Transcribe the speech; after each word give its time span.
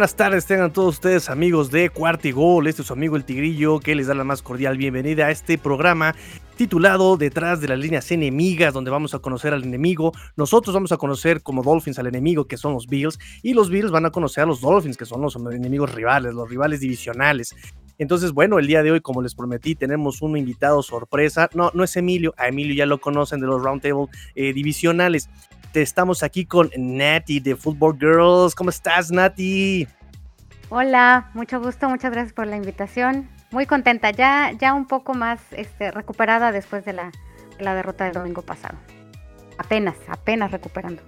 buenas 0.00 0.16
tardes, 0.16 0.46
tengan 0.46 0.72
todos 0.72 0.94
ustedes 0.94 1.28
amigos 1.28 1.70
de 1.70 1.90
Cuartigol. 1.90 2.66
Este 2.66 2.80
es 2.80 2.88
su 2.88 2.94
amigo 2.94 3.16
el 3.16 3.24
Tigrillo 3.24 3.80
que 3.80 3.94
les 3.94 4.06
da 4.06 4.14
la 4.14 4.24
más 4.24 4.40
cordial 4.40 4.78
bienvenida 4.78 5.26
a 5.26 5.30
este 5.30 5.58
programa 5.58 6.14
titulado 6.56 7.18
Detrás 7.18 7.60
de 7.60 7.68
las 7.68 7.78
líneas 7.78 8.10
enemigas, 8.10 8.72
donde 8.72 8.90
vamos 8.90 9.12
a 9.12 9.18
conocer 9.18 9.52
al 9.52 9.62
enemigo. 9.62 10.12
Nosotros 10.36 10.72
vamos 10.72 10.90
a 10.92 10.96
conocer 10.96 11.42
como 11.42 11.62
Dolphins 11.62 11.98
al 11.98 12.06
enemigo, 12.06 12.46
que 12.46 12.56
son 12.56 12.72
los 12.72 12.86
Bills, 12.86 13.18
y 13.42 13.52
los 13.52 13.68
Bills 13.68 13.90
van 13.90 14.06
a 14.06 14.10
conocer 14.10 14.44
a 14.44 14.46
los 14.46 14.62
Dolphins, 14.62 14.96
que 14.96 15.04
son 15.04 15.20
los 15.20 15.36
enemigos 15.36 15.94
rivales, 15.94 16.32
los 16.32 16.48
rivales 16.48 16.80
divisionales. 16.80 17.54
Entonces, 17.98 18.32
bueno, 18.32 18.58
el 18.58 18.66
día 18.66 18.82
de 18.82 18.92
hoy, 18.92 19.02
como 19.02 19.20
les 19.20 19.34
prometí, 19.34 19.74
tenemos 19.74 20.22
un 20.22 20.34
invitado 20.34 20.82
sorpresa. 20.82 21.50
No, 21.52 21.72
no 21.74 21.84
es 21.84 21.94
Emilio, 21.98 22.32
a 22.38 22.48
Emilio 22.48 22.74
ya 22.74 22.86
lo 22.86 23.02
conocen 23.02 23.38
de 23.40 23.48
los 23.48 23.62
Roundtable 23.62 24.06
eh, 24.34 24.54
divisionales 24.54 25.28
estamos 25.74 26.22
aquí 26.22 26.44
con 26.44 26.70
Nati 26.76 27.40
de 27.40 27.54
Football 27.54 27.98
Girls. 27.98 28.54
¿Cómo 28.54 28.70
estás, 28.70 29.10
Nati? 29.10 29.86
Hola, 30.68 31.30
mucho 31.34 31.60
gusto, 31.60 31.88
muchas 31.88 32.12
gracias 32.12 32.32
por 32.32 32.46
la 32.46 32.56
invitación. 32.56 33.28
Muy 33.50 33.66
contenta, 33.66 34.10
ya, 34.10 34.52
ya 34.52 34.74
un 34.74 34.86
poco 34.86 35.14
más 35.14 35.40
este, 35.50 35.90
recuperada 35.90 36.52
después 36.52 36.84
de 36.84 36.92
la, 36.92 37.10
la 37.58 37.74
derrota 37.74 38.04
del 38.04 38.14
domingo 38.14 38.42
pasado. 38.42 38.78
Apenas, 39.58 39.96
apenas 40.08 40.52
recuperando. 40.52 41.02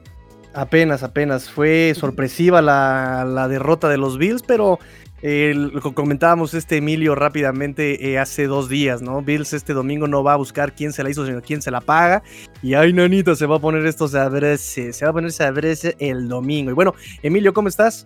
Apenas, 0.54 1.02
apenas. 1.02 1.50
Fue 1.50 1.94
sorpresiva 1.96 2.60
la, 2.60 3.24
la 3.24 3.48
derrota 3.48 3.88
de 3.88 3.96
los 3.96 4.18
Bills, 4.18 4.42
pero 4.42 4.78
lo 5.22 5.94
comentábamos 5.94 6.52
este 6.52 6.78
Emilio 6.78 7.14
rápidamente 7.14 8.10
eh, 8.10 8.18
hace 8.18 8.48
dos 8.48 8.68
días, 8.68 9.02
¿no? 9.02 9.22
Bills 9.22 9.52
este 9.52 9.72
domingo 9.72 10.08
no 10.08 10.24
va 10.24 10.32
a 10.32 10.36
buscar 10.36 10.74
quién 10.74 10.92
se 10.92 11.04
la 11.04 11.10
hizo, 11.10 11.24
sino 11.24 11.40
quién 11.40 11.62
se 11.62 11.70
la 11.70 11.80
paga. 11.80 12.24
Y 12.60 12.74
ay, 12.74 12.92
nanito, 12.92 13.36
se 13.36 13.46
va 13.46 13.56
a 13.56 13.60
poner 13.60 13.86
esto 13.86 14.08
se 14.08 14.92
se 14.92 15.04
va 15.04 15.10
a 15.10 15.12
poner 15.12 15.30
se 15.30 15.96
el 16.00 16.28
domingo. 16.28 16.72
Y 16.72 16.74
bueno, 16.74 16.94
Emilio, 17.22 17.54
¿cómo 17.54 17.68
estás? 17.68 18.04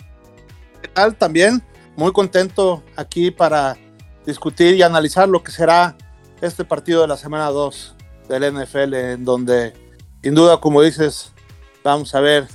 ¿Qué 0.83 0.89
tal? 0.89 1.17
También 1.17 1.63
muy 1.97 2.13
contento 2.13 2.83
aquí 2.97 3.31
para 3.31 3.79
discutir 4.27 4.75
y 4.75 4.83
analizar 4.83 5.29
lo 5.29 5.43
que 5.43 5.53
será 5.53 5.97
este 6.43 6.65
partido 6.65 7.01
de 7.01 7.09
la 7.09 7.17
semana 7.17 7.47
2 7.47 7.97
del 8.29 8.55
NFL, 8.55 8.95
en 8.95 9.25
donde, 9.25 9.73
sin 10.23 10.35
duda, 10.35 10.61
como 10.61 10.83
dices, 10.83 11.33
vamos 11.83 12.15
a 12.15 12.21
ver 12.21 12.47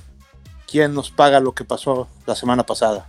quién 0.70 0.94
nos 0.94 1.10
paga 1.10 1.40
lo 1.40 1.52
que 1.52 1.64
pasó 1.64 2.08
la 2.26 2.36
semana 2.36 2.64
pasada. 2.64 3.08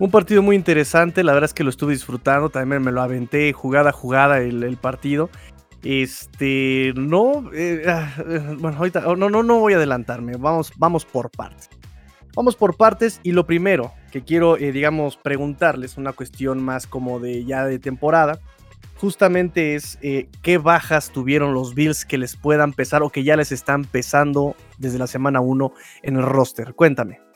Un 0.00 0.10
partido 0.10 0.40
muy 0.40 0.56
interesante, 0.56 1.22
la 1.22 1.34
verdad 1.34 1.50
es 1.50 1.52
que 1.52 1.62
lo 1.62 1.68
estuve 1.68 1.92
disfrutando, 1.92 2.48
también 2.48 2.80
me 2.80 2.90
lo 2.90 3.02
aventé 3.02 3.52
jugada 3.52 3.90
a 3.90 3.92
jugada 3.92 4.38
el, 4.40 4.78
partido. 4.78 5.28
Este, 5.82 6.94
no, 6.96 7.50
eh, 7.52 7.84
ah, 7.86 8.10
eh, 8.26 8.56
bueno, 8.58 8.78
ahorita, 8.78 9.06
oh, 9.06 9.14
no, 9.14 9.28
no, 9.28 9.42
no 9.42 9.58
voy 9.58 9.74
a 9.74 9.76
adelantarme, 9.76 10.38
vamos, 10.38 10.72
vamos 10.78 11.04
por 11.04 11.30
partes. 11.30 11.68
Vamos 12.34 12.56
por 12.56 12.78
partes 12.78 13.20
y 13.22 13.32
lo 13.32 13.44
primero 13.44 13.92
que 14.10 14.22
quiero, 14.22 14.56
eh, 14.56 14.72
digamos, 14.72 15.18
preguntarles, 15.18 15.98
una 15.98 16.14
cuestión 16.14 16.64
más 16.64 16.86
como 16.86 17.20
de 17.20 17.44
ya 17.44 17.66
de 17.66 17.78
temporada, 17.78 18.40
justamente 18.96 19.74
es 19.74 19.98
qué 20.40 20.56
bajas 20.56 21.10
tuvieron 21.10 21.52
los 21.52 21.74
Bills 21.74 22.06
que 22.06 22.16
les 22.16 22.36
puedan 22.36 22.72
pesar 22.72 23.02
o 23.02 23.10
que 23.10 23.22
ya 23.22 23.36
les 23.36 23.52
están 23.52 23.84
pesando 23.84 24.56
desde 24.78 24.98
la 24.98 25.06
semana 25.06 25.42
1 25.42 25.74
en 26.04 26.16
el 26.16 26.22
roster. 26.22 26.72
Cuéntame 26.72 27.29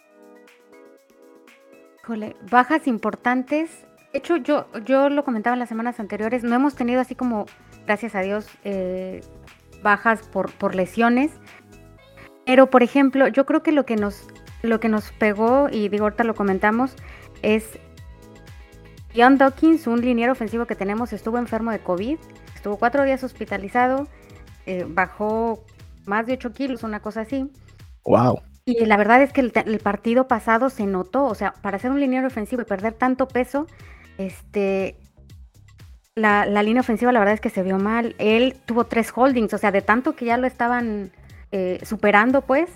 bajas 2.50 2.86
importantes. 2.86 3.70
De 4.12 4.18
hecho, 4.18 4.36
yo, 4.36 4.66
yo 4.84 5.08
lo 5.08 5.24
comentaba 5.24 5.54
en 5.54 5.60
las 5.60 5.68
semanas 5.68 5.98
anteriores, 6.00 6.44
no 6.44 6.54
hemos 6.54 6.74
tenido 6.74 7.00
así 7.00 7.14
como, 7.14 7.46
gracias 7.86 8.14
a 8.14 8.20
Dios, 8.20 8.46
eh, 8.64 9.22
bajas 9.82 10.22
por, 10.28 10.52
por 10.52 10.74
lesiones. 10.74 11.32
Pero, 12.46 12.70
por 12.70 12.82
ejemplo, 12.82 13.28
yo 13.28 13.46
creo 13.46 13.62
que 13.62 13.72
lo 13.72 13.84
que 13.86 13.96
nos, 13.96 14.26
lo 14.62 14.80
que 14.80 14.88
nos 14.88 15.12
pegó, 15.12 15.68
y 15.70 15.88
digo, 15.88 16.04
ahorita 16.04 16.24
lo 16.24 16.34
comentamos, 16.34 16.94
es 17.42 17.78
John 19.16 19.38
Dawkins, 19.38 19.86
un 19.86 20.00
liniero 20.00 20.32
ofensivo 20.32 20.66
que 20.66 20.74
tenemos, 20.74 21.12
estuvo 21.12 21.38
enfermo 21.38 21.70
de 21.70 21.78
COVID, 21.78 22.18
estuvo 22.54 22.76
cuatro 22.76 23.04
días 23.04 23.22
hospitalizado, 23.24 24.08
eh, 24.66 24.86
bajó 24.88 25.64
más 26.06 26.26
de 26.26 26.34
8 26.34 26.52
kilos, 26.52 26.82
una 26.82 27.00
cosa 27.00 27.22
así. 27.22 27.50
Wow. 28.04 28.40
Y 28.66 28.86
la 28.86 28.96
verdad 28.96 29.22
es 29.22 29.32
que 29.32 29.42
el, 29.42 29.78
partido 29.80 30.26
pasado 30.26 30.70
se 30.70 30.86
notó, 30.86 31.24
o 31.26 31.34
sea, 31.34 31.52
para 31.60 31.78
ser 31.78 31.90
un 31.90 32.00
liniero 32.00 32.26
ofensivo 32.26 32.62
y 32.62 32.64
perder 32.64 32.94
tanto 32.94 33.28
peso, 33.28 33.66
este, 34.16 34.96
la, 36.14 36.46
línea 36.62 36.80
ofensiva 36.80 37.12
la 37.12 37.18
verdad 37.18 37.34
es 37.34 37.42
que 37.42 37.50
se 37.50 37.62
vio 37.62 37.78
mal. 37.78 38.14
Él 38.18 38.56
tuvo 38.64 38.84
tres 38.84 39.12
holdings, 39.14 39.52
o 39.52 39.58
sea, 39.58 39.70
de 39.70 39.82
tanto 39.82 40.16
que 40.16 40.24
ya 40.24 40.38
lo 40.38 40.46
estaban 40.46 41.12
eh, 41.52 41.78
superando, 41.82 42.40
pues, 42.40 42.70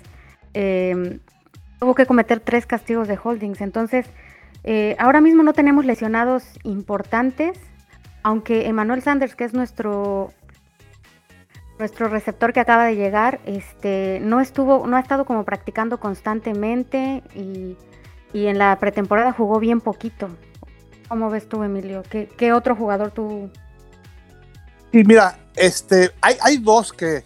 em, 0.53 1.19
tuvo 1.79 1.95
que 1.95 2.05
cometer 2.05 2.39
tres 2.39 2.67
castigos 2.67 3.07
de 3.07 3.17
holdings. 3.21 3.61
Entonces, 3.61 4.05
eh, 4.63 4.95
ahora 4.99 5.21
mismo 5.21 5.41
no 5.41 5.53
tenemos 5.53 5.85
lesionados 5.85 6.43
importantes, 6.63 7.59
aunque 8.21 8.67
Emmanuel 8.67 9.01
Sanders, 9.01 9.35
que 9.35 9.45
es 9.45 9.53
nuestro 9.53 10.33
nuestro 11.79 12.09
receptor 12.09 12.51
que 12.51 12.59
acaba 12.59 12.85
de 12.85 12.95
llegar, 12.95 13.39
este, 13.45 14.19
no 14.21 14.41
estuvo, 14.41 14.85
no 14.85 14.97
ha 14.97 14.99
estado 14.99 15.23
como 15.25 15.45
practicando 15.45 15.99
constantemente 15.99 17.23
y, 17.33 17.77
en 18.33 18.59
la 18.59 18.77
pretemporada 18.77 19.31
jugó 19.31 19.59
bien 19.59 19.81
poquito. 19.81 20.29
¿Cómo 21.07 21.31
ves 21.31 21.49
tú, 21.49 21.63
Emilio? 21.63 22.03
¿Qué, 22.03 22.53
otro 22.53 22.75
jugador 22.75 23.11
tú? 23.11 23.49
Sí, 24.91 25.03
mira, 25.03 25.39
este, 25.55 26.11
hay, 26.21 26.57
dos 26.57 26.93
que, 26.93 27.23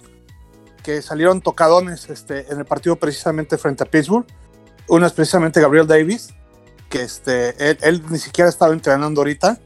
que 0.82 1.02
salieron 1.02 1.42
tocadones 1.42 2.10
este, 2.10 2.50
en 2.52 2.60
el 2.60 2.66
partido 2.66 2.96
precisamente 2.96 3.58
frente 3.58 3.84
a 3.84 3.86
Pittsburgh. 3.88 4.26
Uno 4.88 5.06
es 5.06 5.12
precisamente 5.12 5.60
Gabriel 5.60 5.88
Davis, 5.88 6.34
que 6.90 7.02
este, 7.02 7.72
él, 7.82 8.02
ni 8.10 8.20
siquiera 8.20 8.50
estaba 8.50 8.72
entrenando 8.72 9.22
ahorita. 9.22 9.60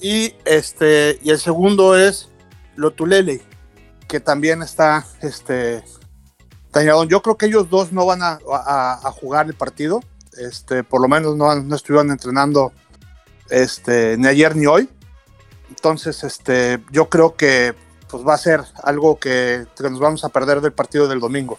Y, 0.00 0.34
este, 0.44 1.18
y 1.22 1.30
el 1.30 1.38
segundo 1.38 1.96
es 1.96 2.28
Lotulele, 2.74 3.40
que 4.08 4.20
también 4.20 4.62
está 4.62 5.06
este, 5.22 5.84
dañado. 6.72 7.04
Yo 7.04 7.22
creo 7.22 7.36
que 7.36 7.46
ellos 7.46 7.68
dos 7.70 7.92
no 7.92 8.06
van 8.06 8.20
a, 8.22 8.38
jugar 9.20 9.46
el 9.46 9.54
partido. 9.54 10.00
Este, 10.38 10.84
por 10.84 11.00
lo 11.00 11.08
menos 11.08 11.36
no, 11.36 11.54
no 11.54 11.76
estuvieron 11.76 12.10
entrenando 12.10 12.72
este, 13.50 14.16
ni 14.18 14.28
ayer 14.28 14.56
ni 14.56 14.66
hoy. 14.66 14.88
Entonces, 15.68 16.22
este, 16.24 16.82
yo 16.90 17.08
creo 17.08 17.36
que 17.36 17.74
pues, 18.08 18.26
va 18.26 18.34
a 18.34 18.38
ser 18.38 18.62
algo 18.82 19.18
que, 19.18 19.66
nos 19.80 19.98
vamos 19.98 20.24
a 20.24 20.28
perder 20.28 20.60
del 20.60 20.72
partido 20.72 21.08
del 21.08 21.20
domingo. 21.20 21.58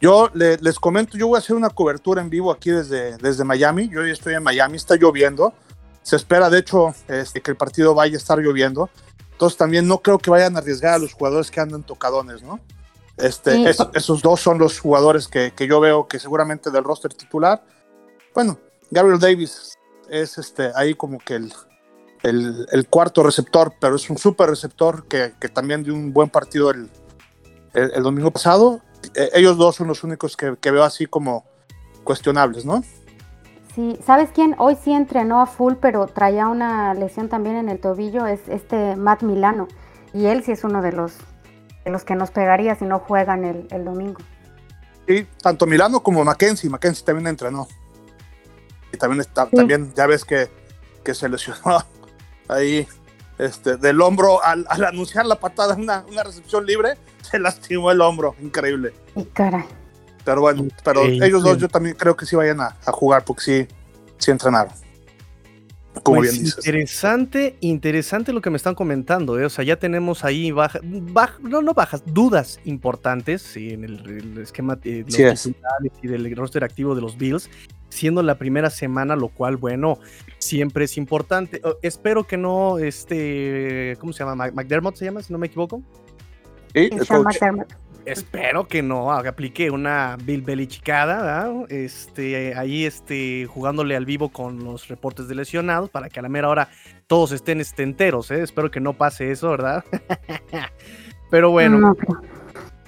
Yo 0.00 0.30
les 0.34 0.78
comento, 0.78 1.16
yo 1.16 1.28
voy 1.28 1.36
a 1.36 1.38
hacer 1.38 1.56
una 1.56 1.70
cobertura 1.70 2.20
en 2.20 2.28
vivo 2.28 2.50
aquí 2.50 2.70
desde, 2.70 3.16
desde 3.16 3.44
Miami. 3.44 3.88
Yo 3.88 4.00
hoy 4.00 4.10
estoy 4.10 4.34
en 4.34 4.42
Miami, 4.42 4.76
está 4.76 4.96
lloviendo. 4.96 5.54
Se 6.02 6.16
espera, 6.16 6.50
de 6.50 6.58
hecho, 6.58 6.94
este, 7.08 7.40
que 7.40 7.50
el 7.50 7.56
partido 7.56 7.94
vaya 7.94 8.14
a 8.14 8.18
estar 8.18 8.38
lloviendo. 8.38 8.90
Entonces 9.34 9.58
también 9.58 9.88
no 9.88 9.98
creo 9.98 10.18
que 10.18 10.30
vayan 10.30 10.54
a 10.54 10.60
arriesgar 10.60 10.94
a 10.94 10.98
los 10.98 11.12
jugadores 11.12 11.50
que 11.50 11.60
andan 11.60 11.82
tocadones, 11.82 12.42
¿no? 12.42 12.60
Este, 13.16 13.68
esos 13.68 14.22
dos 14.22 14.40
son 14.40 14.58
los 14.58 14.78
jugadores 14.78 15.28
que, 15.28 15.52
yo 15.68 15.80
veo 15.80 16.06
que 16.06 16.20
seguramente 16.20 16.70
del 16.70 16.84
roster 16.84 17.12
titular. 17.12 17.64
Bueno, 18.32 18.58
Gabriel 18.90 19.18
Davis 19.18 19.76
es 20.08 20.38
este, 20.38 20.70
ahí 20.76 20.94
como 20.94 21.18
que 21.18 21.34
el, 21.34 21.52
el, 22.22 22.88
cuarto 22.88 23.24
receptor, 23.24 23.74
pero 23.80 23.96
es 23.96 24.08
un 24.08 24.18
super 24.18 24.48
receptor 24.48 25.06
que, 25.06 25.32
también 25.52 25.82
dio 25.82 25.94
un 25.94 26.12
buen 26.12 26.30
partido 26.30 26.70
el, 26.70 26.88
el, 27.72 28.02
domingo 28.02 28.30
pasado. 28.30 28.80
E, 29.14 29.30
ellos 29.34 29.56
dos 29.56 29.76
son 29.76 29.88
los 29.88 30.04
únicos 30.04 30.36
que, 30.36 30.56
que 30.60 30.70
veo 30.70 30.84
así 30.84 31.06
como 31.06 31.44
cuestionables, 32.04 32.64
¿no? 32.64 32.84
Sí, 33.74 33.98
¿sabes 34.06 34.30
quién? 34.32 34.54
Hoy 34.58 34.76
sí 34.82 34.92
entrenó 34.92 35.40
a 35.40 35.46
full, 35.46 35.74
pero 35.80 36.06
traía 36.06 36.46
una 36.46 36.94
lesión 36.94 37.28
también 37.28 37.56
en 37.56 37.68
el 37.68 37.80
tobillo, 37.80 38.26
es 38.26 38.40
este 38.48 38.94
Matt 38.94 39.22
Milano. 39.22 39.66
Y 40.12 40.26
él 40.26 40.44
sí 40.44 40.52
es 40.52 40.62
uno 40.62 40.80
de 40.80 40.92
los, 40.92 41.16
de 41.84 41.90
los 41.90 42.04
que 42.04 42.14
nos 42.14 42.30
pegaría 42.30 42.76
si 42.76 42.84
no 42.84 43.00
juegan 43.00 43.44
el, 43.44 43.66
el 43.70 43.84
domingo. 43.84 44.20
Sí, 45.08 45.26
tanto 45.42 45.66
Milano 45.66 46.02
como 46.02 46.24
Mackenzie. 46.24 46.70
Mackenzie 46.70 47.04
también 47.04 47.26
entrenó. 47.26 47.66
Y 48.92 48.96
también 48.96 49.20
está, 49.20 49.46
también 49.46 49.92
ya 49.94 50.06
ves 50.06 50.24
que, 50.24 50.48
que 51.02 51.14
se 51.14 51.28
lesionó 51.28 51.84
ahí 52.48 52.86
este, 53.38 53.76
del 53.76 54.00
hombro 54.00 54.42
al, 54.42 54.66
anunciar 54.68 55.26
la 55.26 55.40
patada, 55.40 55.74
una, 55.74 56.04
una 56.08 56.22
recepción 56.22 56.64
libre, 56.64 56.96
se 57.22 57.40
lastimó 57.40 57.90
el 57.90 58.00
hombro. 58.00 58.36
Increíble. 58.40 58.94
Y 59.16 59.24
caray. 59.24 59.64
Pero 60.24 60.40
bueno, 60.40 60.66
pero 60.82 61.04
ellos 61.04 61.42
dos 61.42 61.58
yo 61.58 61.68
también 61.68 61.96
creo 61.96 62.16
que 62.16 62.26
sí 62.26 62.34
vayan 62.34 62.60
a, 62.60 62.74
jugar 62.86 63.24
porque 63.24 63.42
sí, 63.42 63.68
sí 64.18 64.30
entrenaron. 64.30 64.72
Como 66.02 66.18
pues 66.18 66.32
bien 66.32 66.44
dices. 66.44 66.66
Interesante, 66.66 67.56
interesante 67.60 68.32
lo 68.32 68.40
que 68.40 68.50
me 68.50 68.56
están 68.56 68.74
comentando. 68.74 69.38
¿eh? 69.38 69.44
O 69.44 69.50
sea, 69.50 69.64
ya 69.64 69.76
tenemos 69.76 70.24
ahí 70.24 70.50
bajas, 70.50 70.82
no, 71.40 71.62
no 71.62 71.72
bajas, 71.72 72.02
dudas 72.06 72.58
importantes 72.64 73.56
en 73.56 73.84
el, 73.84 74.38
esquema 74.38 74.76
de 74.76 75.04
los 75.06 75.46
y 76.02 76.08
del 76.08 76.34
roster 76.34 76.64
activo 76.64 76.94
de 76.94 77.00
los 77.00 77.16
Bills, 77.16 77.48
siendo 77.90 78.22
la 78.22 78.38
primera 78.38 78.70
semana, 78.70 79.14
lo 79.14 79.28
cual, 79.28 79.56
bueno, 79.56 79.98
siempre 80.38 80.86
es 80.86 80.96
importante. 80.96 81.60
espero 81.82 82.24
que 82.24 82.36
no, 82.36 82.78
este, 82.78 83.96
¿cómo 84.00 84.12
se 84.12 84.24
llama? 84.24 84.50
McDermott 84.50 84.96
se 84.96 85.04
llama, 85.04 85.22
si 85.22 85.32
no 85.32 85.38
me 85.38 85.46
equivoco. 85.46 85.82
Sí, 86.74 86.90
coach. 87.06 87.38
Espero 88.06 88.68
que 88.68 88.82
no 88.82 89.10
aplique 89.12 89.70
una 89.70 90.16
Bill 90.22 90.42
Belichicada, 90.42 91.50
este, 91.68 92.54
ahí 92.54 92.84
este, 92.84 93.46
jugándole 93.46 93.96
al 93.96 94.04
vivo 94.04 94.28
con 94.28 94.62
los 94.62 94.88
reportes 94.88 95.26
de 95.26 95.34
lesionados 95.34 95.88
para 95.88 96.08
que 96.08 96.20
a 96.20 96.22
la 96.22 96.28
mera 96.28 96.50
hora 96.50 96.68
todos 97.06 97.32
estén 97.32 97.60
este, 97.60 97.82
enteros. 97.82 98.30
¿eh? 98.30 98.42
Espero 98.42 98.70
que 98.70 98.80
no 98.80 98.92
pase 98.92 99.30
eso, 99.30 99.50
¿verdad? 99.50 99.84
Pero 101.30 101.50
bueno. 101.50 101.94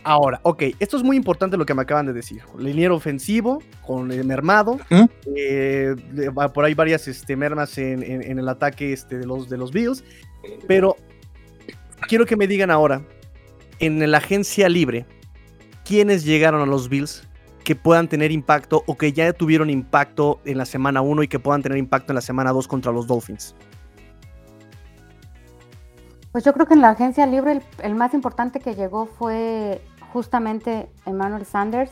Ahora, 0.05 0.39
ok, 0.45 0.63
esto 0.79 0.97
es 0.97 1.03
muy 1.03 1.17
importante 1.17 1.57
lo 1.57 1.67
que 1.67 1.75
me 1.75 1.83
acaban 1.83 2.07
de 2.07 2.13
decir. 2.13 2.41
Liniero 2.57 2.95
ofensivo 2.95 3.61
con 3.85 4.13
el 4.13 4.25
mermado. 4.25 4.79
Eh, 5.35 5.97
por 6.55 6.65
ahí 6.65 6.75
varias 6.75 7.09
este, 7.09 7.35
mermas 7.35 7.77
en, 7.77 8.03
el 8.39 8.49
ataque 8.49 8.93
este, 8.93 9.19
de, 9.19 9.27
los, 9.27 9.49
de 9.49 9.57
los 9.57 9.73
Bills. 9.73 10.05
Pero 10.69 10.95
quiero 12.07 12.25
que 12.25 12.37
me 12.37 12.47
digan 12.47 12.71
ahora, 12.71 13.03
en 13.81 14.11
la 14.11 14.19
agencia 14.19 14.69
libre, 14.69 15.07
¿quiénes 15.85 16.25
llegaron 16.25 16.63
a 16.63 16.67
los 16.67 16.89
Bills 16.89 17.27
que 17.65 17.75
puedan 17.75 18.09
tener 18.09 18.31
impacto 18.31 18.85
o 18.87 18.97
que 18.97 19.13
ya 19.13 19.33
tuvieron 19.33 19.71
impacto 19.71 20.41
en 20.45 20.59
la 20.59 20.65
semana 20.65 21.01
1 21.01 21.25
y 21.25 21.29
que 21.29 21.39
puedan 21.39 21.63
tener 21.63 21.79
impacto 21.79 22.13
en 22.13 22.15
la 22.15 22.21
semana 22.21 22.53
2 22.53 22.69
contra 22.69 22.93
los 22.93 23.07
Dolphins? 23.07 23.55
Pues 26.33 26.45
yo 26.45 26.53
creo 26.53 26.67
que 26.67 26.75
en 26.75 26.83
la 26.83 26.91
agencia 26.91 27.27
libre 27.27 27.63
el 27.83 27.95
más 27.95 28.13
importante 28.15 28.61
que 28.61 28.75
llegó 28.75 29.07
fue 29.07 29.81
justamente 30.13 30.89
Emmanuel 31.07 31.47
Sanders. 31.47 31.91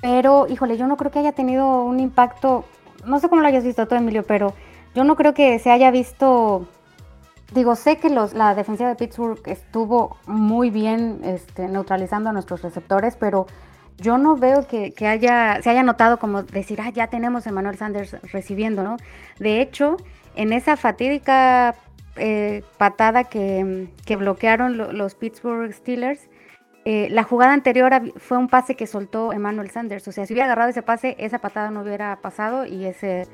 Pero, 0.00 0.46
híjole, 0.48 0.76
yo 0.76 0.86
no 0.86 0.96
creo 0.96 1.10
que 1.10 1.20
haya 1.20 1.32
tenido 1.32 1.84
un 1.84 2.00
impacto, 2.00 2.64
no 3.06 3.20
sé 3.20 3.28
cómo 3.28 3.42
lo 3.42 3.48
hayas 3.48 3.64
visto 3.64 3.86
tú, 3.86 3.94
Emilio, 3.94 4.24
pero 4.24 4.54
yo 4.94 5.04
no 5.04 5.14
creo 5.14 5.34
que 5.34 5.58
se 5.58 5.70
haya 5.70 5.90
visto, 5.90 6.66
digo, 7.54 7.76
sé 7.76 7.96
que 7.96 8.10
los, 8.10 8.34
la 8.34 8.54
defensiva 8.54 8.88
de 8.88 8.96
Pittsburgh 8.96 9.40
estuvo 9.46 10.16
muy 10.26 10.70
bien 10.70 11.20
este, 11.24 11.68
neutralizando 11.68 12.30
a 12.30 12.32
nuestros 12.32 12.62
receptores, 12.62 13.16
pero 13.16 13.46
yo 13.98 14.18
no 14.18 14.36
veo 14.36 14.66
que, 14.66 14.94
haya, 15.06 15.60
se 15.62 15.70
haya 15.70 15.82
notado 15.82 16.18
como 16.18 16.42
decir, 16.42 16.80
ah, 16.80 16.90
ya 16.90 17.06
tenemos 17.06 17.46
a 17.46 17.50
Emmanuel 17.50 17.76
Sanders 17.76 18.16
recibiendo, 18.32 18.82
¿no? 18.82 18.96
De 19.38 19.60
hecho, 19.60 19.96
en 20.34 20.52
esa 20.52 20.76
fatídica 20.76 21.76
eh, 22.16 22.62
patada 22.78 23.24
que, 23.24 23.88
bloquearon 24.18 24.96
los 24.96 25.14
Pittsburgh 25.14 25.72
Steelers, 25.72 26.28
eh, 26.84 27.08
la 27.10 27.22
jugada 27.22 27.52
anterior 27.52 27.92
fue 28.16 28.38
un 28.38 28.48
pase 28.48 28.74
que 28.74 28.88
soltó 28.88 29.32
Emmanuel 29.32 29.70
Sanders. 29.70 30.08
O 30.08 30.12
sea, 30.12 30.26
si 30.26 30.32
hubiera 30.32 30.46
agarrado 30.46 30.70
ese 30.70 30.82
pase, 30.82 31.14
esa 31.18 31.38
patada 31.38 31.70
no 31.70 31.82
hubiera 31.82 32.16
pasado 32.20 32.66
y 32.66 32.86
ese, 32.86 33.28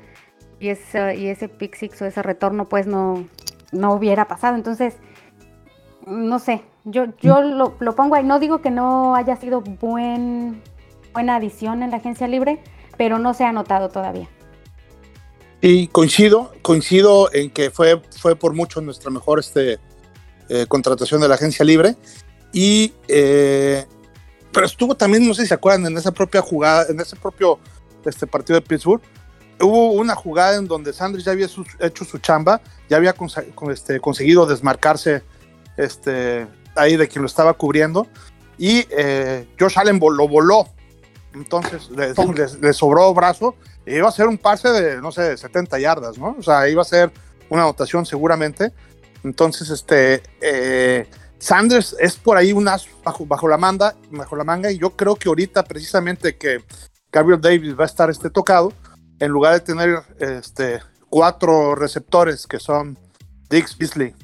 y 0.59 0.69
ese, 0.69 1.15
y 1.15 1.27
ese 1.29 1.49
pick 1.49 1.75
six 1.75 1.99
o 2.01 2.05
ese 2.05 2.21
retorno, 2.21 2.69
pues 2.69 2.85
no, 2.85 3.25
no 3.71 3.93
hubiera 3.93 4.27
pasado. 4.27 4.55
Entonces, 4.55 4.95
no 6.05 6.39
sé, 6.39 6.63
yo, 6.85 7.05
yo 7.21 7.41
lo, 7.41 7.75
lo, 7.79 7.95
pongo 7.95 8.15
ahí. 8.15 8.23
No 8.23 8.39
digo 8.39 8.61
que 8.61 8.71
no 8.71 9.15
haya 9.15 9.35
sido 9.35 9.61
buen, 9.61 10.61
buena 11.13 11.35
adición 11.35 11.83
en 11.83 11.91
la 11.91 11.97
agencia 11.97 12.27
libre, 12.27 12.61
pero 12.97 13.19
no 13.19 13.33
se 13.33 13.43
ha 13.43 13.51
notado 13.51 13.89
todavía. 13.89 14.27
Y 15.61 15.87
coincido, 15.87 16.53
coincido 16.61 17.33
en 17.33 17.49
que 17.49 17.69
fue, 17.69 18.01
fue 18.17 18.35
por 18.35 18.53
mucho 18.53 18.79
nuestra 18.81 19.11
mejor 19.11 19.39
este, 19.39 19.79
eh, 20.47 20.65
contratación 20.67 21.19
de 21.21 21.27
la 21.27 21.35
agencia 21.35 21.65
libre. 21.65 21.95
Y, 22.53 22.93
eh, 23.07 23.85
pero 24.51 24.65
estuvo 24.65 24.95
también, 24.95 25.27
no 25.27 25.33
sé 25.33 25.43
si 25.43 25.49
se 25.49 25.53
acuerdan, 25.53 25.85
en 25.85 25.97
esa 25.97 26.11
propia 26.11 26.41
jugada, 26.41 26.85
en 26.89 26.99
ese 26.99 27.15
propio 27.15 27.59
este 28.05 28.25
partido 28.25 28.59
de 28.59 28.65
Pittsburgh, 28.65 29.01
hubo 29.61 29.91
una 29.93 30.15
jugada 30.15 30.55
en 30.55 30.67
donde 30.67 30.93
Sanders 30.93 31.25
ya 31.25 31.31
había 31.31 31.47
hecho 31.79 32.05
su 32.05 32.17
chamba, 32.19 32.61
ya 32.89 32.97
había 32.97 33.13
este, 33.71 33.99
conseguido 33.99 34.45
desmarcarse 34.45 35.23
este, 35.77 36.47
ahí 36.75 36.97
de 36.97 37.07
quien 37.07 37.21
lo 37.21 37.27
estaba 37.27 37.53
cubriendo, 37.53 38.07
y 38.57 38.85
eh, 38.89 39.47
Josh 39.59 39.77
Allen 39.77 39.99
lo 39.99 40.27
voló. 40.27 40.67
Entonces 41.33 41.89
le, 41.91 42.73
sobró 42.73 43.13
brazo, 43.13 43.55
e 43.85 43.97
iba 43.97 44.09
a 44.09 44.11
ser 44.11 44.27
un 44.27 44.37
pase 44.37 44.69
de, 44.69 45.01
no 45.01 45.11
sé, 45.11 45.37
70 45.37 45.79
yardas, 45.79 46.17
¿no? 46.17 46.35
O 46.37 46.43
sea, 46.43 46.67
iba 46.67 46.81
a 46.81 46.85
ser 46.85 47.11
una 47.49 47.61
anotación 47.63 48.05
seguramente. 48.05 48.73
Entonces, 49.23 49.69
este, 49.69 50.23
eh, 50.41 51.07
Sanders 51.37 51.95
es 51.99 52.15
por 52.15 52.35
ahí 52.35 52.51
un 52.51 52.67
as 52.67 52.87
bajo, 53.03 53.25
bajo, 53.25 53.47
la 53.47 53.57
manga, 53.57 53.95
bajo 54.11 54.35
la 54.35 54.43
manga, 54.43 54.71
y 54.71 54.79
yo 54.79 54.91
creo 54.91 55.15
que 55.15 55.29
ahorita 55.29 55.63
precisamente 55.63 56.35
que 56.37 56.63
Gabriel 57.11 57.41
Davis 57.41 57.77
va 57.77 57.83
a 57.83 57.87
estar 57.87 58.09
este 58.09 58.29
tocado, 58.29 58.73
en 59.19 59.31
lugar 59.31 59.53
de 59.53 59.59
tener 59.59 60.01
este, 60.19 60.79
cuatro 61.09 61.75
receptores 61.75 62.47
que 62.47 62.59
son 62.59 62.97
Dix, 63.49 63.77
Beasley, 63.77 64.15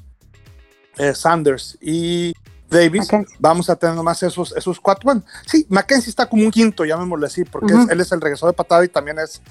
eh, 0.97 1.13
Sanders 1.13 1.77
y 1.81 2.33
Davis, 2.69 3.09
vamos 3.39 3.69
a 3.69 3.75
tener 3.75 3.95
más 3.95 4.23
esos, 4.23 4.53
esos 4.55 4.79
cuatro. 4.79 5.03
Bueno, 5.05 5.23
sí, 5.45 5.65
Mackenzie 5.69 6.09
está 6.09 6.27
como 6.27 6.43
un 6.43 6.51
quinto, 6.51 6.85
llamémosle 6.85 7.27
así, 7.27 7.43
porque 7.43 7.73
él 7.89 8.01
es 8.01 8.11
el 8.11 8.21
regresador 8.21 8.53
de 8.53 8.57
patada 8.57 8.83
y 8.83 8.89
también 8.89 9.19
es, 9.19 9.41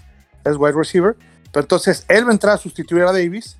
es 0.44 0.56
wide 0.56 0.72
receiver. 0.72 1.16
Pero 1.52 1.64
entonces 1.64 2.04
él 2.08 2.24
va 2.26 2.30
a 2.30 2.32
entrar 2.32 2.54
a 2.54 2.58
sustituir 2.58 3.04
a 3.04 3.12
Davis 3.12 3.56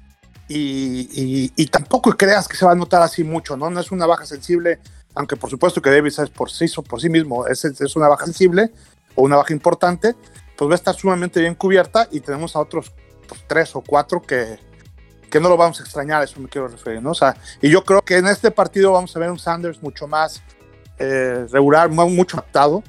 y, 0.48 1.66
tampoco 1.68 2.10
creas 2.12 2.48
que 2.48 2.56
se 2.56 2.64
va 2.64 2.72
a 2.72 2.74
notar 2.74 3.02
así 3.02 3.24
mucho, 3.24 3.56
¿no? 3.56 3.70
No 3.70 3.80
es 3.80 3.92
una 3.92 4.06
baja 4.06 4.26
sensible, 4.26 4.80
aunque 5.14 5.36
por 5.36 5.48
supuesto 5.48 5.80
que 5.80 5.90
Davis 5.90 6.18
es 6.18 6.30
por 6.30 6.50
sí, 6.50 6.66
por 6.88 7.00
sí 7.00 7.08
mismo, 7.08 7.46
es, 7.46 7.64
es 7.64 7.96
una 7.96 8.08
baja 8.08 8.24
sensible 8.24 8.72
o 9.14 9.22
una 9.22 9.36
baja 9.36 9.52
importante, 9.52 10.14
pues 10.56 10.68
va 10.68 10.74
a 10.74 10.76
estar 10.76 10.94
sumamente 10.94 11.40
bien 11.40 11.54
cubierta 11.54 12.08
y 12.10 12.20
tenemos 12.20 12.56
a 12.56 12.60
otros 12.60 12.92
pues, 13.28 13.44
tres 13.46 13.74
o 13.74 13.80
cuatro 13.80 14.22
que, 14.22 14.58
que 15.30 15.40
no 15.40 15.48
lo 15.48 15.56
vamos 15.56 15.80
a 15.80 15.82
extrañar, 15.82 16.22
eso 16.22 16.40
me 16.40 16.48
quiero 16.48 16.68
referir, 16.68 17.02
¿no? 17.02 17.10
O 17.10 17.14
sea, 17.14 17.36
y 17.60 17.68
yo 17.68 17.84
creo 17.84 18.02
que 18.02 18.18
en 18.18 18.26
este 18.26 18.50
partido 18.50 18.92
vamos 18.92 19.16
a 19.16 19.18
ver 19.18 19.30
un 19.30 19.38
Sanders 19.38 19.82
mucho 19.82 20.06
más 20.06 20.42
eh, 20.98 21.46
regular, 21.50 21.90
mucho 21.90 22.36
adaptado. 22.36 22.82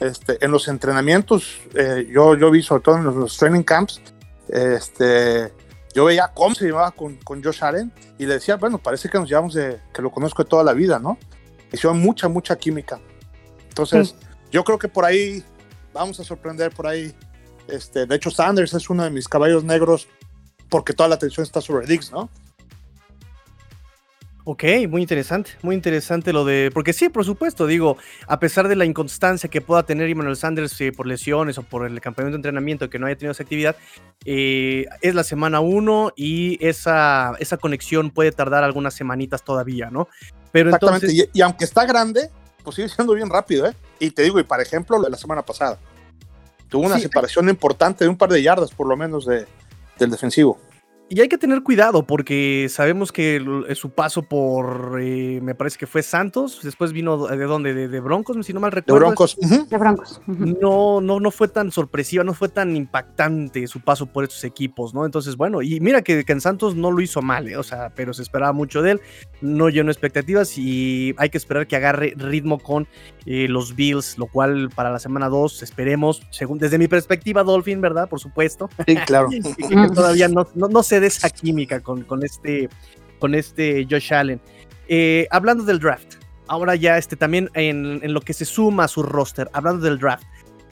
Este, 0.00 0.42
en 0.44 0.50
los 0.50 0.66
entrenamientos, 0.66 1.60
eh, 1.74 2.08
yo, 2.10 2.34
yo 2.34 2.50
vi 2.50 2.62
sobre 2.62 2.82
todo 2.82 2.96
en 2.96 3.04
los, 3.04 3.14
los 3.14 3.36
training 3.36 3.62
camps, 3.62 4.00
este, 4.48 5.52
yo 5.94 6.06
veía 6.06 6.30
cómo 6.34 6.54
se 6.54 6.64
llevaba 6.64 6.90
con, 6.90 7.16
con, 7.18 7.44
Josh 7.44 7.62
Allen 7.62 7.92
y 8.18 8.26
le 8.26 8.34
decía, 8.34 8.56
bueno, 8.56 8.78
parece 8.78 9.08
que 9.08 9.18
nos 9.18 9.28
llevamos 9.28 9.54
de 9.54 9.80
que 9.92 10.02
lo 10.02 10.10
conozco 10.10 10.42
de 10.42 10.48
toda 10.48 10.64
la 10.64 10.72
vida, 10.72 10.98
¿no? 10.98 11.18
Hicieron 11.70 12.00
mucha, 12.00 12.28
mucha 12.28 12.56
química. 12.56 12.98
Entonces, 13.68 14.16
yo 14.50 14.64
creo 14.64 14.78
que 14.78 14.88
por 14.88 15.04
ahí 15.04 15.44
vamos 15.92 16.20
a 16.20 16.24
sorprender 16.24 16.72
por 16.72 16.86
ahí. 16.86 17.14
Este, 17.68 18.06
de 18.06 18.16
hecho, 18.16 18.30
Sanders 18.30 18.74
es 18.74 18.90
uno 18.90 19.04
de 19.04 19.10
mis 19.10 19.28
caballos 19.28 19.64
negros 19.64 20.08
porque 20.68 20.92
toda 20.92 21.08
la 21.08 21.16
atención 21.16 21.44
está 21.44 21.60
sobre 21.60 21.86
Dix, 21.86 22.10
¿no? 22.12 22.30
Ok, 24.44 24.64
muy 24.88 25.02
interesante, 25.02 25.50
muy 25.62 25.74
interesante 25.74 26.32
lo 26.32 26.44
de. 26.44 26.70
Porque 26.72 26.92
sí, 26.92 27.08
por 27.08 27.24
supuesto, 27.24 27.66
digo, 27.66 27.98
a 28.26 28.40
pesar 28.40 28.68
de 28.68 28.74
la 28.74 28.84
inconstancia 28.84 29.50
que 29.50 29.60
pueda 29.60 29.82
tener 29.82 30.08
Emmanuel 30.08 30.36
Sanders 30.36 30.80
eh, 30.80 30.92
por 30.92 31.06
lesiones 31.06 31.58
o 31.58 31.62
por 31.62 31.86
el 31.86 32.00
campamento 32.00 32.32
de 32.32 32.38
entrenamiento 32.38 32.88
que 32.88 32.98
no 32.98 33.06
haya 33.06 33.16
tenido 33.16 33.32
esa 33.32 33.42
actividad, 33.42 33.76
eh, 34.24 34.86
es 35.02 35.14
la 35.14 35.24
semana 35.24 35.60
uno 35.60 36.12
y 36.16 36.58
esa, 36.66 37.34
esa 37.38 37.58
conexión 37.58 38.10
puede 38.10 38.32
tardar 38.32 38.64
algunas 38.64 38.94
semanitas 38.94 39.44
todavía, 39.44 39.90
¿no? 39.90 40.08
Pero 40.52 40.70
Exactamente, 40.70 41.28
y, 41.32 41.40
aunque 41.42 41.64
está 41.64 41.84
grande, 41.84 42.30
pues 42.64 42.76
sigue 42.76 42.88
siendo 42.88 43.12
bien 43.12 43.28
rápido, 43.28 43.66
¿eh? 43.66 43.74
Y 43.98 44.10
te 44.10 44.22
digo, 44.22 44.40
y 44.40 44.44
por 44.44 44.60
ejemplo, 44.60 44.96
lo 44.96 45.04
de 45.04 45.10
la 45.10 45.18
semana 45.18 45.42
pasada, 45.42 45.78
tuvo 46.70 46.86
una 46.86 46.98
separación 46.98 47.50
importante 47.50 48.04
de 48.04 48.08
un 48.08 48.16
par 48.16 48.30
de 48.30 48.42
yardas, 48.42 48.70
por 48.70 48.86
lo 48.86 48.96
menos, 48.96 49.26
de, 49.26 49.46
del 49.98 50.10
defensivo. 50.10 50.58
Y 51.12 51.20
hay 51.20 51.26
que 51.26 51.38
tener 51.38 51.64
cuidado 51.64 52.06
porque 52.06 52.68
sabemos 52.70 53.10
que 53.10 53.44
su 53.74 53.90
paso 53.90 54.22
por, 54.22 55.00
eh, 55.02 55.40
me 55.42 55.56
parece 55.56 55.76
que 55.76 55.88
fue 55.88 56.04
Santos, 56.04 56.60
después 56.62 56.92
vino 56.92 57.26
de 57.26 57.44
dónde, 57.46 57.88
de, 57.88 58.00
Broncos, 58.00 58.46
si 58.46 58.52
no 58.52 58.60
mal 58.60 58.70
recuerdo. 58.70 59.00
De 59.00 59.06
Broncos. 59.06 59.36
De 59.36 59.76
Broncos. 59.76 60.22
No, 60.28 61.00
no, 61.00 61.18
no 61.18 61.30
fue 61.32 61.48
tan 61.48 61.72
sorpresiva, 61.72 62.22
no 62.22 62.32
fue 62.32 62.48
tan 62.48 62.76
impactante 62.76 63.66
su 63.66 63.80
paso 63.80 64.06
por 64.06 64.22
estos 64.22 64.44
equipos, 64.44 64.94
¿no? 64.94 65.04
Entonces, 65.04 65.34
bueno, 65.34 65.62
y 65.62 65.80
mira 65.80 66.02
que, 66.02 66.24
en 66.24 66.40
Santos 66.40 66.76
no 66.76 66.92
lo 66.92 67.00
hizo 67.00 67.22
mal, 67.22 67.48
¿eh? 67.48 67.56
o 67.56 67.64
sea, 67.64 67.90
pero 67.96 68.14
se 68.14 68.22
esperaba 68.22 68.52
mucho 68.52 68.80
de 68.80 68.92
él, 68.92 69.00
no 69.40 69.68
llenó 69.68 69.90
expectativas 69.90 70.56
y 70.58 71.12
hay 71.16 71.28
que 71.28 71.38
esperar 71.38 71.66
que 71.66 71.74
agarre 71.74 72.14
ritmo 72.16 72.60
con 72.60 72.86
eh, 73.26 73.48
los 73.48 73.74
Bills, 73.74 74.16
lo 74.16 74.26
cual 74.26 74.70
para 74.72 74.92
la 74.92 75.00
semana 75.00 75.28
2 75.28 75.64
esperemos, 75.64 76.22
según 76.30 76.58
desde 76.58 76.78
mi 76.78 76.86
perspectiva, 76.86 77.42
Dolphin, 77.42 77.80
¿verdad? 77.80 78.08
Por 78.08 78.20
supuesto. 78.20 78.70
Sí, 78.86 78.94
claro. 79.06 79.28
que, 79.68 79.88
todavía 79.92 80.28
no, 80.28 80.46
no, 80.54 80.68
no 80.68 80.84
se 80.84 80.99
esa 81.06 81.30
química 81.30 81.80
con, 81.80 82.02
con, 82.04 82.24
este, 82.24 82.68
con 83.18 83.34
este 83.34 83.86
Josh 83.88 84.12
Allen. 84.12 84.40
Eh, 84.88 85.28
hablando 85.30 85.62
del 85.62 85.78
draft, 85.78 86.16
ahora 86.48 86.74
ya 86.74 86.98
este, 86.98 87.14
también 87.14 87.48
en, 87.54 88.00
en, 88.02 88.12
lo 88.12 88.20
que 88.20 88.32
se 88.32 88.44
suma 88.44 88.84
a 88.84 88.88
su 88.88 89.04
roster, 89.04 89.48
hablando 89.52 89.84
del 89.84 90.00
draft, 90.00 90.24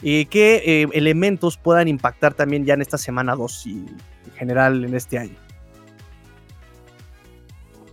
eh, 0.03 0.27
¿qué 0.27 0.63
eh, 0.67 0.89
elementos 0.93 1.57
puedan 1.57 1.87
impactar 1.87 2.35
también 2.35 2.65
ya 2.65 2.75
en 2.75 2.83
esta 2.83 2.99
semana 2.99 3.37
2 3.37 3.67
y 3.67 3.71
en 3.71 4.33
general 4.35 4.85
en 4.85 4.95
este 4.95 5.19
año? 5.19 5.37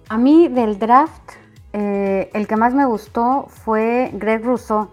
A 0.10 0.18
mí 0.18 0.48
del 0.48 0.80
draft, 0.80 1.34
el 1.74 2.48
que 2.48 2.56
más 2.56 2.74
me 2.74 2.86
gustó 2.86 3.48
fue 3.50 4.10
Greg 4.13 4.44
Rousseau. 4.44 4.89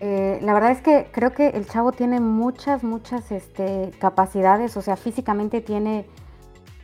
la 0.00 0.54
verdad 0.54 0.70
es 0.70 0.82
que 0.82 1.08
creo 1.10 1.32
que 1.32 1.48
el 1.48 1.66
chavo 1.66 1.90
tiene 1.90 2.20
muchas, 2.20 2.84
muchas 2.84 3.32
este, 3.32 3.90
capacidades, 3.98 4.76
o 4.76 4.82
sea, 4.82 4.96
físicamente 4.96 5.60
tiene 5.60 6.06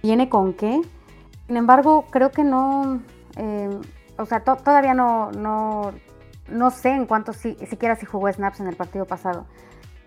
tiene 0.03 0.29
con 0.29 0.53
qué. 0.53 0.83
Sin 1.47 1.57
embargo, 1.57 2.05
creo 2.11 2.31
que 2.31 2.45
no, 2.45 3.01
eh, 3.37 3.71
o 4.19 4.27
sea, 4.27 4.41
todavía 4.41 4.93
no, 4.93 5.33
no, 5.33 5.93
no 6.49 6.71
sé 6.71 6.91
en 6.91 7.07
cuánto 7.07 7.33
si, 7.33 7.55
siquiera 7.67 7.97
si 7.97 8.05
jugó 8.05 8.31
snaps 8.31 8.61
en 8.61 8.67
el 8.67 8.77
partido 8.77 9.07
pasado. 9.07 9.47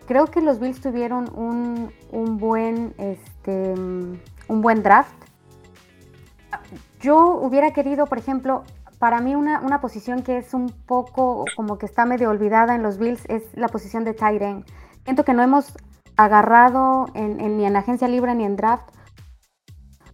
Creo 0.06 0.28
que 0.28 0.42
los 0.42 0.60
Bills 0.60 0.82
tuvieron 0.82 1.32
un, 1.36 1.92
un 2.12 2.38
buen, 2.38 2.94
este, 3.00 3.74
un 3.74 4.62
buen 4.62 4.84
draft. 4.84 5.16
Yo 7.00 7.38
hubiera 7.38 7.72
querido, 7.72 8.06
por 8.06 8.20
ejemplo, 8.20 8.64
para 9.00 9.20
mí 9.20 9.36
una, 9.36 9.60
una, 9.62 9.82
posición 9.82 10.22
que 10.22 10.38
es 10.38 10.54
un 10.54 10.70
poco 10.70 11.46
como 11.56 11.78
que 11.78 11.86
está 11.86 12.06
medio 12.06 12.30
olvidada 12.30 12.76
en 12.76 12.84
los 12.84 12.98
Bills 12.98 13.24
es 13.28 13.44
la 13.54 13.68
posición 13.68 14.04
de 14.04 14.14
tight 14.14 14.42
end. 14.42 14.66
Siento 15.04 15.24
que 15.24 15.34
no 15.34 15.44
hemos 15.44 15.74
agarrado 16.18 17.08
en, 17.14 17.58
ni 17.58 17.66
en 17.66 17.76
agencia 17.76 18.08
libre 18.08 18.34
ni 18.36 18.46
en 18.46 18.56
draft 18.56 18.90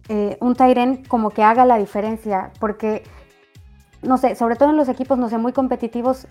eh, 0.08 0.36
un 0.40 0.56
end 0.58 1.06
como 1.06 1.30
que 1.30 1.42
haga 1.42 1.64
la 1.64 1.78
diferencia, 1.78 2.50
porque 2.58 3.02
no 4.02 4.18
sé, 4.18 4.34
sobre 4.34 4.56
todo 4.56 4.70
en 4.70 4.76
los 4.76 4.88
equipos, 4.88 5.18
no 5.18 5.28
sé, 5.28 5.38
muy 5.38 5.52
competitivos, 5.52 6.26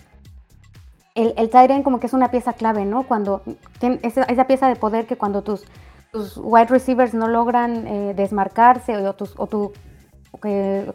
el, 1.14 1.34
el 1.36 1.82
como 1.82 2.00
que 2.00 2.06
es 2.06 2.12
una 2.12 2.30
pieza 2.30 2.52
clave, 2.52 2.84
¿no? 2.84 3.04
Cuando 3.04 3.42
esa, 3.80 4.22
esa 4.24 4.46
pieza 4.46 4.68
de 4.68 4.76
poder 4.76 5.06
que 5.06 5.16
cuando 5.16 5.42
tus, 5.42 5.64
tus 6.10 6.36
wide 6.36 6.66
receivers 6.66 7.14
no 7.14 7.28
logran 7.28 7.86
eh, 7.86 8.14
desmarcarse 8.14 8.96
o, 8.96 9.14
tus, 9.14 9.34
o 9.36 9.46
tu, 9.46 9.72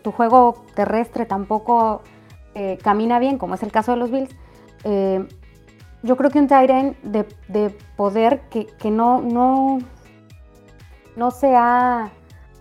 tu 0.03 0.11
juego 0.11 0.65
terrestre 0.75 1.25
tampoco 1.25 2.01
eh, 2.55 2.77
camina 2.81 3.19
bien, 3.19 3.37
como 3.37 3.55
es 3.55 3.63
el 3.63 3.71
caso 3.71 3.91
de 3.91 3.97
los 3.97 4.11
Bills, 4.11 4.35
eh, 4.83 5.27
yo 6.03 6.17
creo 6.17 6.29
que 6.31 6.39
un 6.39 6.47
end 6.51 6.95
de, 7.03 7.27
de, 7.47 7.69
poder 7.95 8.41
que, 8.49 8.65
que, 8.65 8.91
no, 8.91 9.21
no, 9.21 9.79
no, 11.15 11.31
se 11.31 11.55
ha, 11.55 12.11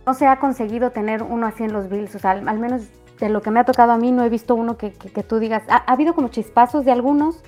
no 0.06 0.14
se 0.14 0.26
ha 0.26 0.38
conseguido 0.38 0.90
tener 0.90 1.22
uno 1.22 1.46
así 1.46 1.64
en 1.64 1.72
los 1.72 1.88
Bills, 1.88 2.14
o 2.14 2.18
sea, 2.18 2.30
al, 2.30 2.58
menos 2.58 2.82
de 3.18 3.28
lo 3.28 3.42
que 3.42 3.50
me 3.50 3.60
ha 3.60 3.64
tocado 3.64 3.92
a 3.92 3.98
mí, 3.98 4.12
no 4.12 4.22
he 4.22 4.28
visto 4.28 4.54
uno 4.54 4.76
que, 4.76 4.90
tú 4.90 5.38
digas. 5.38 5.64
Ha, 5.68 5.76
ha, 5.78 5.92
habido 5.92 6.14
como 6.14 6.28
chispazos 6.28 6.84
de 6.84 6.92
algunos, 6.92 7.42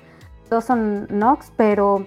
dos 0.50 0.64
son 0.64 1.06
Knox, 1.06 1.52
pero 1.56 2.06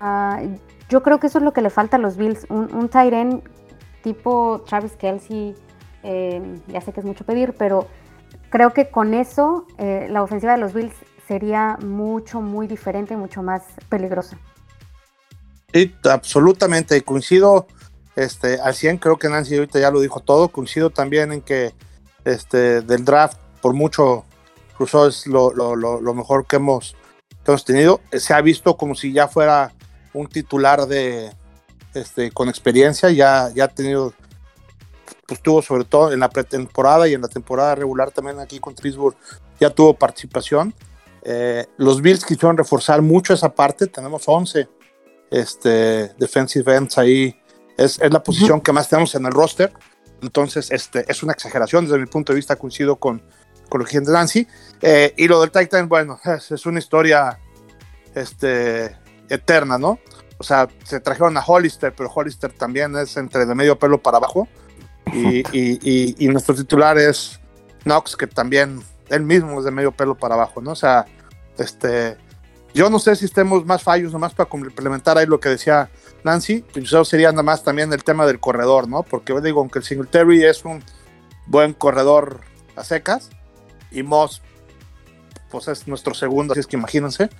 uh, 0.00 0.56
yo 0.88 1.02
creo 1.02 1.20
que 1.20 1.26
eso 1.26 1.38
es 1.38 1.44
lo 1.44 1.52
que 1.52 1.60
le 1.60 1.70
falta 1.70 1.96
a 1.96 2.00
los 2.00 2.16
Bills. 2.16 2.46
Un, 2.48 2.74
un 2.74 3.42
tipo 4.02 4.64
Travis 4.66 4.92
Kelsey, 4.92 5.54
eh, 6.02 6.60
ya 6.68 6.80
sé 6.80 6.92
que 6.92 7.00
es 7.00 7.06
mucho 7.06 7.24
pedir, 7.24 7.54
pero 7.58 7.88
creo 8.48 8.72
que 8.72 8.90
con 8.90 9.12
eso 9.12 9.66
eh, 9.76 10.06
la 10.10 10.22
ofensiva 10.22 10.52
de 10.52 10.58
los 10.58 10.72
Bills 10.72 10.94
sería 11.26 11.76
mucho, 11.84 12.40
muy 12.40 12.66
diferente, 12.66 13.16
mucho 13.16 13.42
más 13.42 13.64
peligrosa. 13.90 14.38
Sí, 15.74 15.94
absolutamente, 16.10 17.02
coincido 17.02 17.66
este, 18.18 18.60
al 18.60 18.74
100, 18.74 18.98
creo 18.98 19.16
que 19.16 19.28
Nancy 19.28 19.54
ahorita 19.54 19.78
ya 19.78 19.92
lo 19.92 20.00
dijo 20.00 20.18
todo, 20.18 20.48
coincido 20.48 20.90
también 20.90 21.32
en 21.32 21.40
que 21.40 21.72
este, 22.24 22.80
del 22.80 23.04
draft, 23.04 23.38
por 23.62 23.74
mucho, 23.74 24.24
incluso 24.72 25.06
es 25.06 25.24
lo, 25.28 25.52
mejor 26.14 26.44
que 26.44 26.56
hemos, 26.56 26.96
que 27.44 27.52
hemos 27.52 27.64
tenido. 27.64 28.00
Se 28.10 28.34
ha 28.34 28.40
visto 28.40 28.76
como 28.76 28.96
si 28.96 29.12
ya 29.12 29.28
fuera 29.28 29.72
un 30.12 30.26
titular 30.26 30.86
de, 30.86 31.30
este, 31.94 32.32
con 32.32 32.48
experiencia, 32.48 33.08
ya, 33.10 33.52
ya 33.54 33.64
ha 33.64 33.68
tenido, 33.68 34.12
pues 35.28 35.40
tuvo 35.40 35.62
sobre 35.62 35.84
todo 35.84 36.12
en 36.12 36.18
la 36.18 36.28
pretemporada 36.28 37.06
y 37.06 37.14
en 37.14 37.22
la 37.22 37.28
temporada 37.28 37.76
regular 37.76 38.10
también 38.10 38.40
aquí 38.40 38.58
con 38.58 38.74
Trisburg, 38.74 39.16
ya 39.60 39.70
tuvo 39.70 39.94
participación. 39.94 40.74
Eh, 41.22 41.66
los 41.76 42.02
Bills 42.02 42.24
quisieron 42.24 42.56
reforzar 42.56 43.00
mucho 43.00 43.32
esa 43.32 43.54
parte, 43.54 43.86
tenemos 43.86 44.24
11 44.26 44.68
este, 45.30 46.08
defensive 46.18 46.74
ends 46.74 46.98
ahí, 46.98 47.36
es, 47.78 47.98
es 48.00 48.12
la 48.12 48.22
posición 48.22 48.58
uh 48.58 48.60
-huh. 48.60 48.62
que 48.62 48.72
más 48.72 48.88
tenemos 48.88 49.14
en 49.14 49.24
el 49.24 49.32
roster. 49.32 49.72
Entonces, 50.20 50.70
este, 50.70 51.10
es 51.10 51.22
una 51.22 51.32
exageración 51.32 51.84
desde 51.84 51.98
mi 51.98 52.06
punto 52.06 52.32
de 52.32 52.36
vista, 52.36 52.56
coincido 52.56 52.96
con, 52.96 53.22
con 53.68 53.80
lo 53.80 53.86
que 53.86 54.00
dice 54.00 54.12
Nancy. 54.12 54.46
Eh, 54.82 55.14
y 55.16 55.28
lo 55.28 55.40
del 55.40 55.50
Titan, 55.50 55.88
bueno, 55.88 56.18
es, 56.24 56.50
es, 56.50 56.66
una 56.66 56.80
historia 56.80 57.38
este, 58.14 58.96
eterna, 59.28 59.78
¿no? 59.78 60.00
O 60.38 60.44
sea, 60.44 60.68
se 60.84 61.00
trajeron 61.00 61.36
a 61.36 61.44
Hollister, 61.44 61.94
pero 61.96 62.10
Hollister 62.12 62.52
también 62.52 62.96
es 62.96 63.16
entre 63.16 63.46
de 63.46 63.54
medio 63.54 63.78
pelo 63.78 64.02
para 64.02 64.18
abajo. 64.18 64.48
Y, 65.12 65.38
y, 65.52 65.78
y, 65.82 66.16
y 66.18 66.28
nuestro 66.28 66.54
titular 66.54 66.98
es 66.98 67.40
Knox, 67.84 68.16
que 68.16 68.26
también 68.26 68.82
él 69.08 69.22
mismo 69.22 69.60
es 69.60 69.64
de 69.64 69.70
medio 69.70 69.92
pelo 69.92 70.16
para 70.16 70.34
abajo, 70.34 70.60
¿no? 70.60 70.72
O 70.72 70.76
sea, 70.76 71.06
este, 71.58 72.16
yo 72.74 72.90
no 72.90 72.98
sé 72.98 73.16
si 73.16 73.24
estemos 73.24 73.64
más 73.64 73.82
fallos, 73.82 74.12
nomás 74.12 74.34
para 74.34 74.48
complementar 74.48 75.18
ahí 75.18 75.26
lo 75.26 75.40
que 75.40 75.48
decía 75.48 75.90
Nancy, 76.24 76.64
eso 76.74 77.04
sería 77.04 77.30
nada 77.30 77.42
más 77.42 77.62
también 77.62 77.92
el 77.92 78.04
tema 78.04 78.26
del 78.26 78.40
corredor, 78.40 78.88
¿no? 78.88 79.02
Porque 79.02 79.32
yo 79.32 79.40
digo, 79.40 79.60
aunque 79.60 79.78
el 79.78 79.84
Singletary 79.84 80.44
es 80.44 80.64
un 80.64 80.82
buen 81.46 81.72
corredor 81.72 82.40
a 82.76 82.84
secas, 82.84 83.30
y 83.90 84.02
Moss, 84.02 84.42
pues 85.50 85.68
es 85.68 85.88
nuestro 85.88 86.14
segundo, 86.14 86.52
así 86.52 86.60
es 86.60 86.66
que 86.66 86.76
imagínense, 86.76 87.30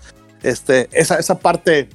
este, 0.42 0.88
esa, 0.92 1.18
esa 1.18 1.38
parte 1.38 1.88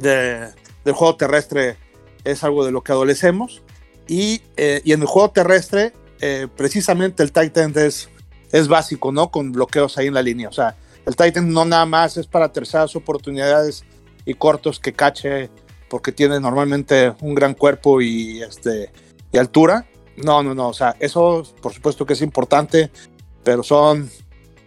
de, 0.00 0.48
del 0.84 0.94
juego 0.94 1.16
terrestre 1.16 1.76
es 2.24 2.42
algo 2.42 2.64
de 2.64 2.72
lo 2.72 2.82
que 2.82 2.92
adolecemos, 2.92 3.62
y, 4.08 4.42
eh, 4.56 4.80
y 4.84 4.92
en 4.92 5.02
el 5.02 5.06
juego 5.06 5.30
terrestre, 5.30 5.92
eh, 6.20 6.48
precisamente 6.56 7.22
el 7.22 7.32
Titan 7.32 7.72
es, 7.76 8.08
es 8.52 8.68
básico, 8.68 9.12
¿no? 9.12 9.30
Con 9.30 9.52
bloqueos 9.52 9.98
ahí 9.98 10.06
en 10.06 10.14
la 10.14 10.22
línea, 10.22 10.48
o 10.48 10.52
sea, 10.52 10.76
el 11.06 11.14
Titan 11.14 11.52
no 11.52 11.64
nada 11.64 11.86
más 11.86 12.16
es 12.16 12.26
para 12.26 12.52
terceras 12.52 12.94
oportunidades 12.96 13.84
y 14.24 14.34
cortos 14.34 14.80
que 14.80 14.92
cache 14.92 15.48
porque 15.88 16.10
tiene 16.10 16.40
normalmente 16.40 17.14
un 17.20 17.34
gran 17.34 17.54
cuerpo 17.54 18.02
y, 18.02 18.42
este, 18.42 18.90
y 19.32 19.38
altura. 19.38 19.86
No, 20.16 20.42
no, 20.42 20.54
no, 20.54 20.68
o 20.68 20.74
sea, 20.74 20.96
eso 20.98 21.44
por 21.62 21.72
supuesto 21.72 22.04
que 22.04 22.14
es 22.14 22.22
importante, 22.22 22.90
pero 23.44 23.62
son 23.62 24.10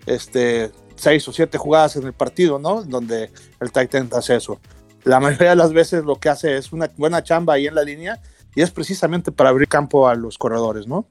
este, 0.06 0.72
seis 0.96 1.28
o 1.28 1.34
siete 1.34 1.58
jugadas 1.58 1.98
en 1.98 2.06
el 2.06 2.14
partido, 2.14 2.58
¿no? 2.58 2.84
Donde 2.84 3.32
el 3.60 3.72
Titan 3.74 4.10
hace 4.14 4.38
eso. 4.38 4.62
La 5.04 5.20
mayoría 5.20 5.50
de 5.50 5.56
las 5.58 5.74
veces 5.74 6.06
lo 6.06 6.16
que 6.16 6.30
hace 6.30 6.56
es 6.56 6.72
una 6.72 6.90
buena 6.96 7.22
chamba 7.22 7.56
ahí 7.56 7.68
en 7.68 7.76
la 7.76 7.84
línea 7.84 8.22
y 8.56 8.62
es 8.62 8.72
precisamente 8.72 9.34
para 9.34 9.50
abrir 9.50 9.68
campo 9.68 10.08
a 10.08 10.16
los 10.16 10.38
corredores, 10.38 10.88
¿no? 10.88 11.10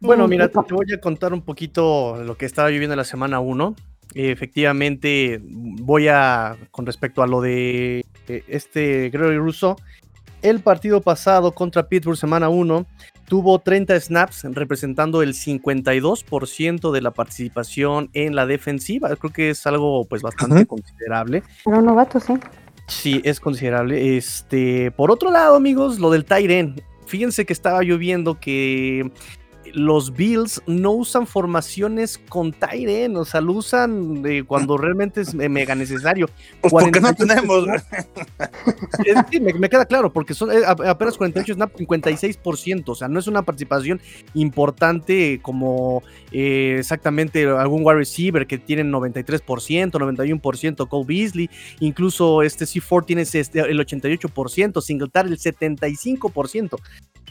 Bueno, 0.00 0.26
mira, 0.26 0.48
te 0.48 0.58
voy 0.74 0.92
a 0.92 1.00
contar 1.00 1.32
un 1.32 1.42
poquito 1.42 2.16
lo 2.24 2.36
que 2.36 2.46
estaba 2.46 2.68
viviendo 2.68 2.96
la 2.96 3.04
semana 3.04 3.38
1 3.38 3.76
efectivamente 4.14 5.40
voy 5.42 6.08
a, 6.08 6.56
con 6.70 6.86
respecto 6.86 7.22
a 7.22 7.26
lo 7.26 7.40
de 7.40 8.04
este 8.26 9.10
Gregory 9.10 9.38
Russo, 9.38 9.76
el 10.42 10.60
partido 10.60 11.00
pasado 11.00 11.52
contra 11.52 11.88
Pittsburgh 11.88 12.16
semana 12.16 12.48
1 12.48 12.86
tuvo 13.26 13.60
30 13.60 13.98
snaps 14.00 14.44
representando 14.50 15.22
el 15.22 15.34
52% 15.34 16.90
de 16.90 17.00
la 17.00 17.12
participación 17.12 18.10
en 18.12 18.34
la 18.34 18.44
defensiva. 18.46 19.14
Creo 19.16 19.32
que 19.32 19.50
es 19.50 19.66
algo 19.66 20.04
pues 20.04 20.20
bastante 20.20 20.56
uh 20.56 20.58
-huh. 20.58 20.66
considerable. 20.66 21.42
Pero 21.64 21.80
novato, 21.80 22.20
sí. 22.20 22.34
Sí, 22.88 23.22
es 23.24 23.40
considerable. 23.40 24.16
Este, 24.16 24.90
por 24.90 25.10
otro 25.10 25.30
lado, 25.30 25.56
amigos, 25.56 25.98
lo 25.98 26.10
del 26.10 26.24
Tyren. 26.24 26.82
Fíjense 27.06 27.46
que 27.46 27.52
estaba 27.52 27.82
lloviendo 27.82 28.38
que 28.38 29.10
los 29.72 30.12
Bills 30.14 30.62
no 30.66 30.92
usan 30.92 31.26
formaciones 31.26 32.18
con 32.28 32.52
Tyren, 32.52 33.16
o 33.16 33.24
sea, 33.24 33.40
lo 33.40 33.52
usan 33.54 34.22
eh, 34.26 34.44
cuando 34.46 34.76
realmente 34.76 35.22
es 35.22 35.34
mega 35.34 35.74
necesario. 35.74 36.28
Pues 36.60 36.72
porque 36.72 37.00
no 37.00 37.14
tenemos. 37.14 37.66
Es, 39.04 39.16
sí, 39.30 39.40
me, 39.40 39.52
me, 39.54 39.68
queda 39.68 39.86
claro, 39.86 40.12
porque 40.12 40.34
son 40.34 40.50
eh, 40.52 40.62
apenas 40.66 41.16
48 41.16 41.54
snaps, 41.54 41.74
56%, 41.76 42.84
o 42.86 42.94
sea, 42.94 43.08
no 43.08 43.18
es 43.18 43.26
una 43.26 43.42
participación 43.42 44.00
importante 44.34 45.40
como 45.42 46.02
eh, 46.30 46.76
exactamente 46.78 47.46
algún 47.46 47.84
wide 47.84 47.96
receiver 47.96 48.46
que 48.46 48.58
tienen 48.58 48.92
93%, 48.92 49.42
91%, 49.90 50.88
Cole 50.88 51.04
Beasley, 51.06 51.50
incluso 51.80 52.42
este 52.42 52.64
C4 52.64 53.06
tiene 53.06 53.22
este, 53.22 53.60
el 53.60 53.78
88%, 53.78 54.80
Singletary 54.80 55.30
el 55.30 55.38
75%. 55.38 56.78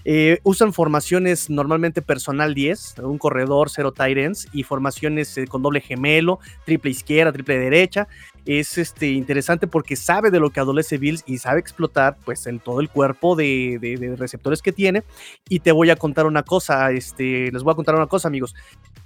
Eh, 0.03 0.39
usan 0.43 0.74
formaciones 0.74 1.50
normalmente 1.50 2.01
personal 2.01 2.53
10, 2.53 2.95
un 3.03 3.17
corredor, 3.17 3.69
cero 3.69 3.91
tight 3.91 4.17
ends, 4.17 4.48
y 4.51 4.63
formaciones 4.63 5.38
eh, 5.38 5.45
con 5.48 5.62
doble 5.62 5.81
gemelo, 5.81 6.39
triple 6.65 6.91
izquierda, 6.91 7.31
triple 7.31 7.57
derecha. 7.57 8.07
Es 8.45 8.79
este, 8.79 9.12
interesante 9.12 9.67
porque 9.67 9.95
sabe 9.95 10.31
de 10.31 10.39
lo 10.39 10.50
que 10.50 10.60
adolece 10.60 10.98
Bills 10.98 11.24
y 11.27 11.38
sabe 11.38 11.60
explotar 11.60 12.17
pues 12.25 12.48
el, 12.48 12.60
todo 12.60 12.79
el 12.79 12.89
cuerpo 12.89 13.36
de, 13.36 13.77
de, 13.79 13.98
de, 13.98 14.15
receptores 14.15 14.63
que 14.63 14.71
tiene. 14.71 15.03
Y 15.48 15.60
te 15.60 15.71
voy 15.71 15.91
a 15.91 15.95
contar 15.95 16.25
una 16.25 16.41
cosa, 16.41 16.91
este, 16.91 17.51
les 17.51 17.62
voy 17.62 17.74
a 17.74 17.75
contar 17.75 17.95
una 17.95 18.07
cosa 18.07 18.27
amigos. 18.27 18.55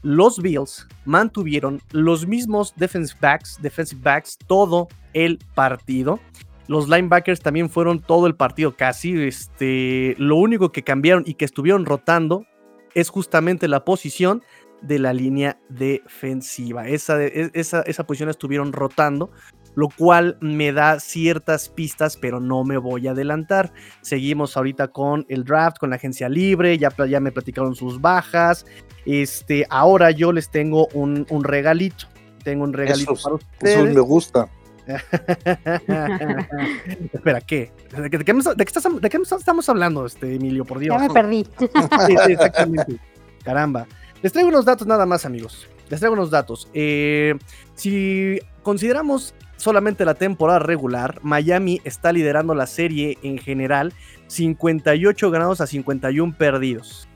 Los 0.04 0.42
Bills 0.42 0.88
mantuvieron 1.04 1.82
los 1.92 2.28
mismos 2.28 2.74
defensive 2.78 3.20
backs, 3.20 3.60
defensive 3.62 4.02
backs 4.02 4.38
todo 4.48 4.88
el 5.14 5.40
partido. 5.54 6.20
Los 6.68 6.90
linebackers 6.90 7.42
también 7.42 7.70
fueron 7.70 8.02
todo 8.02 8.28
el 8.28 8.36
partido 8.36 8.76
casi. 8.76 9.22
Este, 9.24 10.16
lo 10.18 10.36
único 10.38 10.72
que 10.72 10.84
cambiaron 10.84 11.24
y 11.26 11.36
que 11.36 11.46
estuvieron 11.46 11.86
rotando 11.86 12.46
es 12.94 13.10
justamente 13.10 13.68
la 13.68 13.86
posición 13.86 14.44
de 14.82 15.00
la 15.00 15.14
línea 15.14 15.60
defensiva. 15.70 16.88
Esa, 16.88 17.24
esa, 17.24 17.82
esa 17.82 18.06
posición 18.06 18.30
estuvieron 18.30 18.74
rotando, 18.74 19.32
lo 19.76 19.90
cual 19.90 20.38
me 20.42 20.72
da 20.72 21.00
ciertas 21.00 21.70
pistas, 21.70 22.18
pero 22.18 22.40
no 22.40 22.64
me 22.64 22.78
voy 22.78 23.08
a 23.08 23.12
adelantar. 23.12 23.74
Seguimos 24.02 24.58
ahorita 24.58 24.90
con 24.90 25.26
el 25.30 25.44
draft, 25.44 25.78
con 25.78 25.90
la 25.90 25.98
agencia 25.98 26.30
libre, 26.30 26.78
ya, 26.78 26.94
ya 27.08 27.20
me 27.20 27.32
platicaron 27.32 27.76
sus 27.76 28.00
bajas. 28.00 28.66
Este, 29.06 29.66
ahora 29.70 30.12
yo 30.12 30.32
les 30.32 30.50
tengo 30.50 30.88
un, 30.94 31.26
un 31.30 31.44
regalito 31.44 32.08
tengo 32.46 32.64
un 32.64 32.74
regalito 32.74 33.14
Eso, 33.14 33.40
para 33.60 33.74
eso 33.74 33.86
me 33.86 34.00
gusta. 34.00 34.48
Espera, 37.14 37.42
¿qué? 37.42 37.72
¿De 37.98 38.10
qué, 38.10 38.18
de 38.18 38.26
qué 38.26 38.34
me- 38.34 38.44
de 38.44 38.66
qué 38.66 38.72
estás- 38.72 39.02
de 39.02 39.10
qué 39.10 39.18
estamos 39.18 39.70
hablando, 39.70 40.06
este 40.06 40.36
Emilio? 40.36 40.66
Por 40.66 40.80
Dios. 40.80 40.96
Ya 40.96 41.08
me 41.08 41.14
perdí. 41.14 41.46
Sí, 42.08 42.16
sí, 42.26 42.32
exactamente. 42.34 42.98
Caramba. 43.44 43.88
Les 44.22 44.32
traigo 44.32 44.50
unos 44.50 44.66
datos 44.66 44.88
nada 44.88 45.06
más, 45.06 45.26
amigos. 45.26 45.68
Les 45.90 46.00
traigo 46.00 46.14
unos 46.14 46.32
datos. 46.32 46.68
Eh, 46.74 47.36
si 47.76 48.40
consideramos 48.64 49.36
solamente 49.58 50.06
la 50.06 50.16
temporada 50.16 50.60
regular, 50.60 51.20
Miami 51.22 51.82
está 51.84 52.12
liderando 52.12 52.56
la 52.56 52.68
serie 52.68 53.18
en 53.24 53.38
general, 53.38 53.94
58 54.28 55.32
ganados 55.32 55.62
a 55.62 55.68
51 55.68 56.36
perdidos. 56.38 57.08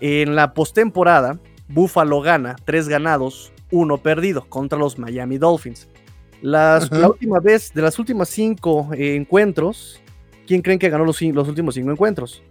En 0.00 0.34
la 0.34 0.52
postemporada, 0.52 1.38
Buffalo 1.68 2.20
gana 2.20 2.56
3 2.64 2.88
ganados, 2.88 3.52
1 3.70 3.98
perdido 3.98 4.44
contra 4.48 4.78
los 4.78 4.98
Miami 4.98 5.38
Dolphins. 5.38 5.88
Las. 6.42 6.90
La 6.90 7.08
última 7.08 7.40
vez, 7.40 7.72
de 7.72 7.80
las 7.82 7.98
últimas 7.98 8.28
5 8.28 8.90
encuentros, 8.94 10.00
¿quién 10.46 10.60
creen 10.60 10.78
que 10.78 10.90
ganó 10.90 11.04
los, 11.04 11.20
los 11.22 11.48
últimos 11.48 11.74
5 11.74 11.90
encuentros? 11.90 12.42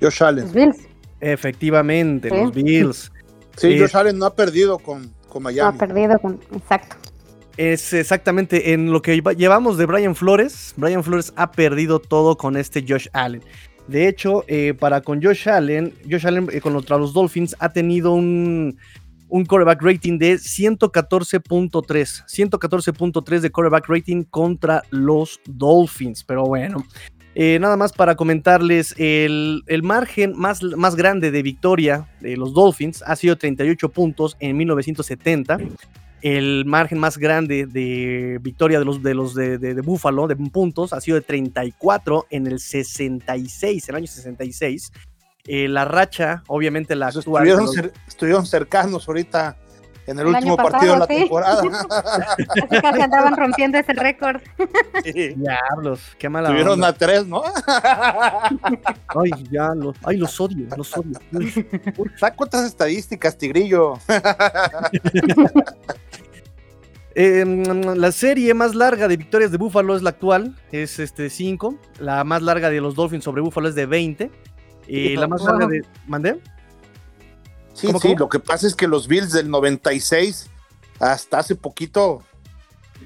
Josh 0.00 0.20
Los 0.20 0.22
Allen. 0.22 0.52
Bills. 0.52 0.88
Efectivamente, 1.20 2.28
Sí. 2.30 2.34
los 2.36 2.52
Bills. 2.54 3.12
Sí, 3.56 3.66
Eh, 3.74 3.80
Josh 3.80 3.96
Allen 3.96 4.18
no 4.18 4.26
ha 4.26 4.34
perdido 4.34 4.78
con, 4.78 5.12
con 5.28 5.42
No 5.42 5.48
ha 5.48 5.52
Miami. 5.52 5.78
perdido 5.78 6.18
con. 6.18 6.40
Exacto. 6.54 6.96
Es 7.56 7.92
exactamente 7.92 8.72
en 8.72 8.92
lo 8.92 9.02
que 9.02 9.16
lleva- 9.16 9.32
llevamos 9.32 9.76
de 9.78 9.86
Brian 9.86 10.14
Flores. 10.14 10.74
Brian 10.76 11.02
Flores 11.02 11.32
ha 11.34 11.50
perdido 11.50 11.98
todo 11.98 12.36
con 12.36 12.56
este 12.56 12.84
Josh 12.88 13.08
Allen. 13.12 13.42
De 13.88 14.06
hecho, 14.06 14.44
eh, 14.46 14.74
para 14.78 15.00
con 15.00 15.20
Josh 15.20 15.48
Allen, 15.48 15.92
Josh 16.08 16.24
Allen 16.26 16.48
eh, 16.52 16.60
contra 16.60 16.96
los 16.98 17.12
Dolphins 17.12 17.56
ha 17.58 17.72
tenido 17.72 18.12
un, 18.12 18.78
un 19.28 19.44
quarterback 19.44 19.82
rating 19.82 20.18
de 20.18 20.34
114.3. 20.34 22.24
114.3 22.26 23.40
de 23.40 23.50
quarterback 23.50 23.88
rating 23.88 24.24
contra 24.24 24.82
los 24.90 25.40
Dolphins. 25.46 26.24
Pero 26.24 26.44
bueno, 26.44 26.84
eh, 27.34 27.58
nada 27.60 27.76
más 27.76 27.92
para 27.92 28.16
comentarles, 28.16 28.94
el, 28.98 29.62
el 29.66 29.82
margen 29.82 30.34
más, 30.36 30.62
más 30.62 30.96
grande 30.96 31.30
de 31.30 31.42
victoria 31.42 32.08
de 32.20 32.36
los 32.36 32.54
Dolphins 32.54 33.02
ha 33.06 33.16
sido 33.16 33.36
38 33.36 33.88
puntos 33.90 34.36
en 34.40 34.56
1970 34.56 35.58
el 36.22 36.64
margen 36.64 36.98
más 36.98 37.18
grande 37.18 37.66
de 37.66 38.38
victoria 38.40 38.78
de 38.78 38.84
los 38.84 39.02
de 39.02 39.14
los 39.14 39.34
de, 39.34 39.58
de, 39.58 39.74
de 39.74 39.80
Buffalo 39.82 40.26
de 40.26 40.36
puntos 40.36 40.92
ha 40.92 41.00
sido 41.00 41.14
de 41.16 41.20
34 41.20 42.26
en 42.30 42.46
el 42.46 42.58
66, 42.58 43.88
el 43.88 43.94
año 43.94 44.06
66. 44.06 44.92
Eh, 45.50 45.66
la 45.66 45.84
racha, 45.86 46.42
obviamente 46.46 46.94
la 46.94 47.06
Pues 47.06 47.16
actual. 47.18 47.48
estuvieron, 47.48 47.64
los- 47.66 47.76
cer- 47.76 47.92
estuvieron 48.06 48.46
cercanos 48.46 49.08
ahorita 49.08 49.56
en 50.06 50.18
el, 50.18 50.26
El 50.28 50.34
último 50.34 50.56
pasado, 50.56 50.72
partido 50.72 50.92
de 50.92 50.98
la 51.00 51.06
sí. 51.06 51.14
temporada. 51.16 51.62
Casi 52.82 53.00
andaban 53.00 53.36
rompiendo 53.36 53.78
ese 53.78 53.92
récord. 53.94 54.40
Sí. 55.04 55.34
Diablos, 55.36 56.00
qué 56.18 56.28
mala 56.28 56.48
Estuvieron 56.48 56.74
onda. 56.74 56.88
a 56.88 56.92
tres, 56.92 57.26
¿no? 57.26 57.42
Ay, 59.08 59.30
ya, 59.50 59.74
los, 59.74 59.96
ay, 60.04 60.16
los 60.18 60.38
odio, 60.40 60.66
los 60.76 60.96
odio. 60.96 61.18
¿Sabes 62.16 62.36
cuántas 62.36 62.64
estadísticas, 62.66 63.36
Tigrillo? 63.38 63.94
Eh, 67.14 67.44
la 67.96 68.12
serie 68.12 68.54
más 68.54 68.74
larga 68.76 69.08
de 69.08 69.16
victorias 69.16 69.50
de 69.50 69.56
Buffalo 69.58 69.96
es 69.96 70.02
la 70.02 70.10
actual, 70.10 70.54
es 70.70 70.98
este 71.00 71.30
5. 71.30 71.74
La 71.98 72.22
más 72.22 72.42
larga 72.42 72.70
de 72.70 72.80
los 72.80 72.94
Dolphins 72.94 73.24
sobre 73.24 73.40
Buffalo 73.42 73.68
es 73.68 73.74
de 73.74 73.86
20. 73.86 74.30
Y 74.88 75.16
la 75.16 75.28
más 75.28 75.42
larga 75.42 75.66
de. 75.66 75.84
¿Mandé? 76.06 76.40
Sí, 77.74 77.86
¿Cómo, 77.88 78.00
sí, 78.00 78.08
cómo? 78.08 78.20
lo 78.20 78.28
que 78.28 78.40
pasa 78.40 78.66
es 78.66 78.74
que 78.74 78.88
los 78.88 79.06
Bills 79.06 79.32
del 79.32 79.48
96 79.50 80.48
hasta 80.98 81.38
hace 81.38 81.54
poquito, 81.54 82.22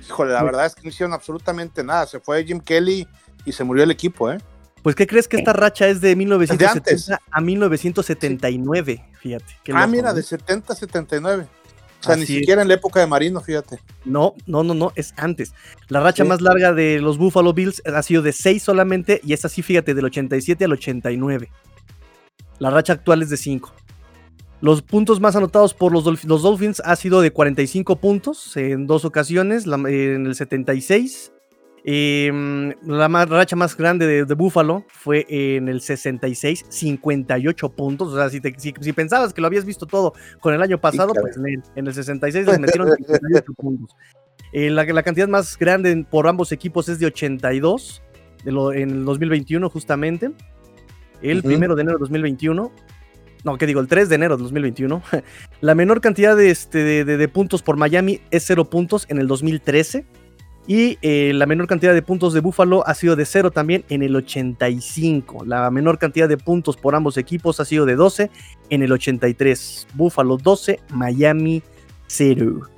híjole, 0.07 0.33
la 0.33 0.39
Sí. 0.41 0.45
verdad 0.47 0.67
es 0.67 0.75
que 0.75 0.83
no 0.83 0.89
hicieron 0.89 1.13
absolutamente 1.13 1.85
nada. 1.85 2.07
Se 2.07 2.21
fue 2.21 2.43
Jim 2.45 2.61
Kelly 2.61 3.07
y 3.45 3.53
se 3.53 3.65
murió 3.65 3.85
el 3.85 3.91
equipo, 3.91 4.31
¿eh? 4.33 4.39
Pues, 4.83 4.97
¿qué 4.97 5.07
crees 5.07 5.29
que 5.29 5.37
esta 5.37 5.53
racha 5.53 5.87
es 5.87 6.01
de 6.01 6.17
1970 6.17 6.73
antes. 6.91 7.11
a 7.31 7.41
1979? 7.41 9.05
Fíjate. 9.21 9.45
ah, 9.73 9.81
loco, 9.81 9.89
mira, 9.89 10.09
¿no? 10.09 10.15
de 10.15 10.23
70 10.23 10.73
a 10.73 10.77
79. 10.77 11.47
O 12.03 12.05
sea, 12.07 12.17
ni 12.17 12.23
es. 12.23 12.29
siquiera 12.29 12.63
en 12.63 12.69
la 12.69 12.75
época 12.75 13.01
de 13.01 13.07
Marino, 13.07 13.41
fíjate. 13.41 13.79
No, 14.05 14.35
no, 14.47 14.63
no, 14.65 14.75
no, 14.75 14.93
es 14.97 15.15
antes. 15.17 15.55
La 15.89 16.01
racha 16.01 16.25
Sí. 16.25 16.29
más 16.29 16.41
larga 16.41 16.73
de 16.73 16.99
los 17.01 17.17
Buffalo 17.19 17.53
Bills 17.55 17.83
ha 17.87 18.03
sido 18.03 18.23
de 18.23 18.33
6 18.33 18.63
solamente 18.63 19.21
y 19.25 19.33
es 19.33 19.45
así, 19.45 19.63
fíjate, 19.63 19.95
del 19.95 20.05
87 20.07 20.65
al 20.65 20.73
89. 20.73 21.49
La 22.59 22.71
racha 22.71 22.93
actual 22.93 23.23
es 23.23 23.31
de 23.31 23.37
5. 23.37 23.73
Los 24.61 24.83
puntos 24.83 25.19
más 25.21 25.35
anotados 25.35 25.75
por 25.75 25.91
los, 25.93 26.05
Dolph- 26.05 26.25
los 26.25 26.43
Dolphins 26.43 26.81
ha 26.85 26.95
sido 26.95 27.21
de 27.21 27.33
45 27.33 27.97
puntos 27.97 28.57
en 28.57 28.87
dos 28.87 29.05
ocasiones, 29.05 29.67
la- 29.67 29.75
en 29.77 30.27
el 30.27 30.35
76. 30.37 31.32
Em, 31.85 32.73
la 32.87 33.09
más- 33.09 33.29
racha 33.29 33.57
más 33.57 33.77
grande 33.77 34.07
de, 34.07 34.25
de 34.25 34.35
Buffalo 34.35 34.85
fue 34.89 35.27
en 35.29 35.69
el 35.69 35.81
66, 35.81 36.65
58 36.69 37.69
puntos. 37.71 38.13
O 38.13 38.17
sea, 38.17 38.31
si, 38.31 38.41
te- 38.41 38.55
si- 38.59 38.73
si 38.81 38.93
pensabas 38.93 39.33
que 39.35 39.41
lo 39.41 39.49
habías 39.49 39.65
visto 39.65 39.87
todo 39.87 40.13
con 40.41 40.55
el 40.55 40.63
año 40.63 40.81
pasado, 40.81 41.13
caray. 41.13 41.23
pues 41.33 41.37
en 41.39 41.47
el, 41.47 41.63
en 41.75 41.87
el 41.89 41.95
66 41.95 42.47
les 42.47 42.59
metieron 42.61 42.89
58 42.97 43.53
puntos. 43.55 43.97
Eh, 44.53 44.71
la, 44.71 44.85
la 44.85 45.03
cantidad 45.03 45.27
más 45.29 45.59
grande 45.59 46.07
por 46.09 46.29
ambos 46.29 46.53
equipos 46.53 46.89
es 46.89 46.99
de 47.01 47.07
82 47.07 48.03
de 48.45 48.53
lo- 48.53 48.73
en 48.73 48.91
el 48.91 49.05
2021 49.05 49.69
justamente. 49.69 50.31
El 51.21 51.39
Ujú. 51.39 51.49
primero 51.49 51.75
de 51.75 51.83
enero 51.83 51.99
de 51.99 52.03
2021. 52.03 52.73
No, 53.45 53.59
¿qué 53.59 53.67
digo? 53.67 53.81
El 53.81 53.89
3 53.89 54.09
de 54.09 54.15
enero 54.15 54.37
de 54.37 54.43
2021. 54.45 55.03
la 55.61 55.75
menor 55.75 56.01
cantidad 56.01 56.37
de, 56.37 56.51
este, 56.51 56.79
de- 57.05 57.17
de 57.17 57.29
puntos 57.29 57.61
por 57.63 57.77
Miami 57.77 58.21
es 58.31 58.45
0 58.47 58.71
puntos 58.71 59.05
en 59.09 59.19
el 59.19 59.27
2013. 59.27 60.05
Y 60.67 60.99
eh, 61.03 61.33
la 61.35 61.47
menor 61.47 61.67
cantidad 61.67 61.93
de 61.93 62.03
puntos 62.03 62.35
de 62.35 62.41
Buffalo 62.41 62.87
ha 62.87 62.95
sido 62.95 63.17
de 63.17 63.25
0 63.25 63.51
también 63.51 63.85
en 63.89 64.03
el 64.03 64.15
85. 64.15 65.45
La 65.45 65.71
menor 65.71 65.99
cantidad 65.99 66.29
de 66.29 66.37
puntos 66.37 66.77
por 66.77 66.95
ambos 66.95 67.17
equipos 67.17 67.59
ha 67.59 67.65
sido 67.65 67.85
de 67.85 67.97
12 67.97 68.31
en 68.71 68.83
el 68.83 68.93
83. 68.93 69.89
Buffalo 69.95 70.37
12, 70.37 70.79
Miami 70.91 71.63
0. 72.07 72.69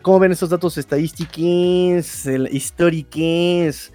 ¿Cómo 0.00 0.20
ven 0.20 0.32
estos 0.32 0.50
datos 0.50 0.78
estadísticos, 0.78 2.26
históricos? 2.52 3.92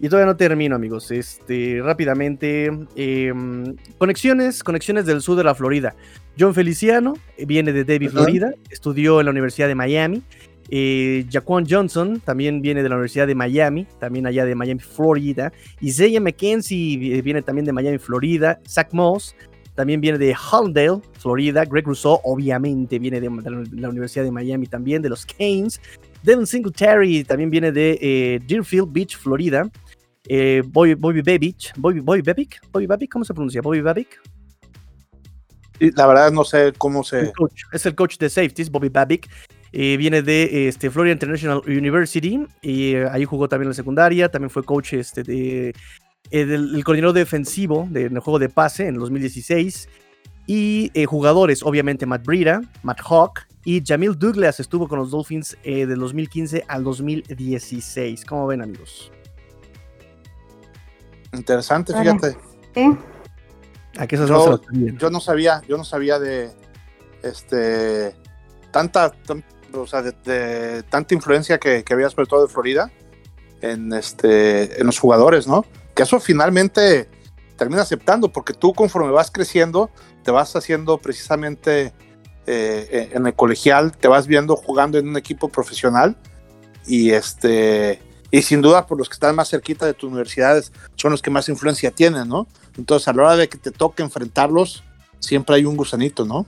Y 0.00 0.08
todavía 0.08 0.26
no 0.26 0.36
termino, 0.36 0.76
amigos. 0.76 1.10
Este, 1.10 1.80
rápidamente. 1.82 2.70
em, 2.94 3.76
conexiones, 3.98 4.62
conexiones 4.62 5.04
del 5.06 5.20
sur 5.20 5.36
de 5.36 5.44
la 5.44 5.54
Florida. 5.54 5.96
John 6.38 6.54
Feliciano 6.54 7.14
eh, 7.36 7.44
viene 7.44 7.72
de 7.72 7.84
Davie. 7.84 8.08
Florida. 8.08 8.52
Estudió 8.70 9.20
en 9.20 9.26
la 9.26 9.32
Universidad 9.32 9.66
de 9.66 9.74
Miami. 9.74 10.22
Eh, 10.70 11.26
Jaquan 11.30 11.66
Johnson 11.68 12.20
también 12.20 12.60
viene 12.60 12.82
de 12.82 12.88
la 12.88 12.96
Universidad 12.96 13.26
de 13.26 13.34
Miami, 13.34 13.86
también 13.98 14.26
allá 14.26 14.44
de 14.44 14.54
Miami, 14.54 14.80
Florida. 14.80 15.52
Isaiah 15.80 16.20
McKenzie 16.20 16.98
vi- 16.98 17.22
viene 17.22 17.42
también 17.42 17.64
de 17.64 17.72
Miami, 17.72 17.98
Florida. 17.98 18.60
Zach 18.66 18.88
Moss 18.92 19.34
también 19.74 20.00
viene 20.00 20.18
de 20.18 20.34
Hollandale, 20.34 21.00
Florida. 21.20 21.64
Greg 21.64 21.86
Rousseau, 21.86 22.20
obviamente, 22.24 22.98
viene 22.98 23.20
de, 23.20 23.30
la 23.72 23.88
Universidad 23.88 24.24
de 24.24 24.32
Miami 24.32 24.66
también, 24.66 25.00
de 25.00 25.08
los 25.08 25.24
Canes. 25.24 25.80
Devin 26.22 26.46
Singletary 26.46 27.24
también 27.24 27.48
viene 27.48 27.70
de 27.70 27.98
eh, 28.00 28.40
Deerfield 28.46 28.92
Beach, 28.92 29.16
Florida. 29.16 29.70
Eh, 30.26 30.62
Bobby, 30.66 30.94
Bobby 30.94 31.22
Babic, 31.22 31.72
Bobby, 31.76 32.00
Bobby 32.00 32.22
Babic, 32.22 32.60
Bobby 32.70 32.86
Babic, 32.86 33.10
¿cómo 33.10 33.24
se 33.24 33.32
pronuncia? 33.32 33.62
Bobby 33.62 33.80
Babic. 33.80 34.20
La 35.78 36.06
verdad 36.06 36.32
no 36.32 36.44
sé 36.44 36.72
cómo 36.76 37.04
se... 37.04 37.20
El 37.20 37.32
coach, 37.32 37.62
es 37.72 37.86
el 37.86 37.94
coach 37.94 38.18
de 38.18 38.28
safeties, 38.28 38.70
Bobby 38.70 38.88
Babic. 38.88 39.28
Eh, 39.72 39.96
viene 39.98 40.22
de 40.22 40.68
este, 40.68 40.90
Florida 40.90 41.12
International 41.12 41.60
University 41.66 42.40
y 42.62 42.94
eh, 42.94 43.08
ahí 43.10 43.24
jugó 43.24 43.48
también 43.48 43.66
en 43.66 43.70
la 43.70 43.74
secundaria. 43.74 44.28
También 44.30 44.50
fue 44.50 44.62
coach 44.64 44.94
este, 44.94 45.22
de, 45.22 45.74
eh, 46.30 46.44
del 46.46 46.74
el 46.74 46.84
coordinador 46.84 47.14
defensivo 47.14 47.86
de- 47.90 48.06
en 48.06 48.14
el 48.14 48.20
juego 48.20 48.38
de 48.38 48.48
pase 48.48 48.86
en 48.86 48.94
el 48.94 49.00
2016. 49.00 49.88
Y 50.46 50.90
eh, 50.94 51.04
jugadores, 51.04 51.62
obviamente, 51.62 52.06
Matt 52.06 52.24
Breida, 52.24 52.62
Matt 52.82 53.00
Hawk 53.06 53.40
y 53.64 53.82
Jamil 53.84 54.18
Douglas 54.18 54.60
estuvo 54.60 54.88
con 54.88 54.98
los 54.98 55.10
Dolphins 55.10 55.58
eh, 55.62 55.84
del 55.84 55.98
2015 55.98 56.64
al 56.66 56.84
2016. 56.84 58.24
¿Cómo 58.24 58.46
ven, 58.46 58.62
amigos? 58.62 59.12
Interesante, 61.34 61.92
fíjate. 61.92 62.36
Sí. 62.74 62.96
¿A 63.98 64.06
qué 64.06 64.14
esas 64.16 64.28
Yo-? 64.30 64.60
Yo 64.72 65.10
no 65.10 65.20
sabía, 65.20 65.60
yo 65.68 65.76
no 65.76 65.84
sabía 65.84 66.18
de 66.18 66.50
este 67.22 68.14
tanta, 68.70 69.10
tan- 69.10 69.44
o 69.72 69.86
sea, 69.86 70.02
de, 70.02 70.82
tanta 70.84 71.14
influencia 71.14 71.58
que, 71.58 71.84
que 71.84 71.92
había 71.94 72.10
sobre 72.10 72.26
todo 72.26 72.46
de 72.46 72.52
Florida 72.52 72.90
en 73.60 73.92
este 73.92 74.80
en 74.80 74.86
los 74.86 74.98
jugadores, 74.98 75.46
¿no? 75.46 75.64
Que 75.94 76.04
eso 76.04 76.20
finalmente 76.20 77.08
termina 77.56 77.82
aceptando, 77.82 78.32
porque 78.32 78.54
tú 78.54 78.72
conforme 78.72 79.10
vas 79.10 79.30
creciendo, 79.30 79.90
te 80.22 80.30
vas 80.30 80.54
haciendo 80.54 80.98
precisamente 80.98 81.92
eh, 82.46 83.10
en 83.12 83.26
el 83.26 83.34
colegial, 83.34 83.96
te 83.96 84.08
vas 84.08 84.26
viendo 84.26 84.56
jugando 84.56 84.96
en 84.96 85.08
un 85.08 85.16
equipo 85.16 85.48
profesional 85.48 86.16
y 86.86 87.10
este 87.10 88.00
y 88.30 88.42
sin 88.42 88.62
duda 88.62 88.86
por 88.86 88.98
los 88.98 89.08
que 89.08 89.14
están 89.14 89.34
más 89.34 89.50
cerquita 89.50 89.86
de 89.86 89.94
tus 89.94 90.10
universidades 90.10 90.72
son 90.96 91.12
los 91.12 91.22
que 91.22 91.30
más 91.30 91.48
influencia 91.48 91.90
tienen, 91.90 92.28
¿no? 92.28 92.46
Entonces 92.76 93.08
a 93.08 93.12
la 93.12 93.22
hora 93.22 93.36
de 93.36 93.48
que 93.48 93.58
te 93.58 93.70
toque 93.70 94.02
enfrentarlos, 94.02 94.84
siempre 95.18 95.56
hay 95.56 95.64
un 95.64 95.76
gusanito, 95.76 96.24
¿no? 96.24 96.46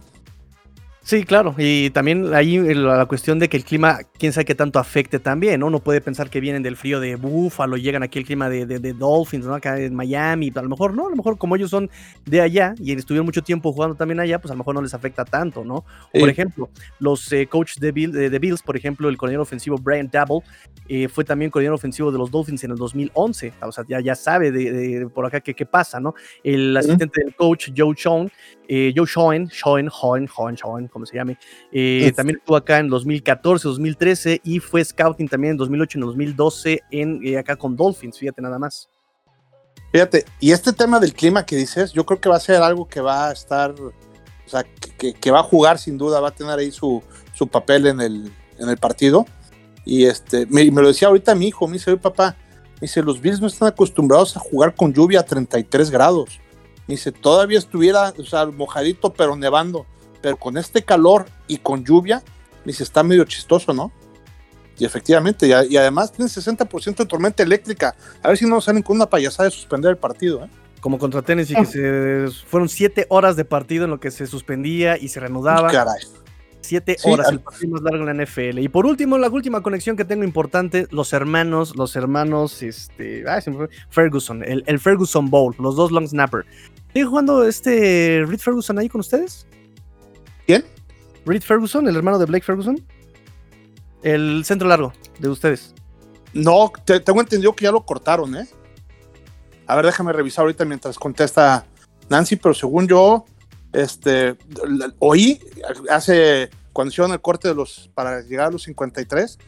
Sí, 1.11 1.25
claro, 1.25 1.57
y 1.59 1.91
también 1.91 2.33
ahí 2.35 2.57
la 2.73 3.05
cuestión 3.07 3.41
de 3.41 3.49
que 3.49 3.57
el 3.57 3.65
clima, 3.65 3.99
quién 4.17 4.33
sabe 4.33 4.45
qué 4.45 4.55
tanto 4.55 4.79
afecte 4.79 5.19
también, 5.19 5.59
¿no? 5.59 5.67
Uno 5.67 5.81
puede 5.81 6.01
pensar 6.01 6.31
que 6.31 6.39
vienen 6.39 6.63
del 6.63 6.77
frío 6.77 7.01
de 7.01 7.17
Buffalo, 7.17 7.77
llegan 7.77 8.05
aquí 8.05 8.21
el 8.21 8.25
clima 8.25 8.49
de, 8.49 8.65
de, 8.65 8.93
Dolphins, 8.93 9.45
¿no? 9.45 9.57
Acá 9.57 9.77
en 9.81 9.93
Miami, 9.93 10.53
a 10.55 10.63
lo 10.63 10.69
mejor 10.69 10.95
no, 10.95 11.09
a 11.09 11.11
lo 11.11 11.17
mejor 11.17 11.37
como 11.37 11.57
ellos 11.57 11.71
son 11.71 11.91
de 12.27 12.41
allá 12.41 12.77
y 12.79 12.93
estuvieron 12.93 13.27
mucho 13.27 13.43
tiempo 13.43 13.73
jugando 13.73 13.97
también 13.97 14.21
allá, 14.21 14.39
pues 14.41 14.53
a 14.53 14.55
lo 14.55 14.59
mejor 14.59 14.77
no 14.77 14.83
les 14.83 14.95
afecta 14.95 15.25
tanto, 15.25 15.65
¿no? 15.65 15.85
Por 16.17 16.29
ejemplo, 16.29 16.71
los 17.01 17.33
eh, 17.33 17.49
coaches 17.49 17.81
de, 17.81 17.91
de, 17.91 18.39
Bills, 18.39 18.63
por 18.63 18.77
ejemplo, 18.77 19.09
el 19.09 19.17
coordinador 19.17 19.43
ofensivo 19.43 19.79
Brian 19.79 20.09
Dabble, 20.09 20.43
eh, 20.87 21.09
fue 21.09 21.25
también 21.25 21.51
coordinador 21.51 21.75
ofensivo 21.75 22.13
de 22.13 22.19
los 22.19 22.31
Dolphins 22.31 22.63
en 22.63 22.71
el 22.71 22.77
2011, 22.77 23.53
o 23.63 23.73
sea, 23.73 23.85
ya, 23.89 23.99
ya 23.99 24.15
sabe 24.15 24.53
de, 24.53 25.09
por 25.13 25.27
acá 25.27 25.41
qué, 25.41 25.67
pasa, 25.67 25.99
¿no? 25.99 26.15
El 26.45 26.77
asistente 26.77 27.21
del 27.25 27.35
coach 27.35 27.71
Joe 27.77 27.97
Sean, 27.97 28.31
eh, 28.73 28.93
Joe 28.95 29.05
Schoen, 29.05 29.49
Schoen, 29.49 29.89
Schoen, 29.91 30.29
Schoen, 30.29 30.57
Schoen, 30.57 30.89
como 31.01 31.07
se 31.07 31.17
llame, 31.17 31.39
eh, 31.73 32.13
también 32.15 32.39
estuvo 32.39 32.57
acá 32.57 32.79
en 32.79 32.89
2014, 32.89 33.69
2013 33.69 34.41
y 34.45 34.61
fue 34.61 34.85
scouting 34.85 35.29
también 35.29 35.53
en 35.53 35.57
2008 35.57 35.99
y 35.99 36.01
2012 36.03 36.81
en, 36.91 37.27
eh, 37.27 37.39
acá 37.39 37.57
con 37.57 37.75
Dolphins, 37.75 38.19
fíjate 38.19 38.43
nada 38.43 38.59
más. 38.59 38.91
Fíjate, 39.93 40.25
y 40.39 40.53
este 40.53 40.73
tema 40.73 41.01
del 41.01 41.15
clima 41.15 41.47
que 41.47 41.57
dices, 41.57 41.93
yo 41.93 42.05
creo 42.05 42.21
que 42.21 42.29
va 42.29 42.37
a 42.37 42.41
ser 42.41 42.63
algo 42.63 42.87
que 42.87 43.01
va 43.01 43.29
a 43.29 43.33
estar, 43.33 43.73
o 43.73 43.93
sea, 44.47 44.65
que, 44.99 45.31
va 45.31 45.41
a 45.41 45.45
jugar 45.45 45.79
sin 45.79 45.97
duda, 45.97 46.21
va 46.21 46.29
a 46.29 46.35
tener 46.35 46.59
ahí 46.59 46.71
su, 46.71 47.03
su 47.33 47.49
papel 47.49 47.87
en 47.87 48.01
el, 48.01 48.31
en 48.59 48.69
el 48.69 48.77
partido. 48.77 49.27
Y 49.87 50.05
este, 50.05 50.47
me, 50.47 50.71
me, 50.71 50.83
lo 50.83 50.89
decía 50.89 51.09
ahorita 51.09 51.35
mi 51.35 51.49
hijo, 51.49 51.67
me 51.67 51.75
dice, 51.75 51.97
papá, 51.97 52.37
me 52.75 52.83
dice, 52.83 53.03
los 53.03 53.21
Bills 53.21 53.41
no 53.41 53.47
están 53.47 53.69
acostumbrados 53.69 54.37
a 54.37 54.41
jugar 54.41 54.75
con 54.75 54.93
lluvia 54.93 55.21
a 55.21 55.25
33 55.25 55.91
grados 55.91 56.41
dice, 56.91 57.13
todavía 57.13 57.59
estuviera, 57.59 58.13
o 58.19 58.25
sea, 58.25 58.47
mojadito, 58.47 59.13
pero 59.13 59.37
nevando, 59.37 59.87
pero 60.21 60.37
con 60.37 60.57
este 60.57 60.83
calor 60.83 61.27
y 61.47 61.59
con 61.59 61.85
lluvia, 61.85 62.23
dice, 62.65 62.83
está 62.83 63.03
medio 63.03 63.25
chistoso, 63.25 63.73
¿no? 63.73 63.93
Y 64.79 64.85
efectivamente, 64.87 65.47
y, 65.47 65.77
además 65.77 66.11
tiene 66.11 66.31
60% 66.31 66.97
de 66.97 67.07
tormenta 67.07 67.43
eléctrica. 67.43 67.95
A 68.23 68.29
ver 68.29 68.39
si 68.39 68.47
no 68.47 68.61
salen 68.63 68.83
con 68.83 68.97
una 68.97 69.07
payasada 69.07 69.49
de 69.49 69.55
suspender 69.55 69.91
el 69.91 69.99
partido, 69.99 70.45
¿eh? 70.45 70.49
Como 70.81 70.99
contra 70.99 71.21
Tennessee, 71.21 71.55
que 71.55 71.67
se, 71.67 72.45
fueron 72.47 72.71
siete 72.71 73.05
horas 73.11 73.37
de 73.37 73.45
partido 73.45 73.85
en 73.85 73.91
lo 73.91 74.01
que 74.01 74.11
se 74.11 74.27
suspendía 74.27 74.97
y 74.97 75.09
se 75.09 75.21
reanudaba. 75.21 75.71
Caray. 75.71 76.01
Siete 76.63 76.97
horas, 77.05 77.29
el 77.31 77.41
partido 77.41 77.73
más 77.73 77.83
largo 77.83 78.09
en 78.09 78.17
la 78.17 78.25
NFL. 78.25 78.59
Y 78.61 78.69
por 78.69 78.87
último, 78.87 79.19
la 79.19 79.29
última 79.29 79.63
conexión 79.63 79.97
que 79.97 80.07
tengo 80.07 80.25
importante, 80.25 80.87
los 80.91 81.13
hermanos, 81.13 81.77
los 81.77 81.97
hermanos, 81.97 82.63
este, 82.63 83.25
Ferguson, 83.91 84.43
el, 84.43 84.65
el, 84.67 84.79
Ferguson 84.79 85.29
Bowl, 85.29 85.55
los 85.59 85.77
dos 85.77 85.91
long 85.91 86.07
snapper. 86.07 86.47
¿Sigue 86.95 87.05
jugando 87.05 87.45
este 87.45 88.25
Reed 88.27 88.39
Ferguson 88.39 88.79
ahí 88.79 88.89
con 88.89 89.01
ustedes? 89.01 89.47
¿Quién? 90.51 90.65
Reed 91.27 91.43
Ferguson, 91.43 91.87
el 91.87 91.95
hermano 91.95 92.19
de 92.19 92.25
Blake 92.25 92.45
Ferguson. 92.45 92.85
El 94.03 94.45
centro 94.45 94.67
largo 94.67 94.93
de 95.21 95.29
ustedes. 95.29 95.77
No, 96.33 96.73
tengo 96.85 97.21
entendido 97.21 97.55
que 97.55 97.67
ya 97.67 97.71
lo 97.71 97.87
cortaron, 97.87 98.35
¿eh? 98.35 98.49
A 99.69 99.77
ver, 99.77 99.87
déjame 99.87 100.13
revisar 100.13 100.43
ahorita 100.43 100.65
mientras 100.65 100.99
contesta 100.99 101.65
Nancy, 102.09 102.35
pero 102.35 102.53
según 102.53 102.89
yo, 102.89 103.27
este, 103.73 104.37
oí 104.99 105.41
hace, 105.89 106.51
cuando 106.73 106.91
hicieron 106.91 107.13
el 107.13 107.21
corte 107.21 107.47
de 107.47 107.55
los, 107.55 107.89
para 107.95 108.23
llegar 108.23 108.49
a 108.49 108.51
los 108.51 108.65
53, 108.65 109.39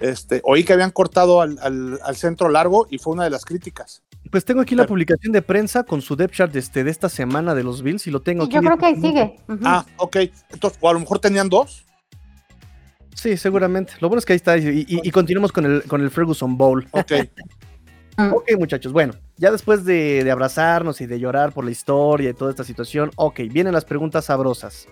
este, 0.00 0.42
oí 0.44 0.62
que 0.62 0.74
habían 0.74 0.90
cortado 0.90 1.40
al, 1.40 2.16
centro 2.16 2.50
largo 2.50 2.86
y 2.90 2.98
fue 2.98 3.14
una 3.14 3.24
de 3.24 3.30
las 3.30 3.46
críticas. 3.46 4.02
Pues 4.30 4.44
tengo 4.44 4.60
aquí 4.60 4.76
la 4.76 4.86
publicación 4.86 5.32
de 5.32 5.42
prensa 5.42 5.82
con 5.82 6.00
su 6.00 6.14
depth 6.14 6.34
chart 6.34 6.54
este, 6.54 6.84
de 6.84 6.90
esta 6.90 7.08
semana 7.08 7.54
de 7.54 7.64
los 7.64 7.82
Bills 7.82 8.06
y 8.06 8.12
lo 8.12 8.22
tengo 8.22 8.44
aquí. 8.44 8.54
Yo 8.54 8.60
creo 8.60 8.78
que 8.78 8.86
ahí 8.86 8.96
sigue. 8.96 9.36
Ah, 9.64 9.84
ok. 9.96 10.16
Entonces, 10.50 10.78
o 10.80 10.88
a 10.88 10.92
lo 10.92 11.00
mejor 11.00 11.18
tenían 11.18 11.48
dos. 11.48 11.84
Sí, 13.14 13.36
seguramente. 13.36 13.94
Lo 14.00 14.08
bueno 14.08 14.20
es 14.20 14.26
que 14.26 14.34
ahí 14.34 14.36
está. 14.36 14.56
Y, 14.56 15.10
continuamos 15.10 15.50
con 15.50 15.66
el, 15.66 15.82
con 15.82 16.00
el 16.00 16.10
Ferguson 16.10 16.56
Bowl. 16.56 16.86
Ok. 16.92 17.12
ok, 18.32 18.52
muchachos. 18.56 18.92
Bueno, 18.92 19.14
ya 19.36 19.50
después 19.50 19.84
de, 19.84 20.22
de, 20.22 20.30
abrazarnos 20.30 21.00
y 21.00 21.06
de 21.06 21.18
llorar 21.18 21.52
por 21.52 21.64
la 21.64 21.72
historia 21.72 22.30
y 22.30 22.34
toda 22.34 22.50
esta 22.50 22.62
situación, 22.62 23.10
ok, 23.16 23.40
vienen 23.50 23.72
las 23.72 23.84
preguntas 23.84 24.26
sabrosas. 24.26 24.86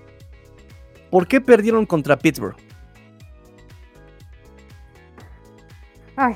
¿Por 1.11 1.29
qué 1.29 1.40
perdieron 1.40 1.87
contra 1.87 2.18
Pittsburgh? 2.18 2.57
Ay, 6.16 6.35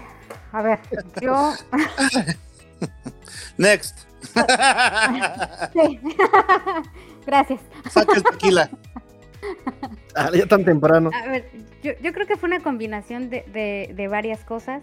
a 0.52 0.62
ver, 0.62 0.78
yo. 1.20 1.52
Next. 3.58 4.06
Sí. 5.72 6.00
Gracias. 7.26 7.60
Saca 7.90 8.16
el 8.16 8.22
tequila. 8.22 8.70
Ah, 10.14 10.30
ya 10.32 10.46
tan 10.46 10.64
temprano. 10.64 11.10
A 11.12 11.28
ver, 11.28 11.50
yo, 11.82 11.92
yo 12.02 12.12
creo 12.12 12.26
que 12.26 12.36
fue 12.36 12.48
una 12.48 12.60
combinación 12.60 13.30
de, 13.30 13.44
de, 13.52 13.92
de 13.94 14.08
varias 14.08 14.44
cosas. 14.44 14.82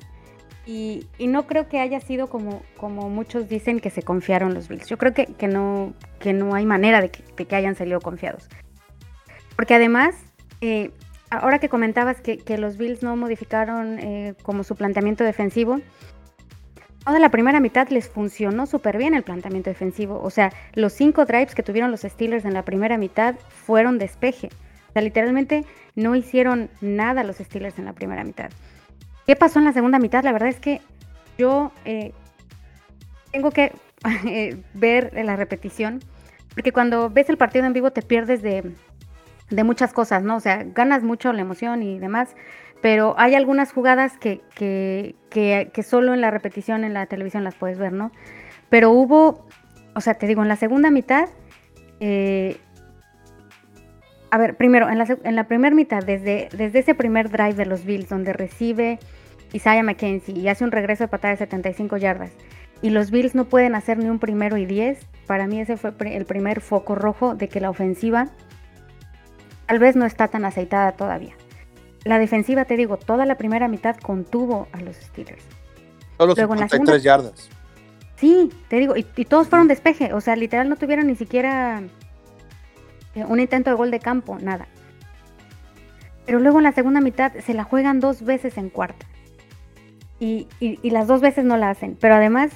Y, 0.66 1.08
y, 1.18 1.28
no 1.28 1.48
creo 1.48 1.68
que 1.68 1.80
haya 1.80 2.00
sido 2.00 2.28
como, 2.28 2.62
como 2.78 3.10
muchos 3.10 3.50
dicen 3.50 3.80
que 3.80 3.90
se 3.90 4.04
confiaron 4.04 4.54
los 4.54 4.68
Bills. 4.68 4.88
Yo 4.88 4.98
creo 4.98 5.14
que, 5.14 5.26
que, 5.26 5.48
no, 5.48 5.94
que 6.20 6.34
no 6.34 6.54
hay 6.54 6.66
manera 6.66 7.02
de 7.02 7.10
que, 7.10 7.24
de 7.38 7.46
que 7.46 7.56
hayan 7.56 7.76
salido 7.76 8.02
confiados. 8.02 8.48
Porque 9.56 9.74
además, 9.74 10.16
eh, 10.62 10.92
ahora 11.32 11.60
que 11.60 11.70
comentabas 11.70 12.22
que, 12.22 12.38
que, 12.38 12.58
los 12.58 12.78
Bills 12.78 13.02
no 13.02 13.16
modificaron 13.16 14.00
eh, 14.00 14.36
como 14.44 14.64
su 14.64 14.76
planteamiento 14.76 15.24
defensivo, 15.24 15.80
toda 17.10 17.20
la 17.20 17.30
primera 17.30 17.60
mitad 17.60 17.90
les 17.90 18.08
funcionó 18.08 18.68
súper 18.68 19.00
bien 19.00 19.16
el 19.16 19.24
planteamiento 19.24 19.72
defensivo. 19.72 20.22
O 20.22 20.30
sea, 20.30 20.54
los 20.76 20.94
cinco 20.94 21.26
drives 21.26 21.56
que 21.56 21.64
tuvieron 21.64 21.90
los 21.90 22.02
Steelers 22.02 22.46
en 22.46 22.54
la 22.54 22.62
primera 22.62 23.00
mitad 23.00 23.34
fueron 23.66 23.98
despeje. 23.98 24.50
O 24.90 24.94
sea, 24.94 25.02
literalmente 25.02 25.66
no 25.96 26.16
hicieron 26.16 26.70
nada 26.82 27.24
los 27.24 27.38
Steelers 27.38 27.80
en 27.80 27.86
la 27.86 27.94
primera 27.94 28.24
mitad. 28.24 28.52
¿Qué 29.26 29.36
pasó 29.36 29.58
en 29.58 29.66
la 29.66 29.74
segunda 29.74 29.98
mitad? 29.98 30.24
La 30.24 30.32
verdad 30.32 30.50
es 30.50 30.60
que 30.60 30.82
yo 31.36 31.72
eh, 31.84 32.14
tengo 33.32 33.50
que 33.50 33.72
eh, 34.28 34.62
ver 34.76 35.12
la 35.16 35.36
repetición, 35.36 36.02
porque 36.54 36.72
cuando 36.72 37.10
ves 37.10 37.28
el 37.30 37.38
partido 37.38 37.66
en 37.66 37.74
vivo 37.74 37.90
te 37.90 38.04
pierdes 38.04 38.44
de, 38.44 38.72
de 39.50 39.64
muchas 39.64 39.94
cosas, 39.94 40.22
¿no? 40.22 40.36
O 40.36 40.42
sea, 40.42 40.64
ganas 40.64 41.02
mucho 41.02 41.34
la 41.34 41.42
emoción 41.42 41.82
y 41.82 41.98
demás, 41.98 42.36
pero 42.82 43.16
hay 43.18 43.36
algunas 43.36 43.74
jugadas 43.74 44.18
que, 44.18 44.42
que, 44.56 45.16
que, 45.30 45.84
solo 45.84 46.14
en 46.14 46.22
la 46.22 46.32
repetición 46.32 46.84
en 46.84 46.94
la 46.94 47.06
televisión 47.08 47.44
las 47.44 47.56
puedes 47.56 47.78
ver, 47.78 47.92
¿no? 47.92 48.12
Pero 48.70 48.92
hubo, 48.92 49.46
o 49.96 50.02
sea, 50.02 50.14
te 50.14 50.28
digo, 50.28 50.42
en 50.42 50.48
la 50.48 50.56
segunda 50.56 50.90
mitad, 50.90 51.28
eh, 52.00 52.58
a 54.32 54.38
ver, 54.38 54.56
primero, 54.56 54.90
en 54.90 54.98
la, 54.98 55.18
en 55.24 55.36
la 55.36 55.48
primera 55.48 55.76
mitad, 55.76 56.04
desde, 56.04 56.50
desde 56.56 56.80
ese 56.80 56.96
primer 56.96 57.30
drive 57.30 57.56
de 57.56 57.66
los 57.66 57.84
Bills, 57.84 58.08
donde 58.08 58.32
recibe 58.32 59.00
Isaiah 59.52 59.84
McKenzie 59.84 60.38
y 60.38 60.48
hace 60.48 60.64
un 60.64 60.72
regreso 60.72 61.04
de 61.04 61.08
patada 61.10 61.34
de 61.34 61.38
75 61.38 61.98
yardas, 61.98 62.32
y 62.82 62.92
los 62.92 63.12
Bills 63.12 63.36
no 63.36 63.46
pueden 63.46 63.76
hacer 63.76 63.98
ni 63.98 64.10
un 64.10 64.20
primero 64.20 64.56
y 64.56 64.66
10, 64.66 65.06
para 65.28 65.48
mí 65.48 65.60
ese 65.60 65.76
fue 65.76 65.92
el 66.12 66.26
primer 66.26 66.62
foco 66.62 66.96
rojo 66.96 67.36
de 67.36 67.50
que 67.50 67.60
la 67.60 67.70
ofensiva 67.70 68.28
tal 69.68 69.80
vez 69.80 69.96
no 69.96 70.06
está 70.06 70.30
tan 70.30 70.46
aceitada 70.46 70.94
todavía. 70.94 71.39
La 72.06 72.20
defensiva, 72.20 72.66
te 72.66 72.78
digo, 72.78 72.98
toda 72.98 73.26
la 73.26 73.36
primera 73.36 73.68
mitad 73.68 73.98
contuvo 73.98 74.68
a 74.72 74.82
los 74.82 74.96
Steelers. 74.96 75.44
Solo 76.18 76.36
53 76.36 77.04
yardas. 77.04 77.50
Sí, 78.16 78.52
te 78.68 78.78
digo, 78.78 78.96
y, 78.98 79.04
todos 79.04 79.48
fueron 79.48 79.68
despeje, 79.68 80.14
o 80.14 80.20
sea, 80.20 80.36
literal 80.36 80.68
no 80.68 80.76
tuvieron 80.76 81.08
ni 81.08 81.16
siquiera 81.16 81.82
eh, 83.16 83.24
un 83.26 83.40
intento 83.40 83.70
de 83.70 83.78
gol 83.78 83.92
de 83.92 84.00
campo, 84.00 84.38
nada. 84.42 84.68
Pero 86.26 86.40
luego 86.40 86.60
en 86.60 86.66
la 86.66 86.74
segunda 86.74 87.00
mitad 87.00 87.32
se 87.46 87.54
la 87.54 87.64
juegan 87.64 88.00
dos 88.00 88.22
veces 88.24 88.58
en 88.58 88.70
cuarta. 88.70 89.06
Y, 90.20 90.48
las 90.84 91.08
dos 91.08 91.22
veces 91.22 91.46
no 91.46 91.56
la 91.56 91.70
hacen. 91.70 91.98
Pero 92.00 92.16
además, 92.16 92.52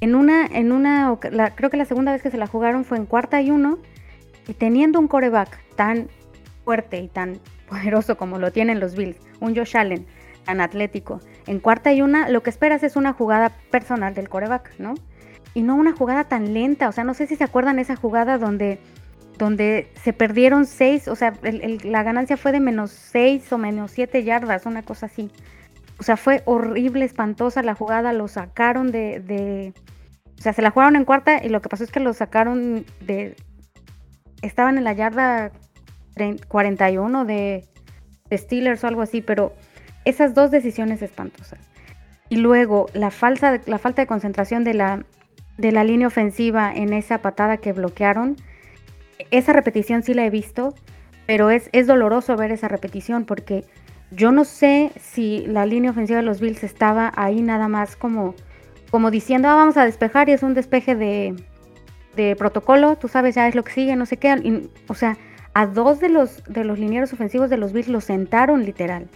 en 0.00 0.16
una, 0.16 0.46
en 0.46 0.72
una, 0.72 1.16
creo 1.54 1.70
que 1.70 1.76
la 1.76 1.84
segunda 1.84 2.12
vez 2.12 2.20
que 2.20 2.32
se 2.32 2.36
la 2.36 2.48
jugaron 2.48 2.84
fue 2.84 2.98
en 2.98 3.06
cuarta 3.06 3.40
y 3.40 3.50
uno. 3.50 3.78
Y 4.48 4.54
teniendo 4.54 4.98
un 4.98 5.06
coreback 5.06 5.58
tan 5.76 6.08
fuerte 6.64 6.98
y 6.98 7.08
tan 7.08 7.40
poderoso 7.68 8.16
como 8.16 8.38
lo 8.38 8.52
tienen 8.52 8.80
los 8.80 8.94
Bills, 8.94 9.18
un 9.40 9.56
Josh 9.56 9.76
Allen 9.76 10.06
tan 10.44 10.60
atlético, 10.60 11.20
en 11.46 11.58
cuarta 11.58 11.92
y 11.92 12.02
una, 12.02 12.28
lo 12.28 12.42
que 12.42 12.50
esperas 12.50 12.82
es 12.82 12.96
una 12.96 13.12
jugada 13.12 13.52
personal 13.70 14.14
del 14.14 14.28
coreback, 14.28 14.78
¿no? 14.78 14.94
Y 15.54 15.62
no 15.62 15.74
una 15.74 15.92
jugada 15.92 16.24
tan 16.24 16.52
lenta, 16.52 16.88
o 16.88 16.92
sea, 16.92 17.04
no 17.04 17.14
sé 17.14 17.26
si 17.26 17.36
se 17.36 17.44
acuerdan 17.44 17.78
esa 17.78 17.96
jugada 17.96 18.38
donde, 18.38 18.78
donde 19.38 19.90
se 20.02 20.12
perdieron 20.12 20.66
seis, 20.66 21.08
o 21.08 21.16
sea, 21.16 21.32
la 21.42 22.02
ganancia 22.02 22.36
fue 22.36 22.52
de 22.52 22.60
menos 22.60 22.90
seis 22.90 23.52
o 23.52 23.58
menos 23.58 23.90
siete 23.92 24.24
yardas, 24.24 24.66
una 24.66 24.82
cosa 24.82 25.06
así. 25.06 25.30
O 25.98 26.02
sea, 26.02 26.16
fue 26.16 26.42
horrible, 26.44 27.04
espantosa 27.04 27.62
la 27.62 27.74
jugada, 27.74 28.12
lo 28.12 28.26
sacaron 28.26 28.90
de, 28.90 29.20
de, 29.20 29.72
O 30.38 30.42
sea, 30.42 30.52
se 30.52 30.62
la 30.62 30.70
jugaron 30.70 30.96
en 30.96 31.04
cuarta 31.04 31.44
y 31.44 31.48
lo 31.48 31.62
que 31.62 31.68
pasó 31.68 31.84
es 31.84 31.92
que 31.92 32.00
lo 32.00 32.12
sacaron 32.12 32.84
de... 33.00 33.36
Estaban 34.42 34.76
en 34.76 34.84
la 34.84 34.92
yarda 34.92 35.52
41 36.48 37.24
de, 37.24 37.64
Steelers 38.32 38.82
o 38.82 38.86
algo 38.88 39.02
así, 39.02 39.20
pero 39.20 39.54
esas 40.04 40.34
dos 40.34 40.50
decisiones 40.50 41.02
espantosas. 41.02 41.60
Y 42.28 42.36
luego 42.36 42.86
la, 42.94 43.10
falsa, 43.10 43.60
la 43.66 43.78
falta 43.78 44.02
de 44.02 44.06
concentración 44.06 44.64
de 44.64 44.74
la, 44.74 45.04
de 45.56 45.72
la 45.72 45.84
línea 45.84 46.08
ofensiva 46.08 46.72
en 46.74 46.92
esa 46.92 47.18
patada 47.18 47.58
que 47.58 47.72
bloquearon, 47.72 48.36
esa 49.30 49.52
repetición 49.52 50.02
sí 50.02 50.14
la 50.14 50.26
he 50.26 50.30
visto, 50.30 50.74
pero 51.26 51.50
es, 51.50 51.68
es 51.72 51.86
doloroso 51.86 52.36
ver 52.36 52.50
esa 52.50 52.68
repetición 52.68 53.24
porque 53.24 53.64
yo 54.10 54.32
no 54.32 54.44
sé 54.44 54.90
si 55.00 55.46
la 55.46 55.66
línea 55.66 55.90
ofensiva 55.90 56.18
de 56.18 56.24
los 56.24 56.40
Bills 56.40 56.64
estaba 56.64 57.12
ahí 57.16 57.40
nada 57.42 57.68
más 57.68 57.96
como, 57.96 58.34
como 58.90 59.10
diciendo, 59.10 59.48
ah, 59.48 59.54
vamos 59.54 59.76
a 59.76 59.84
despejar 59.84 60.28
y 60.28 60.32
es 60.32 60.42
un 60.42 60.54
despeje 60.54 60.94
de, 60.94 61.34
de 62.16 62.36
protocolo, 62.36 62.96
tú 62.96 63.08
sabes 63.08 63.34
ya 63.34 63.48
es 63.48 63.54
lo 63.54 63.64
que 63.64 63.72
sigue, 63.72 63.96
no 63.96 64.06
sé 64.06 64.16
qué. 64.16 64.68
o 64.88 64.94
sea, 64.94 65.16
a 65.54 65.66
dos 65.66 66.00
de 66.00 66.08
los, 66.08 66.42
de 66.44 66.64
los 66.64 66.78
linieros 66.78 67.12
ofensivos 67.12 67.48
de 67.48 67.56
los 67.56 67.72
Bills 67.72 67.88
los 67.88 68.04
sentaron 68.04 68.64
literal. 68.64 69.08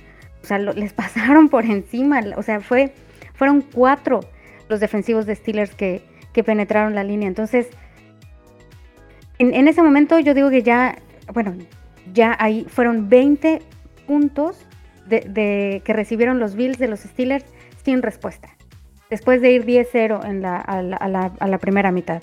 O 0.42 0.46
sea, 0.46 0.58
les 0.58 0.92
pasaron 0.94 1.48
por 1.48 1.64
encima. 1.64 2.20
O 2.36 2.42
sea, 2.42 2.60
fue, 2.60 2.94
fueron 3.34 3.60
cuatro 3.60 4.20
los 4.68 4.80
defensivos 4.80 5.26
de 5.26 5.34
Steelers 5.34 5.74
que, 5.74 6.02
que 6.32 6.44
penetraron 6.44 6.94
la 6.94 7.04
línea. 7.04 7.28
Entonces, 7.28 7.68
en, 9.38 9.68
ese 9.68 9.82
momento 9.82 10.18
yo 10.18 10.34
digo 10.34 10.50
que 10.50 10.62
ya, 10.62 10.98
bueno, 11.32 11.54
ya 12.12 12.36
ahí 12.38 12.66
fueron 12.68 13.08
20 13.08 13.62
puntos 14.06 14.58
de, 15.06 15.80
que 15.84 15.92
recibieron 15.92 16.38
los 16.38 16.54
Bills 16.54 16.78
de 16.78 16.88
los 16.88 17.00
Steelers 17.00 17.44
sin 17.84 18.02
respuesta. 18.02 18.48
Después 19.10 19.40
de 19.40 19.52
ir 19.52 19.64
10-0 19.64 20.28
en 20.28 20.42
la, 20.42 20.56
a, 20.56 20.82
la, 20.82 21.58
primera 21.58 21.92
mitad. 21.92 22.22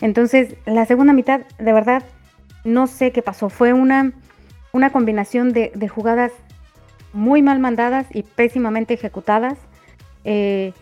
Entonces, 0.00 0.56
la 0.66 0.84
segunda 0.84 1.14
mitad, 1.14 1.40
de 1.58 1.72
verdad, 1.72 2.02
no 2.66 2.86
sé 2.86 3.12
qué 3.12 3.22
pasó. 3.22 3.48
Fue 3.48 3.72
una, 3.72 4.12
una 4.72 4.90
combinación 4.90 5.52
de, 5.52 5.88
jugadas 5.88 6.32
muy 7.12 7.40
mal 7.40 7.58
mandadas 7.58 8.06
y 8.12 8.22
pésimamente 8.22 8.94
ejecutadas. 8.94 9.56
Eh, 10.24 10.74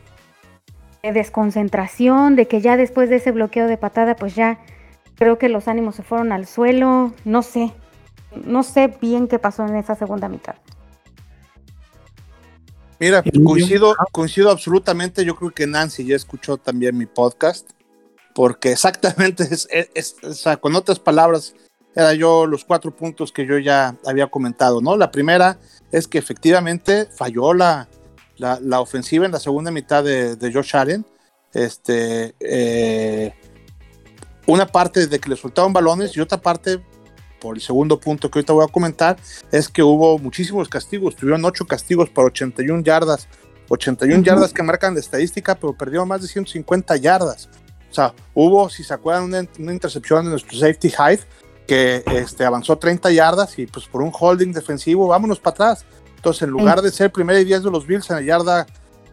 de 1.03 1.13
desconcentración, 1.13 2.35
de 2.35 2.49
que 2.49 2.63
ya 2.63 2.79
después 2.79 3.11
de 3.11 3.17
ese 3.17 3.31
bloqueo 3.31 3.67
de 3.67 3.77
patada, 3.77 4.17
pues 4.17 4.35
ya 4.35 4.59
creo 5.17 5.37
que 5.37 5.51
los 5.51 5.69
ánimos 5.69 5.97
se 5.97 6.03
fueron 6.03 6.33
al 6.33 6.47
suelo. 6.47 7.13
No 7.27 7.43
sé, 7.43 7.75
no 8.43 8.63
sé 8.63 8.97
bien 9.03 9.29
qué 9.29 9.39
pasó 9.39 9.67
en 9.67 9.77
esa 9.77 9.97
segunda 9.97 10.31
mitad. 10.31 10.55
Mira, 12.99 13.23
coincido, 13.45 13.95
coincido 14.13 14.51
absolutamente. 14.51 15.27
Yo 15.27 15.37
creo 15.37 15.51
que 15.51 15.67
Nancy 15.67 16.07
ya 16.07 16.17
escuchó 16.17 16.57
también 16.57 16.97
mi 16.97 17.05
podcast, 17.05 17.71
porque 18.35 18.73
exactamente 18.73 19.47
es, 19.51 20.17
o 20.23 20.33
sea, 20.33 20.57
con 20.57 20.75
otras 20.75 21.01
palabras, 21.01 21.55
era 21.95 22.15
yo 22.15 22.47
los 22.47 22.65
cuatro 22.65 22.95
puntos 22.95 23.33
que 23.33 23.47
yo 23.47 23.59
ya 23.59 23.97
había 24.05 24.27
comentado, 24.27 24.81
¿no? 24.81 24.97
La 24.97 25.11
primera 25.11 25.59
es 25.93 26.09
que 26.09 26.19
efectivamente 26.19 27.09
falló 27.15 27.55
la, 27.55 27.89
la, 28.37 28.81
ofensiva 28.81 29.27
en 29.27 29.33
la 29.33 29.39
segunda 29.39 29.71
mitad 29.71 30.03
de, 30.03 30.37
de 30.37 30.53
Josh 30.53 30.77
Allen. 30.77 31.07
Este, 31.53 32.35
eh, 32.41 33.33
una 34.47 34.67
parte 34.67 35.07
de 35.07 35.19
que 35.21 35.31
le 35.31 35.37
soltaron 35.37 35.73
balones 35.73 36.17
y 36.17 36.21
otra 36.21 36.41
parte 36.41 36.83
por 37.45 37.57
el 37.57 37.63
segundo 37.63 38.01
punto 38.01 38.31
que 38.31 38.39
ahorita 38.39 38.55
voy 38.55 38.65
a 38.65 38.73
comentar, 38.73 39.19
es 39.53 39.69
que 39.69 39.83
hubo 39.83 40.19
muchísimos 40.19 40.67
castigos, 40.69 41.15
tuvieron 41.15 41.45
ocho 41.45 41.67
castigos 41.67 42.09
por 42.09 42.25
81 42.25 42.83
yardas, 42.83 43.29
81 43.69 44.23
yardas 44.23 44.53
que 44.53 44.63
marcan 44.63 44.95
de 44.95 45.01
estadística, 45.01 45.55
pero 45.55 45.75
perdió 45.75 46.07
más 46.07 46.23
de 46.23 46.29
150 46.29 46.97
yardas. 46.97 47.51
O 47.91 47.95
sea, 47.95 48.15
hubo, 48.33 48.69
si 48.71 48.83
se 48.83 48.95
acuerdan, 48.95 49.49
una, 49.59 49.73
intercepción 49.73 50.25
de 50.25 50.31
nuestro 50.31 50.59
safety 50.59 50.91
Hyde 50.91 51.21
que 51.67 52.03
este, 52.07 52.45
avanzó 52.45 52.77
30 52.77 53.11
yardas 53.11 53.59
y 53.59 53.67
pues 53.67 53.87
por 53.87 54.03
un 54.03 54.13
holding 54.19 54.53
defensivo, 54.53 55.09
vámonos 55.09 55.41
para 55.41 55.55
atrás. 55.55 55.85
Entonces, 56.17 56.43
en 56.43 56.51
lugar 56.51 56.83
de 56.83 56.91
ser 56.91 57.13
primera 57.13 57.41
y 57.41 57.45
10 57.45 57.65
de 57.65 57.71
los 57.71 57.87
Bills 57.87 58.09
en 58.11 58.17
la 58.17 58.23
yarda 58.23 58.67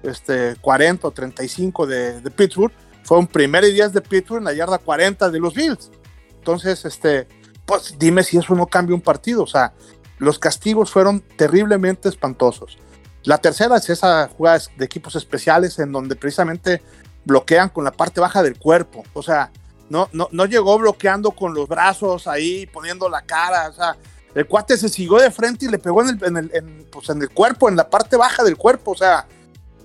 este, 0.04 0.56
40 0.62 1.08
o 1.08 1.12
35 1.12 1.86
de, 1.88 2.22
de 2.22 2.32
Pittsburgh, 2.32 2.72
fue 3.04 3.18
un 3.18 3.28
primer 3.28 3.64
y 3.64 3.74
10 3.74 3.94
de 3.94 4.02
Pittsburgh 4.02 4.40
en 4.40 4.46
la 4.46 4.54
yarda 4.54 4.78
40 4.78 5.30
de 5.30 5.40
los 5.40 5.54
Bills. 5.54 5.92
Entonces, 6.38 6.86
este, 6.86 7.28
pues 7.66 7.96
dime 7.98 8.24
si 8.24 8.38
eso 8.38 8.56
no 8.56 8.68
cambia 8.68 8.96
un 8.96 9.02
partido. 9.02 9.44
O 9.44 9.48
sea, 9.48 9.74
los 10.18 10.40
castigos 10.40 10.92
fueron 10.92 11.22
terriblemente 11.22 12.10
espantosos. 12.10 12.78
La 13.24 13.38
tercera 13.38 13.78
es 13.78 13.90
esa 13.90 14.28
jugada 14.30 14.62
de 14.78 14.86
equipos 14.86 15.16
especiales 15.16 15.78
en 15.80 15.92
donde 15.92 16.16
precisamente 16.16 16.82
bloquean 17.26 17.70
con 17.70 17.84
la 17.84 17.92
parte 17.92 18.20
baja 18.20 18.42
del 18.42 18.58
cuerpo. 18.58 19.04
O 19.14 19.22
sea, 19.22 19.52
no, 19.92 20.08
no, 20.14 20.30
no 20.32 20.46
llegó 20.46 20.80
bloqueando 20.80 21.32
con 21.32 21.54
los 21.54 21.68
brazos 21.68 22.26
ahí, 22.26 22.66
poniendo 22.66 23.10
la 23.10 23.24
cara. 23.24 23.68
O 23.68 23.74
sea, 23.74 23.98
el 24.34 24.48
cuate 24.48 24.78
se 24.78 24.88
siguió 24.88 25.18
de 25.18 25.30
frente 25.30 25.66
y 25.66 25.68
le 25.68 25.80
pegó 25.80 26.02
en 26.02 26.10
el, 26.12 26.24
en 26.24 26.38
el, 26.38 26.86
pues 26.90 27.10
en 27.10 27.22
el 27.22 27.30
cuerpo, 27.30 27.68
en 27.68 27.76
la 27.76 27.90
parte 27.90 28.16
baja 28.16 28.42
del 28.46 28.56
cuerpo. 28.56 28.92
O 28.92 28.96
sea, 28.96 29.28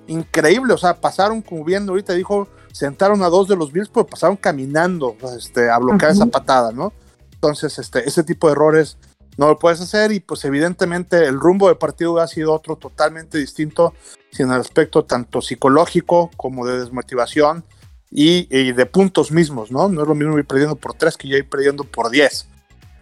increíble. 0.06 0.72
O 0.74 0.78
sea, 0.78 0.94
pasaron, 0.94 1.42
como 1.42 1.64
viendo 1.64 1.90
ahorita 1.90 2.12
dijo, 2.12 2.46
sentaron 2.70 3.20
a 3.24 3.28
dos 3.28 3.48
de 3.48 3.56
los 3.56 3.72
Bills, 3.72 3.88
pero 3.88 4.06
pasaron 4.06 4.36
caminando 4.36 5.16
este, 5.36 5.68
a 5.68 5.78
bloquear 5.78 6.12
esa 6.12 6.26
patada, 6.26 6.70
¿no? 6.70 6.92
Entonces, 7.32 7.76
este, 7.76 8.08
ese 8.08 8.22
tipo 8.22 8.46
de 8.46 8.52
errores 8.52 8.98
no 9.36 9.48
lo 9.48 9.58
puedes 9.58 9.80
hacer 9.80 10.12
y 10.12 10.20
pues 10.20 10.44
evidentemente 10.44 11.24
el 11.26 11.40
rumbo 11.40 11.66
del 11.66 11.78
partido 11.78 12.20
ha 12.20 12.28
sido 12.28 12.54
otro 12.54 12.76
totalmente 12.76 13.38
distinto, 13.38 13.92
sin 14.30 14.52
el 14.52 14.60
aspecto 14.60 15.04
tanto 15.04 15.42
psicológico 15.42 16.30
como 16.36 16.64
de 16.64 16.78
desmotivación 16.78 17.64
y, 18.10 18.72
de 18.72 18.86
puntos 18.86 19.30
mismos, 19.30 19.70
¿no? 19.70 19.88
No 19.88 20.02
es 20.02 20.08
lo 20.08 20.14
mismo 20.14 20.38
ir 20.38 20.46
perdiendo 20.46 20.76
por 20.76 20.94
tres 20.94 21.16
que 21.16 21.28
ya 21.28 21.36
ir 21.36 21.48
perdiendo 21.48 21.84
por 21.84 22.10
diez. 22.10 22.46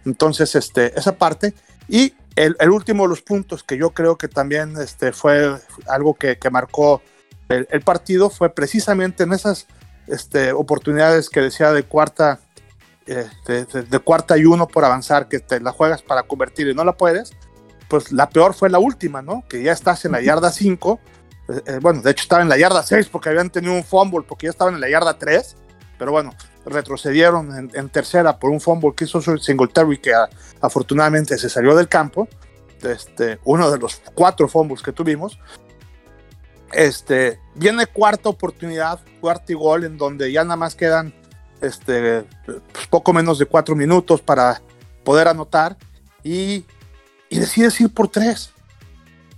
Entonces, 0.05 0.55
este, 0.55 0.97
esa 0.97 1.17
parte. 1.17 1.53
Y 1.87 2.13
el, 2.35 2.55
último 2.69 3.03
de 3.03 3.09
los 3.09 3.21
puntos 3.21 3.63
que 3.63 3.77
yo 3.77 3.91
creo 3.91 4.17
que 4.17 4.27
también 4.27 4.75
este, 4.77 5.11
fue 5.11 5.57
algo 5.87 6.15
que, 6.15 6.37
marcó 6.51 7.01
el, 7.47 7.67
el, 7.71 7.81
partido 7.81 8.29
fue 8.29 8.49
precisamente 8.49 9.23
en 9.23 9.33
esas 9.33 9.67
este, 10.07 10.51
oportunidades 10.51 11.29
que 11.29 11.41
decía 11.41 11.71
de 11.71 11.83
cuarta 11.83 12.39
eh, 13.07 13.27
de, 13.45 13.99
cuarta 13.99 14.35
y 14.35 14.45
uno 14.45 14.67
por 14.67 14.83
avanzar, 14.83 15.27
que 15.27 15.39
te 15.39 15.59
la 15.59 15.71
juegas 15.71 16.01
para 16.01 16.23
convertir 16.23 16.67
y 16.67 16.73
no 16.73 16.83
la 16.83 16.93
puedes, 16.93 17.33
pues 17.87 18.11
la 18.11 18.29
peor 18.29 18.55
fue 18.55 18.69
la 18.69 18.79
última, 18.79 19.21
¿no? 19.21 19.43
Que 19.47 19.61
ya 19.61 19.71
estás 19.71 20.05
en 20.05 20.13
la 20.13 20.21
yarda 20.21 20.51
5. 20.51 20.99
Eh, 21.47 21.61
eh, 21.65 21.79
bueno, 21.81 22.01
de 22.01 22.11
hecho 22.11 22.23
estaba 22.23 22.41
en 22.41 22.49
la 22.49 22.57
yarda 22.57 22.83
6 22.83 23.09
porque 23.09 23.29
habían 23.29 23.49
tenido 23.49 23.73
un 23.73 23.83
fumble, 23.83 24.25
porque 24.27 24.47
ya 24.47 24.51
estaban 24.51 24.75
en 24.75 24.81
la 24.81 24.89
yarda 24.89 25.17
3. 25.17 25.55
Pero 25.97 26.11
bueno, 26.11 26.33
retrocedieron 26.65 27.71
en, 27.73 27.89
tercera 27.89 28.37
por 28.37 28.49
un 28.49 28.59
fumble 28.59 28.93
que 28.95 29.05
hizo 29.05 29.21
Singletary, 29.21 29.97
que 29.97 30.13
afortunadamente 30.59 31.37
se 31.37 31.49
salió 31.49 31.75
del 31.75 31.87
campo. 31.87 32.27
Este, 32.81 33.39
uno 33.45 33.71
de 33.71 33.79
los 33.79 34.01
cuatro 34.13 34.47
fumbles 34.47 34.81
que 34.81 34.91
tuvimos. 34.91 35.39
Este, 36.73 37.39
viene 37.55 37.85
cuarta 37.85 38.29
oportunidad, 38.29 38.99
cuarto 39.21 39.53
y 39.53 39.55
gol, 39.55 39.85
en 39.85 39.97
donde 39.97 40.31
ya 40.31 40.43
nada 40.43 40.57
más 40.57 40.75
quedan 40.75 41.13
este, 41.61 42.25
pues, 42.45 42.87
poco 42.89 43.13
menos 43.13 43.39
de 43.39 43.45
cuatro 43.45 43.75
minutos 43.75 44.21
para 44.21 44.61
poder 45.03 45.27
anotar 45.27 45.77
y, 46.23 46.65
y 47.29 47.39
decides 47.39 47.79
ir 47.79 47.93
por 47.93 48.09
tres. 48.09 48.54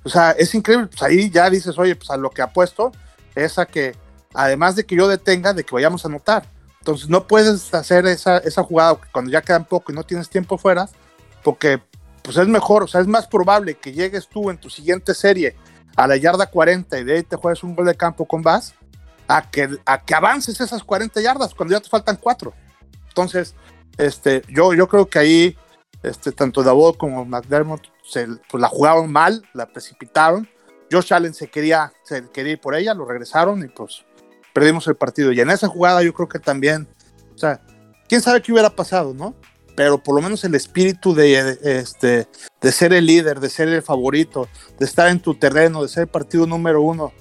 O 0.04 0.10
sea, 0.10 0.32
es 0.32 0.54
increíble. 0.56 0.88
Pues 0.88 1.02
ahí 1.04 1.30
ya 1.30 1.50
dices, 1.50 1.78
oye, 1.78 1.96
pues 1.96 2.10
a 2.10 2.18
lo 2.18 2.30
que 2.30 2.42
apuesto 2.42 2.92
es 3.36 3.58
a 3.58 3.66
que, 3.66 3.96
además 4.34 4.76
de 4.76 4.86
que 4.86 4.96
yo 4.96 5.08
detenga, 5.08 5.54
de 5.54 5.64
que 5.64 5.74
vayamos 5.76 6.04
a 6.04 6.08
anotar. 6.08 6.46
Entonces 6.80 7.10
no 7.10 7.28
puedes 7.28 7.74
hacer 7.74 8.06
esa, 8.08 8.38
esa 8.38 8.64
jugada 8.64 8.98
cuando 9.12 9.32
ya 9.32 9.42
quedan 9.42 9.66
poco 9.66 9.92
y 9.92 9.96
no 9.96 10.04
tienes 10.04 10.30
tiempo 10.30 10.58
fuera, 10.58 10.88
porque 11.44 11.82
pues 12.22 12.38
es 12.38 12.48
mejor, 12.48 12.84
o 12.84 12.88
sea, 12.88 13.02
es 13.02 13.08
más 13.08 13.28
probable 13.28 13.76
que 13.76 13.94
llegues 13.94 14.28
tú 14.28 14.50
en 14.50 14.58
tu 14.58 14.70
siguiente 14.70 15.14
serie 15.14 15.56
a 15.96 16.08
la 16.08 16.18
yarda 16.18 16.48
40 16.48 17.00
y 17.00 17.04
de 17.04 17.16
ahí 17.16 17.24
te 17.24 17.36
juegues 17.36 17.64
un 17.64 17.76
gol 17.76 17.86
de 17.86 17.96
campo 17.96 18.26
con 18.26 18.42
Bass, 18.42 18.74
a 19.28 19.50
que, 19.50 19.70
a 19.86 20.04
que 20.04 20.16
avances 20.16 20.60
esas 20.62 20.84
40 20.84 21.20
yardas 21.22 21.54
cuando 21.54 21.76
ya 21.76 21.82
te 21.82 21.90
faltan 21.90 22.18
cuatro. 22.18 22.54
Entonces, 23.10 23.56
este, 23.98 24.44
yo, 24.48 24.74
yo 24.74 24.88
creo 24.88 25.10
que 25.10 25.20
ahí, 25.20 25.58
este, 26.04 26.32
tanto 26.32 26.64
Davos 26.64 26.98
como 26.98 27.26
McDermott 27.26 27.88
se, 28.08 28.28
pues, 28.50 28.62
la 28.62 28.68
jugaron 28.68 29.12
mal, 29.12 29.44
la 29.54 29.68
precipitaron. 29.68 30.48
Josh 30.92 31.14
Allen 31.14 31.34
se 31.34 31.48
quería, 31.48 31.92
se 32.04 32.30
quería 32.30 32.54
ir 32.54 32.62
por 32.62 32.76
ella, 32.76 32.94
lo 32.94 33.06
regresaron 33.06 33.64
y 33.64 33.68
pues 33.68 34.06
perdimos 34.54 34.88
el 34.88 34.96
partido. 34.96 35.32
Y 35.32 35.40
en 35.42 35.50
esa 35.50 35.68
jugada 35.68 36.02
yo 36.02 36.14
creo 36.14 36.30
que 36.30 36.40
también, 36.40 36.88
o 37.36 37.38
sea, 37.38 37.62
quién 38.08 38.22
sabe 38.22 38.42
qué 38.42 38.52
hubiera 38.52 38.70
pasado, 38.70 39.14
¿no? 39.14 39.36
Pero 39.76 40.02
por 40.02 40.16
lo 40.16 40.22
menos 40.22 40.44
el 40.44 40.56
espíritu 40.56 41.14
de, 41.14 41.60
este, 41.62 42.28
de 42.62 42.72
ser 42.72 42.94
el 42.94 43.06
líder, 43.06 43.40
de 43.40 43.50
ser 43.50 43.68
el 43.68 43.84
favorito, 43.84 44.48
de 44.80 44.86
estar 44.86 45.10
en 45.10 45.20
tu 45.20 45.36
terreno, 45.36 45.84
de 45.84 45.90
ser 45.90 46.04
el 46.04 46.08
partido 46.08 46.48
número 46.48 46.82
uno, 46.82 47.14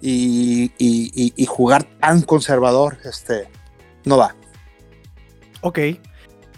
y, 0.00 1.46
jugar 1.46 1.84
tan 2.00 2.22
conservador, 2.22 2.98
este, 3.04 3.48
no 4.04 4.18
va. 4.18 4.34
Ok, 5.60 5.78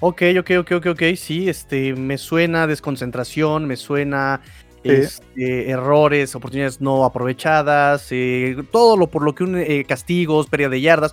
ok, 0.01 0.23
ok, 0.41 0.51
ok, 0.61 0.73
ok, 0.73 0.87
ok, 0.87 1.03
sí, 1.17 1.49
este, 1.49 1.95
me 1.95 2.19
suena 2.19 2.67
desconcentración, 2.67 3.67
me 3.67 3.77
suena 3.77 4.41
este, 4.83 5.71
errores, 5.71 6.35
oportunidades 6.35 6.81
no 6.81 7.05
aprovechadas, 7.05 8.09
eh, 8.11 8.57
todo 8.73 8.97
lo 8.97 9.09
por 9.09 9.23
lo 9.23 9.35
que 9.35 9.45
un 9.45 9.59
eh, 9.59 9.85
castigos, 9.87 10.47
pérdida 10.47 10.71
de 10.71 10.81
yardas, 10.81 11.13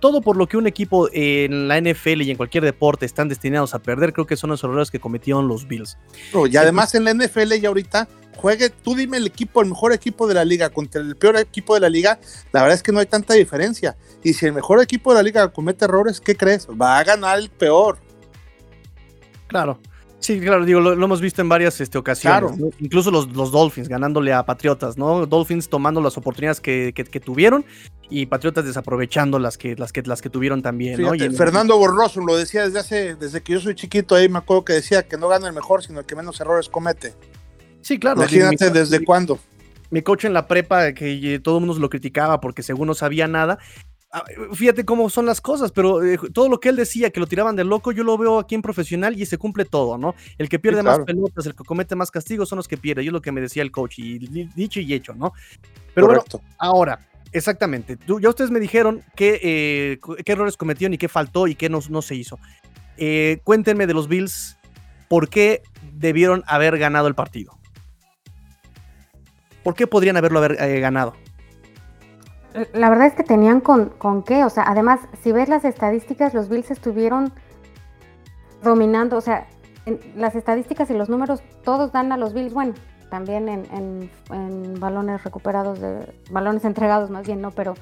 todo 0.00 0.20
por 0.20 0.36
lo 0.36 0.46
que 0.46 0.56
un 0.56 0.66
equipo 0.66 1.08
en 1.12 1.66
la 1.66 1.80
NFL 1.80 2.22
y 2.22 2.30
en 2.30 2.36
cualquier 2.36 2.64
deporte 2.64 3.06
están 3.06 3.28
destinados 3.28 3.74
a 3.74 3.80
perder, 3.80 4.12
creo 4.12 4.26
que 4.26 4.36
son 4.36 4.50
los 4.50 4.62
errores 4.62 4.90
que 4.90 5.00
cometieron 5.00 5.48
los 5.48 5.66
Bills. 5.66 5.98
y 6.50 6.56
además 6.56 6.94
en 6.94 7.04
la 7.04 7.12
NFL 7.12 7.54
y 7.54 7.66
ahorita 7.66 8.08
juegue, 8.36 8.70
tú 8.70 8.94
dime 8.94 9.16
el 9.16 9.26
equipo, 9.26 9.60
el 9.60 9.68
mejor 9.68 9.92
equipo 9.92 10.28
de 10.28 10.34
la 10.34 10.44
liga 10.44 10.70
contra 10.70 11.00
el 11.00 11.16
peor 11.16 11.36
equipo 11.36 11.74
de 11.74 11.80
la 11.80 11.88
liga, 11.88 12.20
la 12.52 12.62
verdad 12.62 12.76
es 12.76 12.84
que 12.84 12.92
no 12.92 13.00
hay 13.00 13.06
tanta 13.06 13.34
diferencia. 13.34 13.96
Y 14.22 14.32
si 14.34 14.46
el 14.46 14.52
mejor 14.52 14.80
equipo 14.80 15.10
de 15.10 15.16
la 15.16 15.22
liga 15.24 15.48
comete 15.48 15.86
errores, 15.86 16.20
¿qué 16.20 16.36
crees? 16.36 16.68
Va 16.68 16.98
a 16.98 17.04
ganar 17.04 17.38
el 17.38 17.50
peor. 17.50 17.98
Claro. 19.48 19.80
Sí, 20.20 20.40
claro, 20.40 20.64
digo, 20.64 20.80
lo, 20.80 20.92
hemos 20.92 21.20
visto 21.20 21.42
en 21.42 21.48
varias 21.48 21.80
este, 21.80 21.96
ocasiones. 21.96 22.52
Incluso 22.80 23.10
los, 23.10 23.28
los, 23.36 23.52
Dolphins 23.52 23.88
ganándole 23.88 24.32
a 24.32 24.44
Patriotas, 24.44 24.98
¿no? 24.98 25.26
Dolphins 25.26 25.68
tomando 25.68 26.00
las 26.00 26.16
oportunidades 26.16 26.60
que, 26.60 27.22
tuvieron 27.24 27.64
y 28.10 28.26
Patriotas 28.26 28.64
desaprovechando 28.64 29.38
las 29.38 29.56
que, 29.56 29.76
las 29.76 29.92
que, 29.92 30.02
las 30.02 30.20
que 30.20 30.28
tuvieron 30.28 30.60
también, 30.60 31.00
¿no? 31.00 31.12
Fernando 31.36 31.78
Borroso 31.78 32.20
lo 32.20 32.36
decía 32.36 32.64
desde 32.64 32.80
hace, 32.80 33.14
desde 33.14 33.42
que 33.42 33.52
yo 33.52 33.60
soy 33.60 33.76
chiquito, 33.76 34.16
ahí 34.16 34.28
me 34.28 34.38
acuerdo 34.38 34.64
que 34.64 34.72
decía 34.72 35.06
que 35.06 35.16
no 35.16 35.28
gana 35.28 35.46
el 35.46 35.54
mejor, 35.54 35.84
sino 35.84 36.00
el 36.00 36.06
que 36.06 36.16
menos 36.16 36.40
errores 36.40 36.68
comete. 36.68 37.14
Sí, 37.80 38.00
claro. 38.00 38.20
Imagínate 38.20 38.70
desde 38.70 39.04
cuándo. 39.04 39.38
Mi 39.90 40.02
coach 40.02 40.24
en 40.24 40.34
la 40.34 40.48
prepa, 40.48 40.92
que 40.92 41.40
todo 41.42 41.58
el 41.58 41.64
mundo 41.64 41.80
lo 41.80 41.88
criticaba 41.88 42.40
porque 42.40 42.62
según 42.62 42.88
no 42.88 42.94
sabía 42.94 43.28
nada, 43.28 43.58
fíjate 44.54 44.84
cómo 44.84 45.10
son 45.10 45.26
las 45.26 45.40
cosas, 45.40 45.70
pero 45.70 46.02
eh, 46.02 46.18
todo 46.32 46.48
lo 46.48 46.60
que 46.60 46.70
él 46.70 46.76
decía 46.76 47.10
que 47.10 47.20
lo 47.20 47.26
tiraban 47.26 47.56
de 47.56 47.64
loco, 47.64 47.92
yo 47.92 48.04
lo 48.04 48.16
veo 48.16 48.38
aquí 48.38 48.54
en 48.54 48.62
profesional 48.62 49.20
y 49.20 49.26
se 49.26 49.36
cumple 49.36 49.64
todo, 49.64 49.98
¿no? 49.98 50.14
El 50.38 50.48
que 50.48 50.58
pierde 50.58 50.82
más 50.82 51.00
pelotas, 51.00 51.44
el 51.46 51.54
que 51.54 51.64
comete 51.64 51.94
más 51.94 52.10
castigos 52.10 52.48
son 52.48 52.56
los 52.56 52.68
que 52.68 52.78
pierden, 52.78 53.04
yo 53.04 53.10
es 53.10 53.12
lo 53.12 53.20
que 53.20 53.32
me 53.32 53.40
decía 53.40 53.62
el 53.62 53.70
coach, 53.70 53.98
y 53.98 54.18
dicho 54.54 54.80
y 54.80 54.94
hecho, 54.94 55.14
¿no? 55.14 55.32
Pero 55.94 56.06
bueno, 56.06 56.22
ahora, 56.58 57.06
exactamente, 57.32 57.98
ya 58.20 58.28
ustedes 58.28 58.50
me 58.50 58.60
dijeron 58.60 59.02
qué, 59.14 59.40
eh, 59.42 60.00
qué 60.24 60.32
errores 60.32 60.56
cometieron 60.56 60.94
y 60.94 60.98
qué 60.98 61.08
faltó 61.08 61.46
y 61.46 61.54
qué 61.54 61.68
no, 61.68 61.80
no 61.90 62.00
se 62.00 62.14
hizo. 62.14 62.38
Eh, 62.96 63.40
cuéntenme 63.44 63.86
de 63.86 63.94
los 63.94 64.08
Bills, 64.08 64.56
¿por 65.08 65.28
qué 65.28 65.62
debieron 65.92 66.44
haber 66.46 66.78
ganado 66.78 67.08
el 67.08 67.14
partido? 67.14 67.58
¿Por 69.62 69.74
qué 69.74 69.86
podrían 69.86 70.16
haberlo 70.16 70.38
haber 70.38 70.80
ganado? 70.80 71.14
La 72.72 72.88
verdad 72.88 73.06
es 73.06 73.14
que 73.14 73.24
tenían 73.24 73.60
con, 73.60 73.90
con 73.90 74.22
qué, 74.22 74.44
o 74.44 74.50
sea, 74.50 74.64
además, 74.66 75.00
si 75.22 75.32
ves 75.32 75.48
las 75.48 75.64
estadísticas, 75.64 76.34
los 76.34 76.48
Bills 76.48 76.70
estuvieron 76.70 77.32
dominando, 78.62 79.16
o 79.16 79.20
sea, 79.20 79.46
las 80.16 80.34
estadísticas 80.34 80.90
y 80.90 80.94
los 80.94 81.08
números 81.08 81.42
todos 81.62 81.92
dan 81.92 82.10
a 82.10 82.16
los 82.16 82.32
Bills, 82.32 82.52
bueno, 82.52 82.74
también 83.10 83.48
en, 83.48 84.10
balones 84.80 85.24
recuperados, 85.24 85.80
de 85.80 86.12
balones 86.30 86.64
entregados 86.64 87.10
más 87.10 87.26
bien, 87.26 87.40
¿no? 87.40 87.50
Pero... 87.50 87.74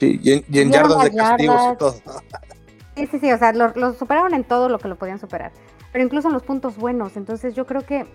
sí, 0.00 0.20
y 0.22 0.58
en, 0.58 0.70
yardas 0.70 1.04
de 1.04 1.14
castigos 1.14 1.60
y 1.72 1.76
todo. 1.76 1.92
Sí, 2.96 3.06
sí, 3.06 3.18
sí, 3.20 3.32
o 3.32 3.38
sea, 3.38 3.52
los 3.52 3.96
superaron 3.96 4.34
en 4.34 4.44
todo 4.44 4.68
lo 4.68 4.78
que 4.78 4.88
lo 4.88 4.96
podían 4.96 5.18
superar, 5.18 5.52
pero 5.92 6.04
incluso 6.04 6.28
en 6.28 6.34
los 6.34 6.42
puntos 6.42 6.76
buenos, 6.76 7.16
entonces 7.16 7.54
yo 7.54 7.66
creo 7.66 7.82
que 7.82 8.06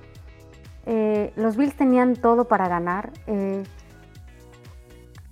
eh, 0.88 1.34
los 1.36 1.58
Bills 1.58 1.76
tenían 1.76 2.16
todo 2.16 2.48
para 2.48 2.70
ganar. 2.70 3.12
Eh, 3.28 3.64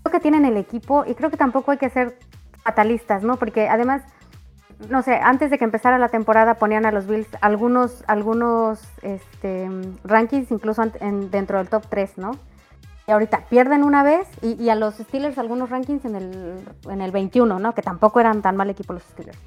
que 0.09 0.19
tienen 0.19 0.45
el 0.45 0.57
equipo 0.57 1.03
y 1.05 1.15
creo 1.15 1.29
que 1.29 1.37
tampoco 1.37 1.71
hay 1.71 1.77
que 1.77 1.89
ser 1.89 2.17
fatalistas, 2.63 3.23
¿no? 3.23 3.37
Porque 3.37 3.69
además, 3.69 4.01
no 4.89 5.01
sé, 5.01 5.15
antes 5.15 5.51
de 5.51 5.57
que 5.57 5.65
empezara 5.65 5.97
la 5.97 6.09
temporada 6.09 6.55
ponían 6.55 6.85
a 6.85 6.91
los 6.91 7.07
Bills 7.07 7.27
algunos, 7.41 8.03
algunos 8.07 8.81
este, 9.01 9.69
rankings 10.03 10.51
incluso 10.51 10.83
en, 10.99 11.29
dentro 11.31 11.59
del 11.59 11.69
top 11.69 11.85
3, 11.89 12.17
¿no? 12.17 12.31
Y 13.07 13.11
ahorita 13.11 13.45
pierden 13.49 13.83
una 13.83 14.01
vez 14.03 14.27
y, 14.41 14.67
a 14.69 14.75
los 14.75 14.95
Steelers 14.95 15.37
algunos 15.37 15.69
rankings 15.69 16.05
en 16.05 16.15
el, 16.15 16.65
en 16.89 17.01
el 17.01 17.11
21, 17.11 17.59
¿no? 17.59 17.73
Que 17.75 17.83
tampoco 17.83 18.19
eran 18.19 18.41
tan 18.41 18.57
mal 18.57 18.69
equipo 18.69 18.93
los 18.93 19.03
Steelers. 19.03 19.37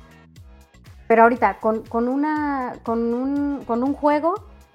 Pero 1.09 1.25
ahorita, 1.25 1.59
con, 1.59 1.83
con, 1.87 2.07
una, 2.07 2.75
con, 2.85 3.15
un, 3.15 3.65
con 3.65 3.83
un 3.83 3.95
juego, 3.95 4.35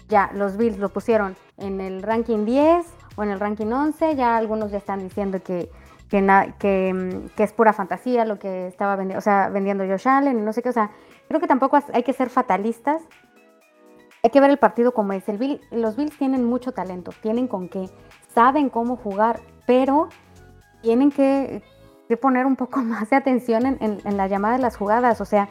ya 0.09 0.31
los 0.33 0.57
Bills 0.57 0.79
lo 0.79 0.89
pusieron 0.89 1.37
en 1.57 1.79
el 1.79 2.03
ranking 2.03 2.43
10 2.43 2.85
o 3.15 3.23
en 3.23 3.29
el 3.29 3.39
ranking 3.39 3.67
11, 3.67 4.15
ya 4.15 4.37
algunos 4.37 4.71
ya 4.71 4.77
están 4.77 4.99
diciendo 4.99 5.41
que, 5.43 5.69
que, 6.09 6.21
mm, 6.21 7.29
que, 7.35 7.43
es 7.43 7.53
pura 7.53 7.73
fantasía 7.73 8.25
lo 8.25 8.39
que 8.39 8.67
estaba 8.67 8.95
vendiendo, 8.95 9.19
o 9.19 9.21
sea, 9.21 9.49
vendiendo 9.49 9.85
Josh 9.85 10.07
Allen 10.07 10.45
no 10.45 10.53
sé 10.53 10.61
qué, 10.61 10.69
o 10.69 10.73
sea, 10.73 10.91
creo 11.27 11.39
que 11.39 11.47
tampoco 11.47 11.79
hay 11.93 12.03
que 12.03 12.13
ser 12.13 12.29
fatalistas, 12.29 13.01
hay 14.23 14.29
que 14.29 14.39
ver 14.39 14.51
el 14.51 14.57
partido 14.57 14.93
como 14.93 15.13
es. 15.13 15.27
El 15.27 15.37
Bill, 15.37 15.59
los 15.71 15.97
Bills 15.97 16.17
tienen 16.17 16.45
mucho 16.45 16.71
talento, 16.71 17.11
tienen 17.21 17.47
con 17.47 17.67
qué, 17.67 17.89
saben 18.33 18.69
cómo 18.69 18.95
jugar, 18.95 19.41
pero 19.65 20.09
tienen 20.81 21.11
que, 21.11 21.61
poner 22.21 22.45
un 22.45 22.55
poco 22.55 22.79
más 22.83 23.09
de 23.09 23.15
atención 23.15 23.65
en, 23.65 24.17
la 24.17 24.27
llamada 24.27 24.55
de 24.55 24.61
las 24.61 24.77
jugadas, 24.77 25.19
o 25.19 25.25
sea, 25.25 25.49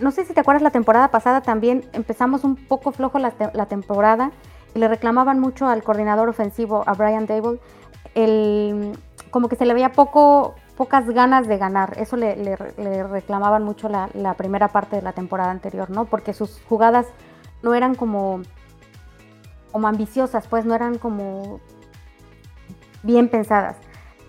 no 0.00 0.10
sé 0.10 0.24
si 0.24 0.34
te 0.34 0.40
acuerdas 0.40 0.62
la 0.62 0.70
temporada 0.70 1.08
pasada 1.08 1.40
también 1.40 1.88
empezamos 1.92 2.44
un 2.44 2.56
poco 2.56 2.92
flojo 2.92 3.18
la, 3.18 3.32
la 3.52 3.66
temporada 3.66 4.30
le 4.76 4.88
reclamaban 4.88 5.38
mucho 5.40 5.66
al 5.66 5.82
coordinador 5.82 6.28
ofensivo, 6.28 6.82
a 6.86 6.94
Brian 6.94 7.26
Dable, 7.26 7.58
el, 8.14 8.98
como 9.30 9.48
que 9.48 9.56
se 9.56 9.66
le 9.66 9.74
veía 9.74 9.92
poco, 9.92 10.54
pocas 10.76 11.08
ganas 11.10 11.46
de 11.46 11.58
ganar. 11.58 11.94
Eso 11.98 12.16
le, 12.16 12.56
reclamaban 12.56 13.62
mucho 13.64 13.88
la, 13.88 14.34
primera 14.34 14.68
parte 14.68 14.96
de 14.96 15.02
la 15.02 15.12
temporada 15.12 15.50
anterior, 15.50 15.90
¿no? 15.90 16.06
Porque 16.06 16.32
sus 16.32 16.60
jugadas 16.68 17.06
no 17.62 17.74
eran 17.74 17.94
como, 17.94 18.42
como 19.72 19.88
ambiciosas, 19.88 20.46
pues 20.46 20.64
no 20.64 20.74
eran 20.74 20.98
como 20.98 21.60
bien 23.02 23.28
pensadas. 23.28 23.76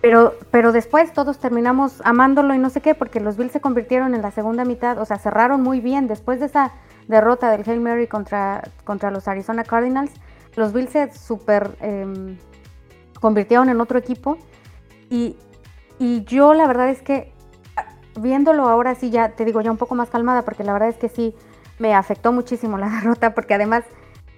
Pero, 0.01 0.35
pero 0.51 0.71
después 0.71 1.11
todos 1.11 1.39
terminamos 1.39 2.01
amándolo 2.05 2.53
y 2.53 2.59
no 2.59 2.69
sé 2.69 2.81
qué, 2.81 2.95
porque 2.95 3.19
los 3.19 3.35
Bills 3.35 3.51
se 3.51 3.61
convirtieron 3.61 4.13
en 4.13 4.21
la 4.21 4.31
segunda 4.31 4.63
mitad, 4.63 4.99
o 4.99 5.05
sea, 5.05 5.17
cerraron 5.17 5.61
muy 5.61 5.81
bien. 5.81 6.07
Después 6.07 6.39
de 6.39 6.45
esa 6.45 6.71
derrota 7.07 7.49
del 7.49 7.67
Hail 7.67 7.81
Mary 7.81 8.07
contra, 8.07 8.61
contra 8.83 9.09
los 9.11 9.27
Arizona 9.27 9.63
Cardinals, 9.63 10.11
los 10.57 10.73
Bills 10.73 10.89
se 10.89 11.13
super 11.13 11.77
em, 11.79 12.37
convirtieron 13.21 13.69
en 13.69 13.79
otro 13.79 13.97
equipo 13.97 14.37
y, 15.09 15.37
yo 16.25 16.53
la 16.53 16.67
verdad 16.67 16.89
es 16.89 17.01
que 17.01 17.33
viéndolo 18.19 18.69
ahora 18.69 18.93
sí 18.93 19.09
ya 19.09 19.29
te 19.29 19.45
digo 19.45 19.61
ya 19.61 19.71
un 19.71 19.77
poco 19.77 19.95
más 19.95 20.11
calmada 20.11 20.43
porque 20.43 20.63
la 20.63 20.73
verdad 20.73 20.89
es 20.89 20.97
que 20.97 21.09
sí 21.09 21.33
me 21.79 21.95
afectó 21.95 22.31
muchísimo 22.31 22.77
la 22.77 22.89
derrota 23.01 23.33
porque 23.33 23.55
además 23.55 23.83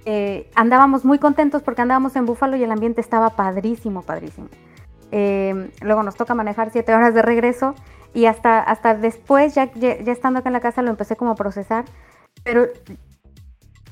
eh, 0.06 0.50
andábamos 0.56 1.04
muy 1.04 1.20
contentos 1.20 1.64
porque 1.64 1.82
andábamos 1.82 2.16
en 2.16 2.26
Búfalo 2.26 2.56
y 2.56 2.64
el 2.64 2.72
ambiente 2.72 3.02
estaba 3.02 3.32
padrísimo, 3.32 4.04
padrísimo. 4.04 4.48
Eh, 5.12 5.72
luego 5.82 6.04
nos 6.04 6.16
toca 6.16 6.34
manejar 6.34 6.70
siete 6.72 6.94
horas 6.94 7.14
de 7.14 7.22
regreso 7.22 7.76
y 8.14 8.26
hasta, 8.26 8.60
hasta 8.60 8.96
después, 8.96 9.56
ya, 9.56 9.72
ya, 9.74 9.92
estando 9.92 10.40
acá 10.40 10.50
en 10.50 10.54
la 10.54 10.62
casa, 10.62 10.82
lo 10.82 10.90
empecé 10.90 11.16
como 11.16 11.32
a 11.32 11.36
procesar. 11.36 11.86
Pero 12.44 12.68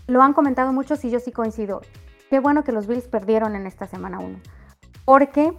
lo 0.08 0.22
han 0.22 0.34
comentado 0.34 0.72
muchos 0.72 1.04
y 1.06 1.10
yo 1.10 1.20
sí 1.20 1.32
coincido. 1.32 1.82
Qué 2.30 2.40
bueno 2.40 2.64
que 2.64 2.72
los 2.72 2.88
Bills 2.88 3.08
perdieron 3.08 3.56
en 3.56 3.68
esta 3.68 3.88
semana 3.88 4.20
1. 4.20 4.40
Porque 5.06 5.54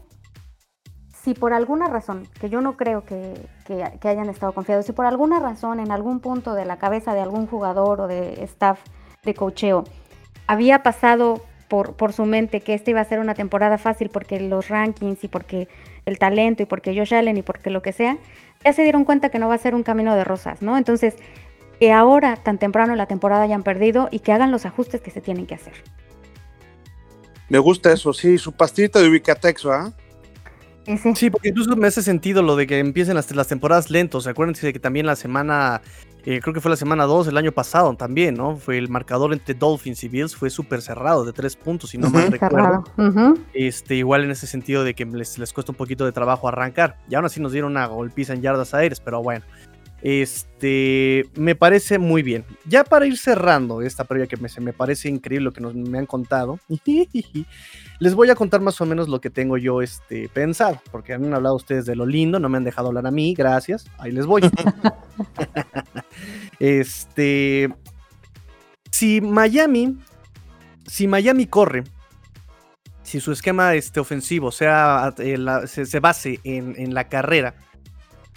si 1.22 1.34
por 1.34 1.52
alguna 1.52 1.88
razón, 1.88 2.26
que 2.40 2.48
yo 2.48 2.60
no 2.60 2.76
creo 2.76 3.04
que, 3.04 3.34
hayan 4.02 4.28
estado 4.28 4.52
confiados, 4.52 4.86
si 4.86 4.92
por 4.92 5.06
alguna 5.06 5.40
razón 5.40 5.80
en 5.80 5.90
algún 5.90 6.20
punto 6.20 6.54
de 6.54 6.64
la 6.64 6.78
cabeza 6.78 7.14
de 7.14 7.20
algún 7.20 7.46
jugador 7.46 8.00
o 8.00 8.06
de 8.06 8.44
staff 8.44 8.80
de 9.24 9.34
cocheo 9.34 9.84
había 10.46 10.82
pasado 10.82 11.42
por, 11.68 12.12
su 12.14 12.24
mente 12.24 12.62
que 12.62 12.72
esta 12.72 12.90
iba 12.90 13.00
a 13.00 13.04
ser 13.04 13.18
una 13.18 13.34
temporada 13.34 13.76
fácil 13.76 14.08
porque 14.08 14.40
los 14.40 14.68
rankings 14.68 15.22
y 15.24 15.28
porque 15.28 15.68
el 16.06 16.18
talento 16.18 16.62
y 16.62 16.66
porque 16.66 16.96
Josh 16.96 17.14
Allen 17.14 17.36
y 17.36 17.42
porque 17.42 17.68
lo 17.68 17.82
que 17.82 17.92
sea, 17.92 18.16
ya 18.64 18.72
se 18.72 18.82
dieron 18.82 19.04
cuenta 19.04 19.28
que 19.28 19.38
no 19.38 19.48
va 19.48 19.54
a 19.54 19.58
ser 19.58 19.74
un 19.74 19.82
camino 19.82 20.14
de 20.14 20.24
rosas, 20.24 20.62
¿no? 20.62 20.78
Entonces, 20.78 21.16
que 21.78 21.92
ahora, 21.92 22.36
tan 22.36 22.56
temprano 22.56 22.92
en 22.92 22.98
la 22.98 23.06
temporada, 23.06 23.42
hayan 23.42 23.62
perdido 23.62 24.08
y 24.10 24.20
que 24.20 24.32
hagan 24.32 24.50
los 24.50 24.64
ajustes 24.64 25.02
que 25.02 25.10
se 25.10 25.20
tienen 25.20 25.46
que 25.46 25.56
hacer. 25.56 25.74
Me 27.48 27.58
gusta 27.58 27.92
eso, 27.92 28.12
sí, 28.12 28.38
su 28.38 28.52
pastillita 28.52 29.00
de 29.00 29.08
Ubicatex, 29.08 29.66
¿ah? 29.66 29.92
Sí, 31.14 31.28
porque 31.28 31.50
incluso 31.50 31.76
me 31.76 31.86
hace 31.86 32.02
sentido 32.02 32.42
lo 32.42 32.56
de 32.56 32.66
que 32.66 32.78
empiecen 32.78 33.14
las, 33.14 33.30
las 33.34 33.46
temporadas 33.46 33.90
lentos. 33.90 34.26
Acuérdense 34.26 34.66
de 34.66 34.72
que 34.72 34.78
también 34.78 35.04
la 35.04 35.16
semana, 35.16 35.82
eh, 36.24 36.40
creo 36.40 36.54
que 36.54 36.62
fue 36.62 36.70
la 36.70 36.76
semana 36.76 37.04
2 37.04 37.28
el 37.28 37.36
año 37.36 37.52
pasado 37.52 37.94
también, 37.94 38.34
¿no? 38.34 38.56
Fue 38.56 38.78
el 38.78 38.88
marcador 38.88 39.34
entre 39.34 39.54
Dolphins 39.54 40.02
y 40.04 40.08
Bills, 40.08 40.34
fue 40.34 40.48
súper 40.48 40.80
cerrado, 40.80 41.26
de 41.26 41.34
tres 41.34 41.56
puntos, 41.56 41.90
si 41.90 41.98
no 41.98 42.08
mal 42.08 42.32
recuerdo. 42.32 42.84
este, 43.52 43.96
igual 43.96 44.24
en 44.24 44.30
ese 44.30 44.46
sentido 44.46 44.82
de 44.82 44.94
que 44.94 45.04
les, 45.04 45.38
les 45.38 45.52
cuesta 45.52 45.72
un 45.72 45.76
poquito 45.76 46.06
de 46.06 46.12
trabajo 46.12 46.48
arrancar. 46.48 46.96
Y 47.10 47.16
aún 47.16 47.26
así 47.26 47.38
nos 47.38 47.52
dieron 47.52 47.72
una 47.72 47.86
golpiza 47.86 48.32
en 48.32 48.40
yardas 48.40 48.72
aéreas, 48.72 49.00
pero 49.00 49.22
bueno. 49.22 49.44
Este, 50.00 51.28
me 51.34 51.56
parece 51.56 51.98
muy 51.98 52.22
bien. 52.22 52.44
Ya 52.64 52.84
para 52.84 53.06
ir 53.06 53.18
cerrando 53.18 53.82
esta 53.82 54.04
previa 54.04 54.26
que 54.26 54.36
me, 54.36 54.48
me 54.60 54.72
parece 54.72 55.08
increíble 55.08 55.46
lo 55.46 55.52
que 55.52 55.60
nos, 55.60 55.74
me 55.74 55.98
han 55.98 56.06
contado, 56.06 56.60
les 57.98 58.14
voy 58.14 58.30
a 58.30 58.36
contar 58.36 58.60
más 58.60 58.80
o 58.80 58.86
menos 58.86 59.08
lo 59.08 59.20
que 59.20 59.30
tengo 59.30 59.56
yo 59.56 59.82
este, 59.82 60.28
pensado, 60.28 60.80
porque 60.92 61.14
han 61.14 61.32
hablado 61.34 61.56
ustedes 61.56 61.84
de 61.86 61.96
lo 61.96 62.06
lindo, 62.06 62.38
no 62.38 62.48
me 62.48 62.58
han 62.58 62.64
dejado 62.64 62.88
hablar 62.88 63.06
a 63.06 63.10
mí, 63.10 63.34
gracias, 63.34 63.86
ahí 63.98 64.12
les 64.12 64.26
voy. 64.26 64.42
este, 66.60 67.68
si 68.92 69.20
Miami, 69.20 69.98
si 70.86 71.08
Miami 71.08 71.46
corre, 71.46 71.82
si 73.02 73.20
su 73.20 73.32
esquema 73.32 73.74
este, 73.74 73.98
ofensivo 73.98 74.52
sea, 74.52 75.12
eh, 75.18 75.38
se, 75.66 75.98
base 75.98 76.38
en, 76.44 76.74
en 76.76 76.94
la 76.94 77.08
carrera, 77.08 77.54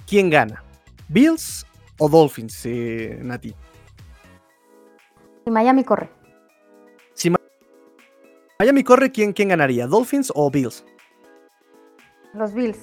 ¿quién 0.08 0.32
gana? 0.32 0.64
¿Bills 1.12 1.66
o 2.00 2.08
Dolphins, 2.08 2.66
eh, 2.66 3.20
Nati? 3.22 3.54
Si 5.44 5.52
Miami 5.52 5.84
corre. 5.84 6.10
Si 7.14 7.30
Miami 8.60 8.84
corre, 8.84 9.12
¿quién, 9.12 9.34
¿quién 9.34 9.50
ganaría? 9.50 9.88
¿Dolphins 9.88 10.32
o 10.34 10.50
Bills? 10.50 10.86
Los 12.34 12.54
Bills. 12.54 12.80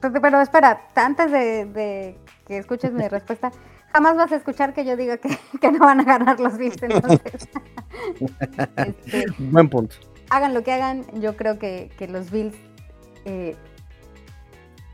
Pero 0.00 0.40
espera, 0.40 0.88
antes 0.94 1.32
de, 1.32 2.18
que 2.46 2.58
escuches 2.58 2.92
mi 2.92 3.08
respuesta, 3.08 3.50
jamás 3.92 4.16
vas 4.16 4.32
a 4.32 4.36
escuchar 4.36 4.74
que 4.74 4.84
yo 4.84 4.96
diga 4.96 5.16
que, 5.16 5.72
no 5.72 5.78
van 5.78 6.00
a 6.00 6.04
ganar 6.04 6.40
los 6.40 6.58
Bills. 6.58 6.82
Entonces, 6.82 7.48
este, 8.84 9.26
Buen 9.38 9.70
punto. 9.70 9.96
Hagan 10.28 10.52
lo 10.52 10.62
que 10.62 10.72
hagan, 10.72 11.06
yo 11.20 11.36
creo 11.36 11.58
que, 11.58 11.90
los 12.06 12.30
Bills, 12.30 12.54
eh, 13.24 13.56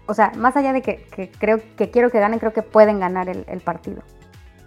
o 0.07 0.15
sea, 0.15 0.33
más 0.37 0.57
allá 0.57 0.73
de 0.73 0.83
que, 0.83 1.31
creo 1.39 1.61
que 1.77 1.91
quiero 1.91 2.11
que 2.11 2.21
ganen, 2.21 2.39
creo 2.39 2.53
que 2.53 2.63
pueden 2.63 3.01
ganar 3.01 3.29
el 3.29 3.61
partido. 3.61 4.03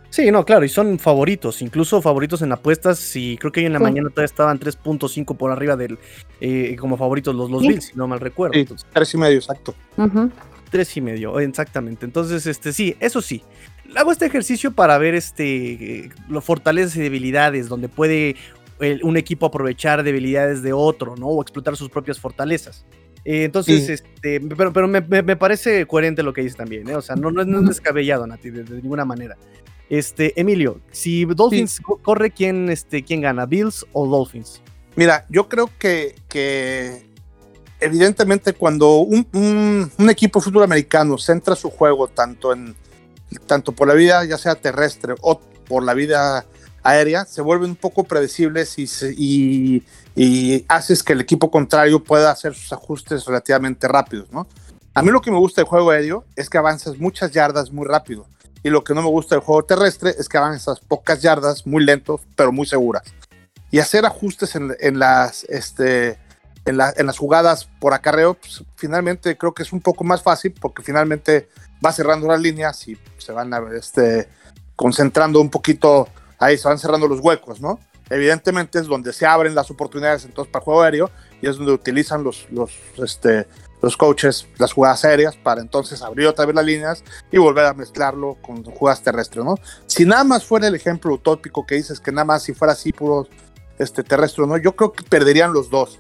Sí, 0.10 0.32
no, 0.32 0.44
claro, 0.44 0.66
y 0.66 0.70
son 0.70 0.98
favoritos, 0.98 1.62
incluso 1.62 2.02
favoritos 2.02 2.42
en 2.42 2.52
apuestas. 2.52 3.16
Y 3.16 3.38
creo 3.38 3.52
que 3.52 3.60
hoy 3.60 3.68
en 3.68 3.74
la 3.74 3.80
mañana 3.80 4.10
todavía 4.10 4.26
estaban 4.26 4.60
3.5 4.60 5.38
por 5.38 5.52
arriba 5.52 5.76
del 5.76 6.00
eh, 6.42 6.76
como 6.80 6.98
favoritos 6.98 7.36
los, 7.36 7.52
los 7.52 7.62
Bills, 7.62 7.86
si 7.86 7.96
no 7.96 8.08
mal 8.08 8.20
recuerdo. 8.20 8.56
Sí, 8.56 8.68
tres 8.92 9.14
y 9.14 9.18
medio, 9.18 9.38
exacto. 9.38 9.76
Tres 10.72 10.98
y 10.98 11.02
medio, 11.02 11.40
exactamente. 11.40 12.06
Entonces, 12.06 12.48
este, 12.48 12.74
sí, 12.74 12.96
eso 13.00 13.22
sí. 13.22 13.44
Hago 13.96 14.12
este 14.12 14.26
ejercicio 14.26 14.72
para 14.72 14.98
ver 14.98 15.16
este 15.16 16.10
los 16.28 16.44
fortalezas 16.44 16.96
y 16.96 17.02
debilidades, 17.02 17.70
donde 17.70 17.90
puede 17.90 18.36
un 19.04 19.18
equipo 19.18 19.46
aprovechar 19.46 20.04
debilidades 20.04 20.62
de 20.62 20.74
otro, 20.74 21.16
¿no? 21.18 21.28
O 21.28 21.42
explotar 21.42 21.76
sus 21.76 21.90
propias 21.90 22.20
fortalezas. 22.20 22.86
Eh, 23.26 23.44
entonces, 23.44 23.90
este, 23.90 24.40
pero, 24.42 24.72
pero 24.74 24.88
me, 24.88 25.02
parece 25.36 25.86
coherente 25.86 26.24
lo 26.24 26.34
que 26.34 26.42
dices 26.42 26.58
también, 26.58 26.88
¿eh? 26.90 26.96
O 26.96 27.02
sea, 27.02 27.16
no, 27.16 27.32
no, 27.32 27.42
es, 27.42 27.68
descabellado, 27.68 28.26
Nati, 28.26 28.50
de 28.50 28.64
ninguna 28.82 29.06
manera. 29.06 29.38
Este, 29.90 30.40
Emilio, 30.40 30.80
si 30.92 31.26
Dolphins 31.26 31.82
corre, 32.04 32.32
¿quién, 32.32 32.70
este, 32.70 33.04
¿quién 33.04 33.22
gana? 33.22 33.46
¿Bills 33.46 33.86
o 33.92 34.08
Dolphins? 34.08 34.62
Mira, 34.96 35.26
yo 35.30 35.50
creo 35.50 35.70
que, 35.80 36.16
que 36.28 37.10
evidentemente 37.80 38.54
cuando 38.54 38.98
un, 38.98 39.92
equipo 40.10 40.42
fútbol 40.42 40.64
americano 40.64 41.18
centra 41.18 41.56
su 41.56 41.70
juego 41.70 42.08
tanto 42.08 42.54
en 42.54 42.76
tanto 43.46 43.72
por 43.72 43.88
la 43.88 43.94
vida 43.94 44.26
ya 44.26 44.38
sea 44.38 44.56
terrestre 44.56 45.14
o 45.22 45.40
por 45.68 45.84
la 45.84 45.94
vida 45.94 46.46
aérea, 46.90 47.26
se 47.26 47.42
vuelve 47.42 47.66
un 47.66 47.76
poco 47.76 48.04
predecibles 48.04 48.78
y, 48.78 49.84
y, 50.16 50.66
haces 50.68 51.04
que 51.04 51.14
el 51.14 51.22
equipo 51.22 51.50
contrario 51.52 52.04
pueda 52.04 52.32
hacer 52.32 52.54
sus 52.56 52.72
ajustes 52.74 53.26
relativamente 53.26 53.88
rápidos, 53.88 54.32
¿no? 54.32 54.48
A 54.94 55.02
mí 55.02 55.12
lo 55.12 55.22
que 55.22 55.32
me 55.32 55.38
gusta 55.38 55.62
del 55.62 55.70
juego 55.70 55.92
aéreo 55.92 56.26
es 56.36 56.50
que 56.50 56.58
avanzas 56.58 56.98
muchas 56.98 57.32
yardas 57.32 57.72
muy 57.72 57.88
rápido 57.88 58.26
y 58.64 58.70
lo 58.70 58.84
que 58.84 58.94
no 58.94 59.02
me 59.02 59.10
gusta 59.10 59.36
del 59.36 59.44
juego 59.44 59.64
terrestre 59.64 60.14
es 60.18 60.28
que 60.28 60.38
van 60.38 60.54
esas 60.54 60.80
pocas 60.80 61.22
yardas 61.22 61.66
muy 61.66 61.84
lentos, 61.84 62.22
pero 62.36 62.52
muy 62.52 62.66
seguras. 62.66 63.04
Y 63.72 63.80
hacer 63.80 64.06
ajustes 64.06 64.56
en, 64.56 65.00
las, 65.00 65.44
este, 65.46 66.18
en, 66.66 66.78
las 66.78 67.18
jugadas 67.18 67.70
por 67.80 67.94
acarreo, 67.94 68.34
pues, 68.34 68.64
finalmente 68.76 69.38
creo 69.38 69.54
que 69.54 69.64
es 69.64 69.72
un 69.72 69.80
poco 69.80 70.04
más 70.04 70.22
fácil 70.22 70.54
porque 70.60 70.82
finalmente 70.82 71.50
va 71.86 71.94
cerrando 71.94 72.28
las 72.28 72.42
líneas 72.42 72.88
y 72.88 72.98
se 73.20 73.32
van 73.32 73.54
este, 73.76 74.28
concentrando 74.76 75.40
un 75.40 75.50
poquito, 75.50 76.08
ahí 76.40 76.58
se 76.58 76.68
van 76.68 76.80
cerrando 76.80 77.08
los 77.08 77.20
huecos, 77.20 77.62
¿no? 77.62 77.80
Evidentemente 78.10 78.80
es 78.80 78.88
donde 78.88 79.14
se 79.14 79.26
abren 79.26 79.54
las 79.54 79.70
oportunidades 79.70 80.26
entonces 80.26 80.52
para 80.52 80.66
juego 80.66 80.82
aéreo 80.82 81.12
y 81.42 81.48
es 81.48 81.58
donde 81.58 81.74
utilizan 81.74 82.24
los, 82.24 82.48
los, 82.50 82.72
este, 82.98 83.46
los 83.82 83.96
coaches 83.96 84.48
las 84.58 84.74
jugadas 84.74 85.06
aéreas 85.06 85.36
para 85.38 85.62
entonces 85.62 86.02
abrir 86.02 86.28
otra 86.28 86.46
vez 86.46 86.56
las 86.56 86.66
líneas 86.66 87.04
y 87.32 87.38
volver 87.38 87.66
a 87.66 87.74
mezclarlo 87.74 88.38
con 88.42 88.64
jugadas 88.64 89.04
terrestres, 89.04 89.46
¿no? 89.46 89.56
Si 89.86 90.06
nada 90.06 90.24
más 90.24 90.44
fuera 90.44 90.68
el 90.68 90.76
ejemplo 90.76 91.14
utópico 91.14 91.66
que 91.66 91.76
dices 91.76 92.00
que 92.00 92.12
nada 92.12 92.26
más 92.26 92.44
si 92.44 92.54
fuera 92.54 92.74
así 92.74 92.92
puro 92.92 93.28
este, 93.78 94.04
terrestre, 94.04 94.46
¿no? 94.48 94.58
Yo 94.58 94.76
creo 94.76 94.92
que 94.92 95.04
perderían 95.04 95.54
los 95.54 95.70
dos. 95.70 96.00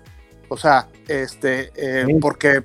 O 0.49 0.57
sea, 0.57 0.87
este, 1.07 1.71
eh, 1.75 2.05
porque, 2.19 2.63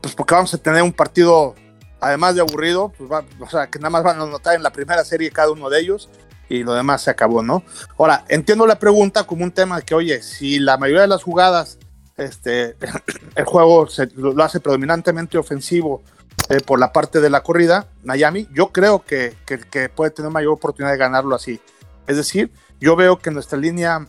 pues 0.00 0.14
porque 0.14 0.34
vamos 0.34 0.52
a 0.52 0.58
tener 0.58 0.82
un 0.82 0.92
partido, 0.92 1.54
además 2.00 2.34
de 2.34 2.40
aburrido, 2.40 2.92
pues 2.98 3.08
o 3.38 3.48
sea, 3.48 3.68
que 3.68 3.78
nada 3.78 3.90
más 3.90 4.02
van 4.02 4.18
a 4.18 4.24
anotar 4.24 4.56
en 4.56 4.62
la 4.62 4.72
primera 4.72 5.04
serie 5.04 5.30
cada 5.30 5.52
uno 5.52 5.70
de 5.70 5.80
ellos 5.80 6.10
y 6.48 6.62
lo 6.62 6.74
demás 6.74 7.02
se 7.02 7.10
acabó, 7.10 7.42
¿no? 7.42 7.62
Ahora, 7.98 8.24
entiendo 8.28 8.66
la 8.66 8.78
pregunta 8.78 9.24
como 9.24 9.44
un 9.44 9.52
tema 9.52 9.80
que, 9.82 9.94
oye, 9.94 10.22
si 10.22 10.58
la 10.58 10.76
mayoría 10.76 11.02
de 11.02 11.08
las 11.08 11.22
jugadas 11.22 11.78
este, 12.16 12.76
el 13.36 13.44
juego 13.44 13.88
se, 13.88 14.08
lo 14.14 14.42
hace 14.42 14.60
predominantemente 14.60 15.38
ofensivo 15.38 16.02
eh, 16.48 16.60
por 16.60 16.78
la 16.78 16.92
parte 16.92 17.20
de 17.20 17.30
la 17.30 17.42
corrida, 17.42 17.88
Miami, 18.02 18.48
yo 18.52 18.68
creo 18.68 19.04
que, 19.04 19.34
que, 19.46 19.88
puede 19.88 20.10
tener 20.10 20.30
mayor 20.30 20.52
oportunidad 20.52 20.92
de 20.92 20.98
ganarlo 20.98 21.34
así. 21.34 21.60
Es 22.06 22.16
decir, 22.16 22.50
yo 22.80 22.96
veo 22.96 23.18
que 23.18 23.30
nuestra 23.30 23.58
línea 23.58 24.06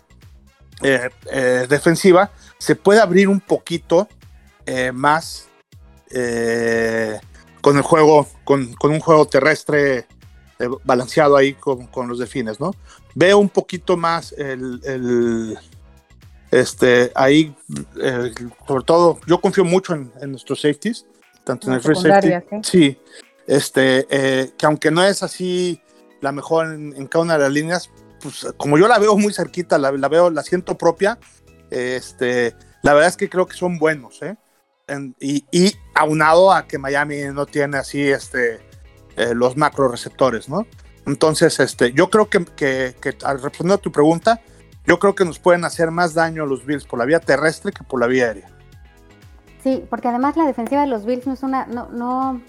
eh, 0.84 1.10
eh, 1.32 1.66
defensiva 1.70 2.32
se 2.58 2.76
puede 2.76 3.00
abrir 3.00 3.30
un 3.30 3.40
poquito 3.40 4.08
más 4.94 5.48
con 7.62 7.78
el 7.78 7.84
juego, 7.84 8.28
con, 8.44 8.74
con, 8.74 8.92
un 8.92 9.00
juego 9.00 9.28
terrestre 9.28 10.08
balanceado 10.84 11.36
ahí 11.36 11.54
con, 11.54 11.88
con, 11.88 12.08
los 12.08 12.20
delfines, 12.20 12.60
¿no? 12.60 12.74
Veo 13.14 13.38
un 13.38 13.50
poquito 13.50 13.98
más 13.98 14.34
el, 14.34 14.82
el 14.84 15.58
este, 16.52 17.12
ahí, 17.16 17.54
eh, 18.02 18.32
sobre 18.68 18.84
todo, 18.84 19.20
yo 19.28 19.42
confío 19.42 19.66
mucho 19.66 19.94
en, 19.94 20.12
nuestros 20.32 20.62
safeties, 20.62 21.06
tanto 21.44 21.68
en 21.68 21.74
el 21.74 21.82
free 21.82 21.96
safety. 21.96 22.64
¿sí? 22.64 22.98
este, 23.48 24.08
eh, 24.10 24.52
que 24.58 24.66
aunque 24.66 24.92
no 24.92 25.04
es 25.04 25.24
así 25.24 25.82
la 26.22 26.32
mejor 26.32 26.68
en, 26.68 27.08
cada 27.08 27.24
una 27.24 27.34
de 27.34 27.40
las 27.40 27.52
líneas, 27.52 27.90
pues 28.22 28.48
como 28.58 28.78
yo 28.78 28.88
la 28.88 28.98
veo 29.00 29.18
muy 29.18 29.34
cerquita, 29.34 29.78
la, 29.78 29.92
veo, 29.92 30.30
la 30.30 30.44
siento 30.44 30.78
propia, 30.78 31.20
este, 31.70 32.56
la 32.84 32.94
verdad 32.94 33.10
es 33.10 33.18
que 33.18 33.30
creo 33.30 33.46
que 33.46 33.58
son 33.58 33.78
buenos, 33.78 34.22
¿eh? 34.22 34.36
y, 35.20 35.74
aunado 35.94 36.52
a 36.52 36.68
que 36.68 36.78
Miami 36.78 37.18
no 37.34 37.46
tiene 37.46 37.78
así 37.78 38.02
este, 38.02 38.60
los 39.16 39.58
macro 39.58 39.88
receptores, 39.88 40.50
¿no? 40.50 40.66
Entonces, 41.06 41.60
este, 41.60 41.94
yo 41.94 42.10
creo 42.10 42.30
que, 42.30 42.46
que, 42.46 42.96
al 43.24 43.42
responder 43.42 43.76
a 43.76 43.82
tu 43.82 43.92
pregunta, 43.92 44.42
yo 44.86 45.00
creo 45.00 45.16
que 45.16 45.26
nos 45.26 45.40
pueden 45.40 45.64
hacer 45.64 45.92
más 45.92 46.14
daño 46.14 46.46
los 46.46 46.66
Bills 46.66 46.86
por 46.86 47.00
la 47.00 47.06
vía 47.06 47.20
terrestre 47.20 47.72
que 47.72 47.84
por 47.84 48.00
la 48.00 48.08
vía 48.08 48.26
aérea. 48.26 48.50
Sí, 49.64 49.84
porque 49.90 50.08
además 50.08 50.36
la 50.38 50.46
defensiva 50.46 50.82
de 50.82 50.88
los 50.88 51.06
Bills 51.06 51.26
no 51.26 51.34
es 51.34 51.44
una, 51.44 51.66
no, 51.66 51.90
no, 51.90 52.42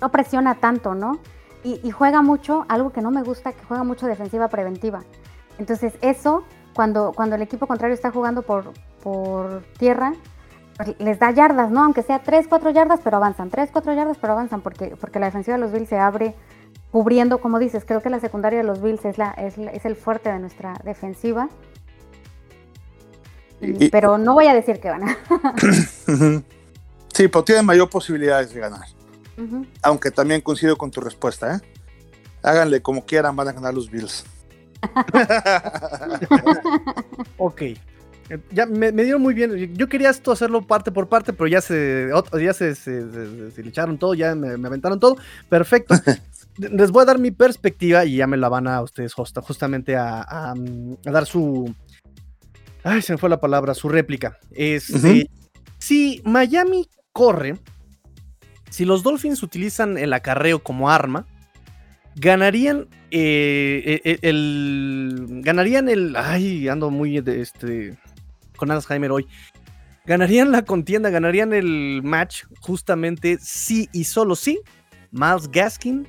no 0.00 0.10
presiona 0.10 0.56
tanto, 0.56 0.94
¿no? 0.94 1.18
Y, 1.64 1.90
juega 1.90 2.22
mucho, 2.22 2.64
algo 2.68 2.92
que 2.92 3.02
no 3.02 3.10
me 3.10 3.22
gusta, 3.22 3.52
que 3.52 3.62
juega 3.64 3.84
mucho 3.84 4.06
defensiva 4.06 4.48
preventiva. 4.48 5.02
Entonces, 5.58 5.92
eso, 6.00 6.44
cuando, 6.72 7.12
cuando 7.12 7.36
el 7.36 7.42
equipo 7.42 7.66
contrario 7.66 7.94
está 7.94 8.10
jugando 8.10 8.40
por, 8.40 8.72
por 9.02 9.64
tierra, 9.78 10.14
pues, 10.78 10.98
les 10.98 11.18
da 11.18 11.30
yardas, 11.30 11.70
¿no? 11.70 11.84
Aunque 11.84 12.02
sea 12.02 12.20
3, 12.20 12.46
4 12.48 12.70
yardas, 12.70 13.00
pero 13.04 13.18
avanzan. 13.18 13.50
3, 13.50 13.68
4 13.70 13.92
yardas, 13.92 14.16
pero 14.18 14.32
avanzan, 14.32 14.62
porque, 14.62 14.96
porque 14.98 15.18
la 15.18 15.26
defensiva 15.26 15.58
de 15.58 15.60
los 15.60 15.72
Bills 15.72 15.90
se 15.90 15.98
abre 15.98 16.34
cubriendo, 16.90 17.38
como 17.38 17.58
dices, 17.58 17.84
creo 17.84 18.00
que 18.00 18.08
la 18.08 18.20
secundaria 18.20 18.60
de 18.60 18.64
los 18.64 18.80
Bills 18.80 19.04
es, 19.04 19.18
la, 19.18 19.32
es, 19.32 19.58
es 19.58 19.84
el 19.84 19.94
fuerte 19.94 20.32
de 20.32 20.38
nuestra 20.38 20.72
defensiva 20.84 21.50
pero 23.90 24.18
no 24.18 24.34
voy 24.34 24.46
a 24.46 24.54
decir 24.54 24.80
que 24.80 24.88
van 24.88 25.08
a. 25.08 25.16
sí, 27.12 27.28
pero 27.28 27.44
tienen 27.44 27.66
mayor 27.66 27.90
posibilidades 27.90 28.52
de 28.52 28.60
ganar. 28.60 28.86
Aunque 29.82 30.10
también 30.10 30.40
coincido 30.40 30.76
con 30.76 30.90
tu 30.90 31.00
respuesta, 31.00 31.56
¿eh? 31.56 31.60
Háganle 32.42 32.82
como 32.82 33.04
quieran, 33.04 33.36
van 33.36 33.48
a 33.48 33.52
ganar 33.52 33.74
los 33.74 33.90
Bills. 33.90 34.24
ok. 37.36 37.62
Ya 38.52 38.66
me, 38.66 38.92
dieron 38.92 39.22
muy 39.22 39.34
bien. 39.34 39.74
Yo 39.74 39.88
quería 39.88 40.10
esto 40.10 40.32
hacerlo 40.32 40.66
parte 40.66 40.92
por 40.92 41.08
parte, 41.08 41.32
pero 41.32 41.46
ya 41.46 41.60
se, 41.60 42.10
ya 42.40 42.52
se, 42.52 42.74
se, 42.74 43.00
le 43.00 43.68
echaron 43.68 43.98
todo, 43.98 44.14
ya 44.14 44.34
me, 44.34 44.66
aventaron 44.66 45.00
todo. 45.00 45.16
Perfecto. 45.48 45.94
Les 46.58 46.90
voy 46.90 47.02
a 47.02 47.06
dar 47.06 47.18
mi 47.18 47.30
perspectiva 47.30 48.04
y 48.04 48.16
ya 48.16 48.26
me 48.26 48.36
la 48.36 48.48
van 48.48 48.66
a 48.66 48.82
ustedes 48.82 49.14
justamente 49.14 49.96
a 49.96 50.54
dar 51.04 51.24
su, 51.24 51.72
Ay, 52.84 53.02
se 53.02 53.12
me 53.12 53.18
fue 53.18 53.28
la 53.28 53.40
palabra, 53.40 53.74
su 53.74 53.88
réplica. 53.88 54.38
Este, 54.50 55.28
Si 55.78 56.22
Miami 56.24 56.88
corre, 57.12 57.58
si 58.70 58.84
los 58.84 59.02
Dolphins 59.02 59.42
utilizan 59.42 59.98
el 59.98 60.12
acarreo 60.12 60.62
como 60.62 60.90
arma, 60.90 61.26
ganarían 62.16 62.88
eh, 63.10 64.00
eh, 64.04 64.18
el, 64.22 65.42
ganarían 65.42 65.88
el 65.88 66.16
ay 66.16 66.68
ando 66.68 66.90
muy 66.90 67.16
este 67.18 67.96
con 68.58 68.70
Alzheimer 68.70 69.10
hoy. 69.10 69.26
Ganarían 70.04 70.52
la 70.52 70.62
contienda 70.62 71.08
ganarían 71.08 71.54
el 71.54 72.02
match 72.02 72.44
justamente 72.60 73.38
si 73.40 73.88
y 73.92 74.04
solo 74.04 74.36
si 74.36 74.60
Miles 75.10 75.50
Gaskin 75.50 76.06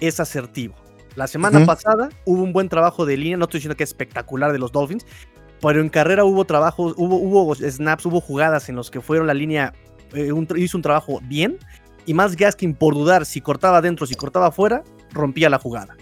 es 0.00 0.20
asertivo. 0.20 0.74
La 1.16 1.26
semana 1.26 1.64
pasada 1.66 2.10
hubo 2.24 2.42
un 2.42 2.52
buen 2.52 2.68
trabajo 2.68 3.04
de 3.04 3.16
línea 3.16 3.36
no 3.36 3.44
estoy 3.44 3.58
diciendo 3.58 3.76
que 3.76 3.84
es 3.84 3.90
espectacular 3.90 4.52
de 4.52 4.58
los 4.58 4.72
Dolphins 4.72 5.04
pero 5.62 5.80
en 5.80 5.88
carrera 5.88 6.24
hubo 6.24 6.44
trabajos, 6.44 6.94
hubo, 6.96 7.16
hubo 7.16 7.54
snaps, 7.54 8.04
hubo 8.04 8.20
jugadas 8.20 8.68
en 8.68 8.74
los 8.74 8.90
que 8.90 9.00
fueron 9.00 9.28
la 9.28 9.34
línea, 9.34 9.72
eh, 10.12 10.30
hizo 10.56 10.76
un 10.76 10.82
trabajo 10.82 11.20
bien, 11.22 11.56
y 12.04 12.14
más 12.14 12.36
Gaskin 12.36 12.74
por 12.74 12.94
dudar 12.94 13.24
si 13.24 13.40
cortaba 13.40 13.78
adentro, 13.78 14.06
si 14.06 14.16
cortaba 14.16 14.48
afuera, 14.48 14.82
rompía 15.12 15.48
la 15.48 15.58
jugada. 15.58 15.96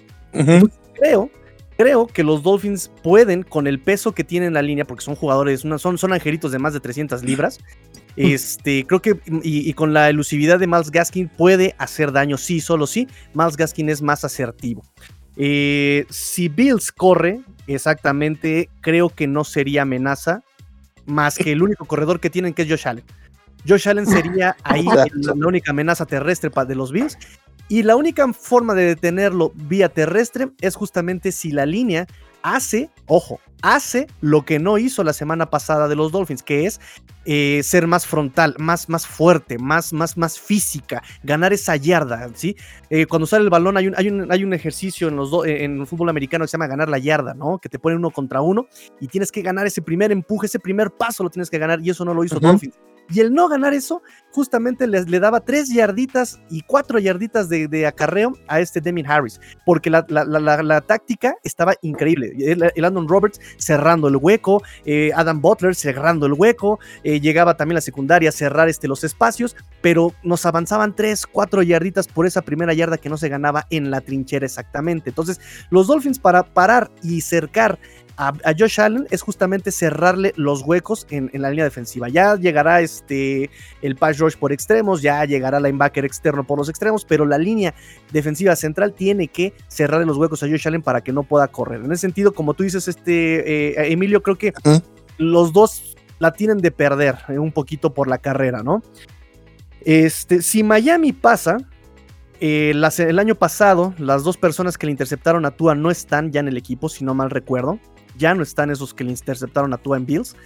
Creo, 0.94 1.30
creo 1.80 2.06
que 2.06 2.22
los 2.22 2.42
Dolphins 2.42 2.90
pueden, 3.02 3.42
con 3.42 3.66
el 3.66 3.80
peso 3.80 4.12
que 4.12 4.22
tienen 4.22 4.48
en 4.48 4.54
la 4.54 4.60
línea, 4.60 4.84
porque 4.84 5.02
son 5.02 5.14
jugadores, 5.14 5.60
son, 5.60 5.96
son 5.96 6.12
angelitos 6.12 6.52
de 6.52 6.58
más 6.58 6.74
de 6.74 6.80
300 6.80 7.24
libras, 7.24 7.58
Este, 8.16 8.84
creo 8.86 9.00
que, 9.00 9.18
y, 9.42 9.72
con 9.72 9.94
la 9.94 10.10
elusividad 10.10 10.58
de 10.58 10.66
Miles 10.66 10.90
Gaskin 10.90 11.28
puede 11.28 11.74
hacer 11.78 12.12
daño, 12.12 12.36
sí, 12.36 12.60
solo 12.60 12.86
sí. 12.86 13.08
Miles 13.32 13.56
Gaskin 13.56 13.88
es 13.88 14.02
más 14.02 14.24
asertivo. 14.24 14.82
Eh, 15.36 16.04
si 16.10 16.48
Bills 16.48 16.92
corre, 16.92 17.40
exactamente, 17.66 18.68
creo 18.82 19.08
que 19.08 19.26
no 19.26 19.44
sería 19.44 19.82
amenaza, 19.82 20.42
más 21.06 21.38
que 21.38 21.52
el 21.52 21.62
único 21.62 21.86
corredor 21.86 22.20
que 22.20 22.28
tienen, 22.28 22.52
que 22.52 22.62
es 22.62 22.68
Josh 22.68 22.88
Allen. 22.88 23.04
Josh 23.66 23.88
Allen 23.88 24.06
sería 24.06 24.54
ahí 24.64 24.84
la, 25.14 25.46
única 25.46 25.70
amenaza 25.70 26.04
terrestre 26.04 26.50
de 26.66 26.74
los 26.74 26.92
Bills. 26.92 27.16
Y 27.70 27.84
la 27.84 27.94
única 27.94 28.30
forma 28.32 28.74
de 28.74 28.84
detenerlo 28.84 29.52
vía 29.54 29.88
terrestre 29.88 30.48
es 30.60 30.74
justamente 30.74 31.30
si 31.30 31.52
la 31.52 31.66
línea 31.66 32.08
hace, 32.42 32.90
ojo, 33.06 33.38
hace 33.62 34.06
lo 34.20 34.44
que 34.44 34.58
no 34.58 34.78
hizo 34.78 35.04
la 35.04 35.12
semana 35.12 35.50
pasada 35.50 35.88
de 35.88 35.96
los 35.96 36.12
Dolphins, 36.12 36.42
que 36.42 36.66
es 36.66 36.80
eh, 37.24 37.60
ser 37.62 37.86
más 37.86 38.06
frontal, 38.06 38.54
más, 38.58 38.88
más 38.88 39.06
fuerte, 39.06 39.58
más, 39.58 39.92
más, 39.92 40.16
más 40.16 40.38
física, 40.38 41.02
ganar 41.22 41.52
esa 41.52 41.76
yarda, 41.76 42.30
¿sí? 42.34 42.56
Eh, 42.88 43.06
cuando 43.06 43.26
sale 43.26 43.44
el 43.44 43.50
balón 43.50 43.76
hay 43.76 43.88
un, 43.88 43.94
hay 43.96 44.08
un, 44.08 44.32
hay 44.32 44.44
un 44.44 44.54
ejercicio 44.54 45.08
en, 45.08 45.16
los 45.16 45.30
en 45.44 45.80
el 45.80 45.86
fútbol 45.86 46.08
americano 46.08 46.44
que 46.44 46.48
se 46.48 46.52
llama 46.52 46.66
ganar 46.66 46.88
la 46.88 46.98
yarda, 46.98 47.34
¿no? 47.34 47.58
Que 47.58 47.68
te 47.68 47.78
ponen 47.78 47.98
uno 47.98 48.10
contra 48.10 48.40
uno 48.40 48.66
y 49.00 49.08
tienes 49.08 49.30
que 49.30 49.42
ganar 49.42 49.66
ese 49.66 49.82
primer 49.82 50.12
empuje, 50.12 50.46
ese 50.46 50.58
primer 50.58 50.90
paso 50.90 51.22
lo 51.22 51.30
tienes 51.30 51.50
que 51.50 51.58
ganar 51.58 51.80
y 51.80 51.90
eso 51.90 52.04
no 52.04 52.14
lo 52.14 52.24
hizo 52.24 52.40
Dolphins. 52.40 52.74
Y 53.12 53.20
el 53.20 53.34
no 53.34 53.48
ganar 53.48 53.74
eso, 53.74 54.02
justamente 54.30 54.86
le, 54.86 55.02
le 55.04 55.18
daba 55.18 55.40
tres 55.40 55.72
yarditas 55.72 56.40
y 56.48 56.62
cuatro 56.62 56.98
yarditas 56.98 57.48
de, 57.48 57.86
acarreo 57.86 58.34
a 58.46 58.60
este 58.60 58.80
Demin 58.80 59.06
Harris, 59.06 59.40
porque 59.66 59.90
la, 59.90 60.04
la, 60.08 60.80
táctica 60.80 61.34
estaba 61.42 61.74
increíble. 61.82 62.32
El, 62.38 62.70
el, 62.74 62.84
Andon 62.84 63.08
Roberts 63.08 63.40
cerrando 63.56 64.08
el 64.08 64.16
hueco, 64.16 64.62
eh, 64.84 65.10
Adam 65.14 65.40
Butler 65.40 65.74
cerrando 65.74 66.26
el 66.26 66.34
hueco, 66.34 66.78
eh, 67.04 67.20
llegaba 67.20 67.56
también 67.56 67.74
la 67.74 67.80
secundaria 67.80 68.28
a 68.28 68.32
cerrar 68.32 68.68
este, 68.68 68.88
los 68.88 69.04
espacios, 69.04 69.56
pero 69.80 70.12
nos 70.22 70.46
avanzaban 70.46 70.94
tres, 70.94 71.26
cuatro 71.26 71.62
yarditas 71.62 72.08
por 72.08 72.26
esa 72.26 72.42
primera 72.42 72.74
yarda 72.74 72.98
que 72.98 73.08
no 73.08 73.16
se 73.16 73.28
ganaba 73.28 73.66
en 73.70 73.90
la 73.90 74.00
trinchera 74.00 74.46
exactamente. 74.46 75.10
Entonces, 75.10 75.40
los 75.70 75.86
Dolphins 75.86 76.18
para 76.18 76.42
parar 76.42 76.90
y 77.02 77.20
cercar 77.20 77.78
a, 78.20 78.54
Josh 78.56 78.80
Allen 78.80 79.06
es 79.10 79.22
justamente 79.22 79.70
cerrarle 79.70 80.34
los 80.36 80.62
huecos 80.62 81.06
en, 81.10 81.30
la 81.32 81.48
línea 81.48 81.64
defensiva. 81.64 82.08
Ya 82.08 82.36
llegará 82.36 82.82
este, 82.82 83.50
el 83.80 83.96
pass 83.96 84.18
rush 84.18 84.36
por 84.36 84.52
extremos, 84.52 85.00
ya 85.00 85.24
llegará 85.24 85.58
linebacker 85.58 86.04
externo 86.04 86.46
por 86.46 86.58
los 86.58 86.68
extremos, 86.68 87.06
pero 87.06 87.24
la 87.24 87.38
línea 87.38 87.74
defensiva 88.12 88.54
central 88.56 88.92
tiene 88.92 89.28
que 89.28 89.54
cerrarle 89.68 90.04
los 90.04 90.18
huecos 90.18 90.42
a 90.42 90.48
Josh 90.48 90.68
Allen 90.68 90.82
para 90.82 91.00
que 91.00 91.12
no 91.12 91.22
pueda 91.22 91.48
correr. 91.48 91.80
En 91.82 91.90
ese 91.92 92.02
sentido, 92.02 92.34
como 92.34 92.52
tú 92.52 92.62
dices, 92.62 92.88
este, 92.88 93.70
eh, 93.70 93.92
Emilio, 93.92 94.22
creo 94.22 94.36
que 94.36 94.52
los 95.16 95.54
dos 95.54 95.96
la 96.18 96.32
tienen 96.32 96.58
de 96.58 96.70
perder 96.70 97.16
eh, 97.28 97.38
un 97.38 97.52
poquito 97.52 97.94
por 97.94 98.06
la 98.06 98.18
carrera, 98.18 98.62
¿no? 98.62 98.82
Este, 99.80 100.42
si 100.42 100.62
Miami 100.62 101.14
pasa, 101.14 101.56
eh, 102.38 102.72
el 102.74 103.18
año 103.18 103.34
pasado, 103.34 103.94
las 103.96 104.24
dos 104.24 104.36
personas 104.36 104.76
que 104.76 104.84
le 104.84 104.92
interceptaron 104.92 105.46
a 105.46 105.52
Tua 105.52 105.74
no 105.74 105.90
están 105.90 106.32
ya 106.32 106.40
en 106.40 106.48
el 106.48 106.58
equipo, 106.58 106.90
si 106.90 107.02
no 107.02 107.14
mal 107.14 107.30
recuerdo 107.30 107.78
ya 108.16 108.34
no 108.34 108.42
están 108.42 108.70
esos 108.70 108.94
que 108.94 109.04
le 109.04 109.10
interceptaron 109.10 109.72
a 109.72 109.78
Tua 109.78 109.96
en 109.96 110.06
Bills. 110.06 110.36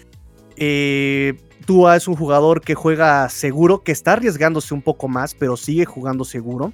Eh, 0.56 1.34
Tua 1.66 1.96
es 1.96 2.08
un 2.08 2.16
jugador 2.16 2.60
que 2.60 2.74
juega 2.74 3.28
seguro, 3.28 3.82
que 3.82 3.92
está 3.92 4.14
arriesgándose 4.14 4.74
un 4.74 4.82
poco 4.82 5.08
más, 5.08 5.34
pero 5.34 5.56
sigue 5.56 5.84
jugando 5.84 6.24
seguro. 6.24 6.72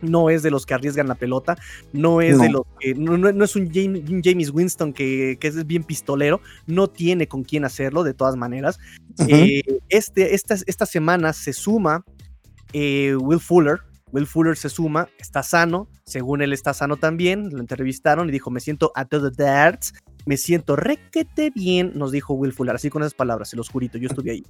No 0.00 0.30
es 0.30 0.44
de 0.44 0.52
los 0.52 0.64
que 0.64 0.74
arriesgan 0.74 1.08
la 1.08 1.16
pelota, 1.16 1.58
no 1.92 2.20
es 2.20 2.38
de 2.38 2.50
los 2.50 2.62
que. 2.78 2.94
No, 2.94 3.16
es 3.44 3.56
un, 3.56 3.68
James 3.72 4.50
Winston 4.50 4.92
que, 4.92 5.36
es 5.40 5.66
bien 5.66 5.82
pistolero, 5.82 6.40
no 6.66 6.88
tiene 6.88 7.26
con 7.26 7.42
quién 7.42 7.64
hacerlo, 7.64 8.04
de 8.04 8.14
todas 8.14 8.36
maneras. 8.36 8.78
Eh, 9.26 9.62
este, 9.88 10.36
esta, 10.36 10.56
esta 10.66 10.86
semana 10.86 11.32
se 11.32 11.52
suma 11.52 12.04
eh, 12.72 13.16
Will 13.16 13.40
Fuller, 13.40 13.80
Will 14.12 14.26
Fuller 14.26 14.56
se 14.56 14.68
suma, 14.68 15.08
está 15.18 15.42
sano, 15.42 15.88
según 16.04 16.42
él 16.42 16.52
está 16.52 16.74
sano 16.74 16.96
también, 16.96 17.50
lo 17.50 17.60
entrevistaron 17.60 18.28
y 18.28 18.32
dijo, 18.32 18.50
me 18.50 18.60
siento 18.60 18.92
a 18.94 19.04
todo 19.04 19.30
darts, 19.30 19.94
me 20.26 20.36
siento 20.36 20.76
requete 20.76 21.50
bien, 21.50 21.92
nos 21.94 22.12
dijo 22.12 22.34
Will 22.34 22.52
Fuller, 22.52 22.74
así 22.74 22.90
con 22.90 23.02
esas 23.02 23.14
palabras, 23.14 23.48
se 23.48 23.56
los 23.56 23.68
jurito, 23.68 23.98
yo 23.98 24.08
estuve 24.08 24.30
ahí. 24.30 24.44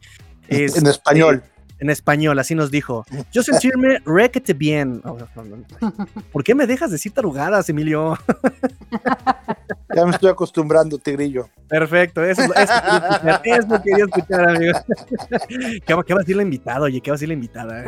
en 0.48 0.64
este, 0.64 0.90
español. 0.90 1.42
en 1.78 1.90
español, 1.90 2.38
así 2.38 2.54
nos 2.54 2.70
dijo. 2.70 3.04
Yo 3.32 3.42
sentirme 3.44 4.00
requete 4.04 4.54
bien. 4.54 5.00
Oh, 5.04 5.16
¿Por 6.32 6.44
qué 6.44 6.54
me 6.54 6.66
dejas 6.66 6.90
decir 6.90 7.12
tarugadas, 7.12 7.68
Emilio? 7.68 8.18
Ya 9.94 10.04
me 10.04 10.10
estoy 10.10 10.30
acostumbrando, 10.30 10.98
tigrillo. 10.98 11.48
Perfecto, 11.66 12.22
eso, 12.22 12.42
eso, 12.42 12.72
eso 13.42 13.82
quería 13.82 14.04
escuchar, 14.04 14.50
amigo. 14.50 14.78
¿Qué, 15.86 15.94
va 15.94 16.02
a 16.02 16.18
decir 16.18 16.36
la 16.36 16.42
invitada? 16.42 16.82
Oye, 16.82 17.00
¿qué 17.00 17.10
va 17.10 17.14
a 17.14 17.16
decir 17.16 17.28
la 17.28 17.34
invitada? 17.34 17.84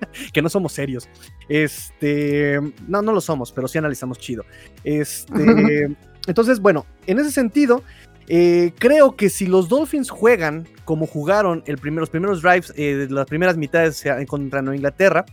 que 0.32 0.42
no 0.42 0.48
somos 0.48 0.72
serios. 0.72 1.08
Este, 1.48 2.60
no, 2.86 3.02
no 3.02 3.12
lo 3.12 3.20
somos, 3.20 3.52
pero 3.52 3.68
sí 3.68 3.78
analizamos 3.78 4.18
chido. 4.18 4.44
Este, 4.84 5.96
entonces, 6.26 6.60
bueno, 6.60 6.86
en 7.06 7.18
ese 7.18 7.30
sentido, 7.30 7.82
eh, 8.28 8.72
creo 8.78 9.14
que 9.14 9.30
si 9.30 9.46
los 9.46 9.68
Dolphins 9.68 10.10
juegan 10.10 10.68
como 10.84 11.06
jugaron 11.06 11.62
el 11.66 11.78
los 11.94 12.10
primeros 12.10 12.42
drives 12.42 12.72
eh, 12.76 13.06
las 13.10 13.26
primeras 13.26 13.56
mitades 13.56 14.04
contra 14.28 14.62
Nueva 14.62 14.76
Inglaterra, 14.76 15.24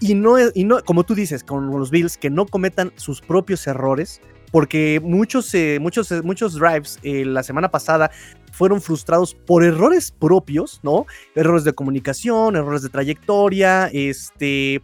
y 0.00 0.14
no, 0.14 0.36
y 0.54 0.64
no, 0.64 0.82
como 0.84 1.04
tú 1.04 1.14
dices, 1.14 1.42
con 1.42 1.70
los 1.70 1.90
Bills, 1.90 2.18
que 2.18 2.28
no 2.28 2.46
cometan 2.46 2.92
sus 2.96 3.20
propios 3.20 3.66
errores, 3.66 4.20
porque 4.52 5.00
muchos, 5.02 5.52
eh, 5.54 5.78
muchos, 5.80 6.12
muchos 6.22 6.54
drives 6.54 6.98
la 7.02 7.42
semana 7.42 7.70
pasada 7.70 8.10
fueron 8.56 8.80
frustrados 8.80 9.34
por 9.34 9.62
errores 9.62 10.10
propios, 10.10 10.80
¿no? 10.82 11.06
Errores 11.34 11.64
de 11.64 11.74
comunicación, 11.74 12.56
errores 12.56 12.82
de 12.82 12.88
trayectoria, 12.88 13.88
este... 13.92 14.82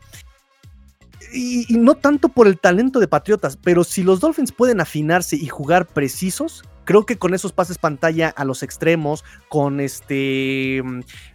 Y, 1.32 1.64
no 1.70 1.94
tanto 1.94 2.28
por 2.28 2.46
el 2.46 2.58
talento 2.58 3.00
de 3.00 3.08
Patriotas, 3.08 3.56
pero 3.56 3.84
si 3.84 4.02
los 4.02 4.20
Dolphins 4.20 4.52
pueden 4.52 4.82
afinarse 4.82 5.36
y 5.36 5.46
jugar 5.46 5.86
precisos, 5.86 6.62
creo 6.84 7.06
que 7.06 7.16
con 7.16 7.32
esos 7.32 7.52
pases 7.52 7.78
pantalla 7.78 8.28
a 8.28 8.44
los 8.44 8.62
extremos, 8.62 9.24
con 9.48 9.80
este, 9.80 10.82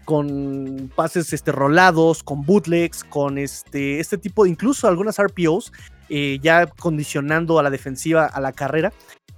con 0.06 0.92
pases 0.96 1.34
este, 1.34 1.52
rolados, 1.52 2.22
con 2.22 2.44
bootlegs, 2.44 3.04
con 3.04 3.40
este, 3.40 4.00
este 4.00 4.20
tipo, 4.20 4.46
incluso 4.46 4.88
algunas 4.88 5.18
RPOs, 5.18 5.72
eh, 6.10 6.38
ya 6.44 6.68
condicionando 6.68 7.58
a 7.58 7.64
la 7.64 7.72
defensiva 7.72 8.28
a 8.28 8.40
la 8.40 8.52
carrera, 8.52 8.94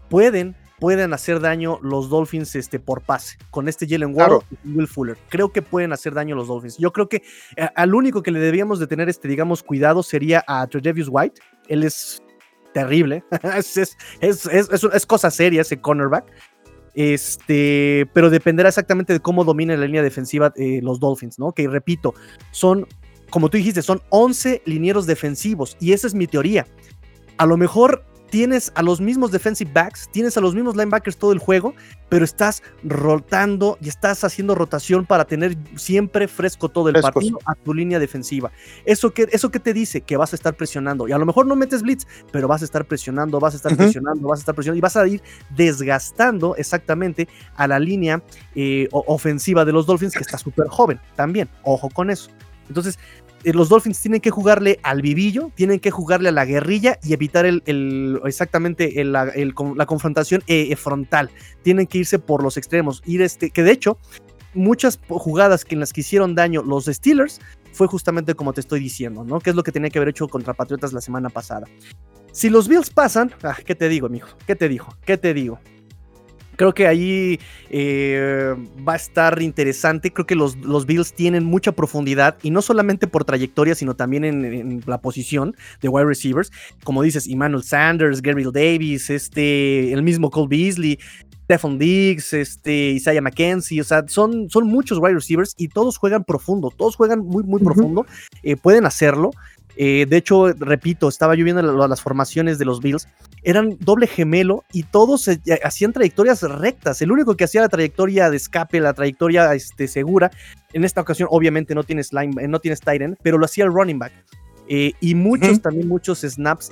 pueden 0.09 0.57
pueden 0.79 1.13
hacer 1.13 1.39
daño 1.39 1.79
los 1.81 2.09
Dolphins 2.09 2.55
este, 2.55 2.79
por 2.79 3.01
pase, 3.01 3.37
con 3.51 3.67
este 3.67 3.87
Jalen 3.87 4.15
Ward 4.15 4.43
y 4.63 4.71
Will 4.71 4.87
Fuller. 4.87 5.17
Creo 5.29 5.51
que 5.51 5.61
pueden 5.61 5.93
hacer 5.93 6.13
daño 6.13 6.35
los 6.35 6.47
Dolphins. 6.47 6.77
Yo 6.77 6.91
creo 6.91 7.09
que 7.09 7.23
eh, 7.55 7.67
al 7.75 7.93
único 7.93 8.23
que 8.23 8.31
le 8.31 8.39
debíamos 8.39 8.79
de 8.79 8.87
tener, 8.87 9.09
este, 9.09 9.27
digamos, 9.27 9.63
cuidado 9.63 10.03
sería 10.03 10.43
a 10.47 10.65
Tredavious 10.67 11.09
White. 11.11 11.41
Él 11.67 11.83
es 11.83 12.23
terrible, 12.73 13.23
es, 13.55 13.77
es, 14.21 15.05
cosa 15.05 15.31
seria 15.31 15.61
ese 15.61 15.79
cornerback. 15.81 16.25
Este, 16.95 18.09
pero 18.13 18.29
dependerá 18.29 18.69
exactamente 18.69 19.13
de 19.13 19.19
cómo 19.19 19.43
domine 19.43 19.77
la 19.77 19.85
línea 19.85 20.01
defensiva 20.03 20.51
eh, 20.55 20.79
los 20.81 20.99
Dolphins, 20.99 21.39
¿no? 21.39 21.51
Que 21.51 21.67
repito, 21.67 22.13
son, 22.51 22.87
como 23.29 23.49
tú 23.49 23.57
dijiste, 23.57 23.81
son 23.81 24.01
11 24.09 24.63
linieros 24.65 25.05
defensivos 25.05 25.77
y 25.79 25.93
esa 25.93 26.07
es 26.07 26.15
mi 26.15 26.27
teoría. 26.27 26.65
A 27.37 27.45
lo 27.45 27.55
mejor 27.55 28.03
tienes 28.29 28.71
a 28.75 28.81
los 28.81 29.01
mismos 29.01 29.31
defensive 29.31 29.71
backs, 29.73 30.09
tienes 30.11 30.37
a 30.37 30.41
los 30.41 30.53
mismos 30.55 30.75
linebackers 30.75 31.17
todo 31.17 31.31
el 31.31 31.39
juego, 31.39 31.73
pero 32.09 32.25
estás 32.25 32.63
rotando 32.83 33.77
y 33.81 33.89
estás 33.89 34.23
haciendo 34.23 34.55
rotación 34.55 35.05
para 35.05 35.25
tener 35.25 35.57
siempre 35.75 36.27
fresco 36.27 36.69
todo 36.69 36.89
el 36.89 37.01
partido 37.01 37.39
a 37.45 37.55
tu 37.55 37.73
línea 37.73 37.99
defensiva. 37.99 38.51
¿Eso 38.85 39.11
que 39.13 39.27
¿Eso 39.31 39.51
qué 39.51 39.59
te 39.59 39.73
dice? 39.73 40.01
Que 40.01 40.17
vas 40.17 40.33
a 40.33 40.35
estar 40.35 40.55
presionando. 40.55 41.07
Y 41.07 41.11
a 41.11 41.17
lo 41.17 41.25
mejor 41.25 41.45
no 41.45 41.55
metes 41.55 41.81
blitz, 41.81 42.05
pero 42.31 42.47
vas 42.47 42.61
a 42.61 42.65
estar 42.65 42.85
presionando, 42.85 43.39
vas 43.39 43.53
a 43.53 43.57
estar 43.57 43.75
presionando, 43.75 44.27
vas 44.27 44.39
a 44.39 44.41
estar 44.41 44.55
presionando 44.55 44.77
y 44.77 44.81
vas 44.81 44.95
a 44.95 45.07
ir 45.07 45.21
desgastando 45.55 46.55
exactamente 46.55 47.27
a 47.55 47.67
la 47.67 47.79
línea 47.79 48.21
eh, 48.55 48.87
ofensiva 48.91 49.65
de 49.65 49.71
los 49.71 49.85
Dolphins, 49.85 50.13
que 50.13 50.23
está 50.23 50.37
súper 50.37 50.67
joven 50.67 50.99
también. 51.15 51.49
Ojo 51.63 51.89
con 51.89 52.09
eso. 52.09 52.29
Entonces, 52.67 52.99
los 53.43 53.69
Dolphins 53.69 54.01
tienen 54.01 54.21
que 54.21 54.31
jugarle 54.31 54.79
al 54.83 55.01
vivillo, 55.01 55.51
tienen 55.55 55.79
que 55.79 55.91
jugarle 55.91 56.29
a 56.29 56.31
la 56.31 56.45
guerrilla 56.45 56.99
y 57.03 57.13
evitar 57.13 57.45
el, 57.45 58.19
exactamente 58.25 59.03
la, 59.05 59.31
confrontación 59.85 60.43
eh, 60.47 60.75
frontal. 60.75 61.29
Tienen 61.61 61.87
que 61.87 61.99
irse 61.99 62.19
por 62.19 62.43
los 62.43 62.57
extremos. 62.57 63.01
Ir 63.05 63.21
este, 63.21 63.49
que 63.49 63.63
de 63.63 63.71
hecho, 63.71 63.97
muchas 64.53 64.99
jugadas 65.07 65.65
que 65.65 65.75
en 65.75 65.79
las 65.79 65.93
que 65.93 66.01
hicieron 66.01 66.35
daño 66.35 66.63
los 66.63 66.85
Steelers 66.85 67.39
fue 67.71 67.87
justamente 67.87 68.35
como 68.35 68.53
te 68.53 68.61
estoy 68.61 68.79
diciendo, 68.79 69.23
¿no? 69.23 69.39
Que 69.39 69.51
es 69.51 69.55
lo 69.55 69.63
que 69.63 69.71
tenía 69.71 69.89
que 69.89 69.99
haber 69.99 70.09
hecho 70.09 70.27
contra 70.27 70.53
Patriotas 70.53 70.93
la 70.93 71.01
semana 71.01 71.29
pasada. 71.29 71.67
Si 72.31 72.49
los 72.49 72.67
Bills 72.67 72.89
pasan, 72.89 73.31
ah, 73.43 73.57
¿qué 73.65 73.75
te 73.75 73.89
digo, 73.89 74.07
amigo? 74.07 74.27
¿Qué 74.45 74.55
te 74.55 74.69
digo? 74.69 74.87
¿Qué 75.05 75.17
te 75.17 75.33
digo? 75.33 75.59
Creo 76.59 76.73
que 76.73 76.87
ahí 76.87 77.39
eh, 77.69 78.53
va 78.85 78.91
a 78.91 78.95
estar 78.97 79.41
interesante. 79.41 80.11
Creo 80.11 80.27
que 80.27 80.35
los, 80.35 80.57
los, 80.57 80.85
Bills 80.85 81.13
tienen 81.13 81.45
mucha 81.45 81.71
profundidad 81.71 82.35
y 82.43 82.51
no 82.51 82.61
solamente 82.61 83.07
por 83.07 83.23
trayectoria, 83.23 83.75
sino 83.75 83.95
también 83.95 84.25
en, 84.25 84.83
la 84.85 84.99
posición 84.99 85.55
de 85.81 85.87
wide 85.87 86.07
receivers. 86.07 86.51
Como 86.83 87.01
dices, 87.01 87.27
Emmanuel 87.29 87.63
Sanders, 87.63 88.21
Gary 88.21 88.43
Davis, 88.43 89.09
este, 89.09 89.93
el 89.93 90.03
mismo 90.03 90.29
Cole 90.29 90.49
Beasley. 90.49 90.99
Stephon 91.45 91.79
Diggs, 91.79 92.33
este, 92.33 92.89
Isaiah 92.89 93.21
McKenzie, 93.21 93.81
o 93.81 93.83
sea, 93.83 94.03
son, 94.07 94.51
son 94.51 94.67
muchos 94.67 94.99
wide 94.99 95.15
receivers 95.15 95.55
y 95.57 95.69
todos 95.69 95.97
juegan 95.97 96.23
profundo, 96.23 96.71
todos 96.77 96.95
juegan 96.95 97.21
muy, 97.21 97.41
muy 97.43 97.59
profundo, 97.63 98.05
eh, 98.43 98.55
pueden 98.55 98.85
hacerlo. 98.85 99.31
Eh, 99.81 100.05
de 100.09 100.17
hecho, 100.17 100.51
repito, 100.51 101.07
estaba 101.07 101.35
yo 101.35 101.45
viendo 101.45 101.61
las 101.61 102.01
formaciones 102.01 102.59
de 102.59 102.65
los 102.65 102.81
Bills, 102.81 103.07
eran 103.43 103.77
doble 103.79 104.07
gemelo 104.07 104.65
y 104.73 104.83
todos 104.83 105.29
hacían 105.63 105.93
trayectorias 105.93 106.41
rectas. 106.41 107.01
El 107.01 107.13
único 107.13 107.37
que 107.37 107.45
hacía 107.45 107.61
la 107.61 107.69
trayectoria 107.69 108.29
de 108.29 108.35
escape, 108.35 108.81
la 108.81 108.93
trayectoria 108.93 109.53
este, 109.53 109.87
segura, 109.87 110.31
en 110.73 110.83
esta 110.83 110.99
ocasión 110.99 111.29
obviamente 111.31 111.73
no 111.75 111.85
tienes, 111.85 112.11
line, 112.11 112.45
no 112.49 112.59
tienes 112.59 112.81
Titan, 112.81 113.17
pero 113.23 113.37
lo 113.37 113.45
hacía 113.45 113.63
el 113.63 113.71
running 113.71 113.99
back. 113.99 114.11
Eh, 114.67 114.91
y 114.99 115.15
muchos, 115.15 115.61
también 115.61 115.87
muchos 115.87 116.19
snaps, 116.23 116.71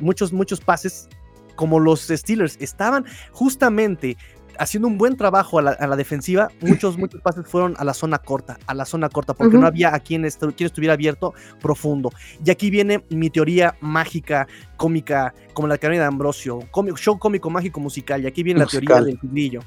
muchos, 0.00 0.32
muchos 0.32 0.60
pases 0.60 1.08
como 1.54 1.78
los 1.78 2.08
Steelers 2.08 2.56
estaban 2.60 3.04
justamente 3.30 4.16
haciendo 4.58 4.88
un 4.88 4.98
buen 4.98 5.16
trabajo 5.16 5.58
a 5.58 5.62
la, 5.62 5.96
defensiva, 5.96 6.50
muchos, 6.60 6.98
muchos 6.98 7.20
pases 7.20 7.46
fueron 7.46 7.74
a 7.78 7.84
la 7.84 7.94
zona 7.94 8.18
corta, 8.18 8.58
a 8.66 8.74
la 8.74 8.84
zona 8.84 9.08
corta, 9.08 9.34
porque 9.34 9.56
no 9.56 9.66
había 9.66 9.94
a 9.94 10.00
quien, 10.00 10.28
quien, 10.28 10.66
estuviera 10.66 10.94
abierto 10.94 11.34
profundo. 11.60 12.10
Y 12.44 12.50
aquí 12.50 12.70
viene 12.70 13.04
mi 13.10 13.30
teoría 13.30 13.76
mágica, 13.80 14.46
cómica, 14.76 15.34
como 15.54 15.68
la 15.68 15.78
que 15.78 15.88
de 15.88 16.04
Ambrosio, 16.04 16.60
show 16.96 17.18
cómico, 17.18 17.50
mágico, 17.50 17.80
musical. 17.80 18.22
Y 18.22 18.26
aquí 18.26 18.42
viene 18.42 18.60
la 18.60 18.66
teoría 18.66 19.00
del 19.00 19.18
tigrillo. 19.18 19.60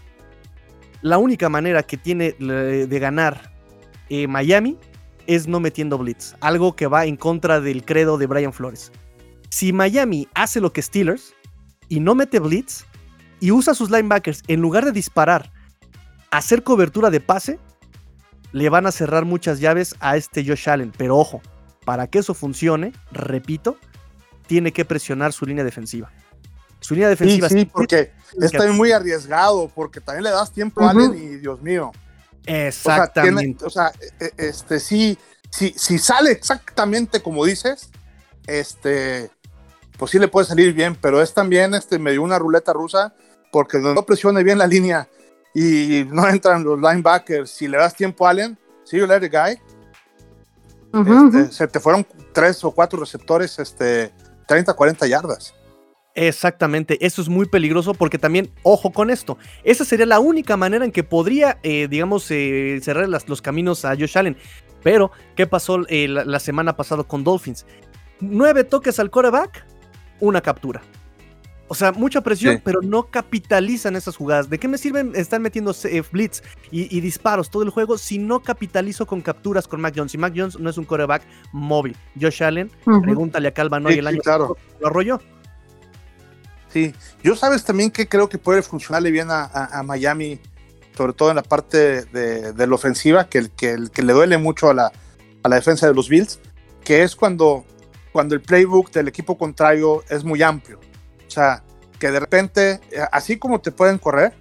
La 1.01 1.17
única 1.17 1.49
manera 1.49 1.83
que 1.83 1.97
tiene 1.97 2.33
de 2.33 2.99
ganar 2.99 3.51
eh, 4.09 4.27
Miami 4.27 4.77
es 5.25 5.47
no 5.47 5.59
metiendo 5.59 5.97
blitz, 5.97 6.35
algo 6.41 6.75
que 6.75 6.87
va 6.87 7.05
en 7.05 7.15
contra 7.15 7.61
del 7.61 7.85
credo 7.85 8.17
de 8.17 8.27
Brian 8.27 8.53
Flores. 8.53 8.91
Si 9.49 9.73
Miami 9.73 10.27
hace 10.33 10.59
lo 10.61 10.73
que 10.73 10.81
Steelers 10.81 11.33
y 11.89 11.99
no 11.99 12.15
mete 12.15 12.39
blitz, 12.39 12.85
y 13.41 13.51
usa 13.51 13.73
sus 13.73 13.89
linebackers, 13.89 14.43
en 14.47 14.61
lugar 14.61 14.85
de 14.85 14.91
disparar, 14.93 15.51
hacer 16.29 16.63
cobertura 16.63 17.09
de 17.09 17.19
pase, 17.19 17.59
le 18.53 18.69
van 18.69 18.85
a 18.85 18.91
cerrar 18.91 19.25
muchas 19.25 19.59
llaves 19.59 19.95
a 19.99 20.15
este 20.15 20.45
Josh 20.45 20.69
Allen. 20.69 20.93
Pero 20.95 21.17
ojo, 21.17 21.41
para 21.83 22.07
que 22.07 22.19
eso 22.19 22.33
funcione, 22.35 22.93
repito, 23.11 23.77
tiene 24.45 24.71
que 24.71 24.85
presionar 24.85 25.33
su 25.33 25.45
línea 25.45 25.63
defensiva. 25.63 26.11
Su 26.79 26.93
línea 26.93 27.09
defensiva. 27.09 27.49
Sí, 27.49 27.59
sí, 27.59 27.65
porque 27.65 28.11
está 28.39 28.71
muy 28.71 28.91
arriesgado, 28.91 29.69
porque 29.73 29.99
también 29.99 30.25
le 30.25 30.29
das 30.29 30.51
tiempo 30.51 30.85
a 30.85 30.91
Allen 30.91 31.15
y 31.15 31.37
Dios 31.37 31.61
mío. 31.61 31.91
Exactamente. 32.45 33.65
O 33.65 33.71
sea, 33.71 33.91
e, 34.19 34.25
e, 34.25 34.49
este 34.49 34.79
sí, 34.79 35.17
si 35.49 35.97
sale 35.97 36.31
exactamente 36.31 37.23
como 37.23 37.43
dices, 37.45 37.89
este, 38.45 39.31
pues 39.97 40.11
sí 40.11 40.19
le 40.19 40.27
puede 40.27 40.45
salir 40.45 40.73
bien, 40.73 40.95
pero 40.95 41.21
es 41.21 41.33
también 41.33 41.73
este, 41.73 41.97
medio 41.97 42.21
una 42.21 42.37
ruleta 42.37 42.73
rusa 42.73 43.13
porque 43.51 43.79
no 43.79 44.03
presione 44.05 44.43
bien 44.43 44.57
la 44.57 44.67
línea 44.67 45.07
y 45.53 46.05
no 46.09 46.27
entran 46.27 46.63
los 46.63 46.79
linebackers, 46.79 47.51
si 47.51 47.67
le 47.67 47.77
das 47.77 47.95
tiempo 47.95 48.25
a 48.25 48.31
Allen, 48.31 48.57
si 48.83 48.97
you 48.97 49.05
let 49.05 49.29
guy, 49.29 49.59
este, 50.93 51.51
se 51.51 51.67
te 51.67 51.79
fueron 51.79 52.05
tres 52.33 52.63
o 52.63 52.71
cuatro 52.71 52.99
receptores, 52.99 53.59
este, 53.59 54.11
30, 54.47 54.73
40 54.73 55.07
yardas. 55.07 55.53
Exactamente, 56.13 57.05
eso 57.05 57.21
es 57.21 57.29
muy 57.29 57.45
peligroso 57.45 57.93
porque 57.93 58.17
también, 58.17 58.51
ojo 58.63 58.91
con 58.91 59.09
esto, 59.09 59.37
esa 59.63 59.85
sería 59.85 60.05
la 60.05 60.19
única 60.19 60.57
manera 60.57 60.83
en 60.83 60.91
que 60.91 61.03
podría, 61.03 61.57
eh, 61.63 61.87
digamos, 61.89 62.29
eh, 62.31 62.79
cerrar 62.83 63.07
los 63.07 63.41
caminos 63.41 63.85
a 63.85 63.95
Josh 63.95 64.17
Allen. 64.17 64.35
Pero, 64.83 65.11
¿qué 65.35 65.47
pasó 65.47 65.85
eh, 65.87 66.07
la, 66.07 66.25
la, 66.25 66.39
semana 66.39 66.75
pasada 66.75 67.03
con 67.03 67.23
Dolphins? 67.23 67.65
Nueve 68.19 68.63
toques 68.63 68.99
al 68.99 69.09
coreback, 69.09 69.65
una 70.19 70.41
captura. 70.41 70.81
O 71.71 71.73
sea, 71.73 71.93
mucha 71.93 72.19
presión, 72.19 72.61
pero 72.61 72.81
no 72.81 73.03
capitalizan 73.03 73.95
esas 73.95 74.17
jugadas. 74.17 74.49
¿De 74.49 74.59
qué 74.59 74.67
me 74.67 74.77
sirven 74.77 75.13
estar 75.15 75.39
metiendo 75.39 75.73
eh, 75.85 76.03
blitz 76.11 76.41
y, 76.69 76.99
disparos 76.99 77.49
todo 77.49 77.63
el 77.63 77.69
juego 77.69 77.97
si 77.97 78.17
no 78.17 78.41
capitalizo 78.41 79.07
con 79.07 79.21
capturas 79.21 79.69
con 79.69 79.79
Mac 79.79 79.93
Jones? 79.95 80.13
Y 80.13 80.17
Mac 80.17 80.33
Jones 80.35 80.59
no 80.59 80.69
es 80.69 80.77
un 80.77 80.83
coreback 80.83 81.23
móvil. 81.53 81.95
Josh 82.19 82.43
Allen, 82.43 82.69
pregúntale 82.83 83.47
a 83.47 83.53
Calvano 83.53 83.89
y 83.89 83.99
el 83.99 84.07
año 84.07 84.19
claro. 84.19 84.57
lo 84.81 84.87
arrolló. 84.87 85.21
Sí, 86.67 86.93
yo 87.23 87.37
sabes 87.37 87.63
también 87.63 87.89
que 87.89 88.05
creo 88.05 88.27
que 88.27 88.37
puede 88.37 88.63
funcionarle 88.63 89.09
bien 89.09 89.29
a, 89.31 89.81
Miami, 89.85 90.41
sobre 90.97 91.13
todo 91.13 91.29
en 91.29 91.37
la 91.37 91.43
parte 91.43 92.03
de, 92.03 92.67
la 92.67 92.75
ofensiva, 92.75 93.29
que, 93.29 93.47
que, 93.55 93.77
que, 93.93 94.03
le 94.03 94.11
duele 94.11 94.37
mucho 94.37 94.69
a 94.69 94.73
la, 94.73 94.91
a 95.41 95.47
la 95.47 95.55
defensa 95.55 95.87
de 95.87 95.93
los 95.93 96.09
Bills, 96.09 96.41
que 96.83 97.03
es 97.03 97.15
cuando, 97.15 97.63
cuando 98.11 98.35
el 98.35 98.41
playbook 98.41 98.91
del 98.91 99.07
equipo 99.07 99.37
contrario 99.37 100.03
es 100.09 100.25
muy 100.25 100.41
amplio 100.43 100.90
o 101.31 101.33
sea, 101.33 101.63
que 101.97 102.11
de 102.11 102.19
repente, 102.19 102.81
eh, 102.91 103.07
así 103.09 103.37
como 103.37 103.61
te 103.61 103.71
pueden 103.71 103.97
correr, 103.97 104.33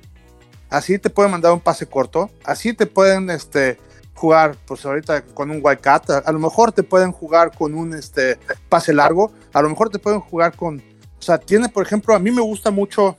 así 0.71 0.99
te 0.99 1.09
pueden 1.09 1.31
mandar 1.31 1.53
un 1.53 1.61
pase 1.61 1.87
corto, 1.87 2.29
así 2.43 2.75
te 2.75 2.85
pueden 2.85 3.31
este, 3.31 3.79
jugar, 4.13 4.57
pues 4.67 4.85
ahorita 4.85 5.23
con 5.23 5.53
un 5.53 5.61
Wildcat, 5.63 6.11
a, 6.11 6.19
a, 6.19 6.33
lo 6.33 6.41
mejor 6.41 6.73
te 6.73 6.83
pueden 6.83 7.13
jugar 7.13 7.57
con 7.57 7.75
un 7.75 7.95
este, 7.95 8.41
pase 8.69 8.93
largo, 8.93 9.31
a 9.53 9.63
lo 9.63 9.69
mejor 9.69 9.89
te 9.89 10.01
pueden 10.01 10.19
jugar 10.19 10.57
con, 10.57 10.79
o 10.79 11.23
sea, 11.23 11.39
tiene, 11.39 11.69
por 11.69 11.87
ejemplo, 11.87 12.13
a 12.13 12.19
mí 12.19 12.33
me 12.33 12.43
gusta 12.43 12.73
mucho 12.73 13.17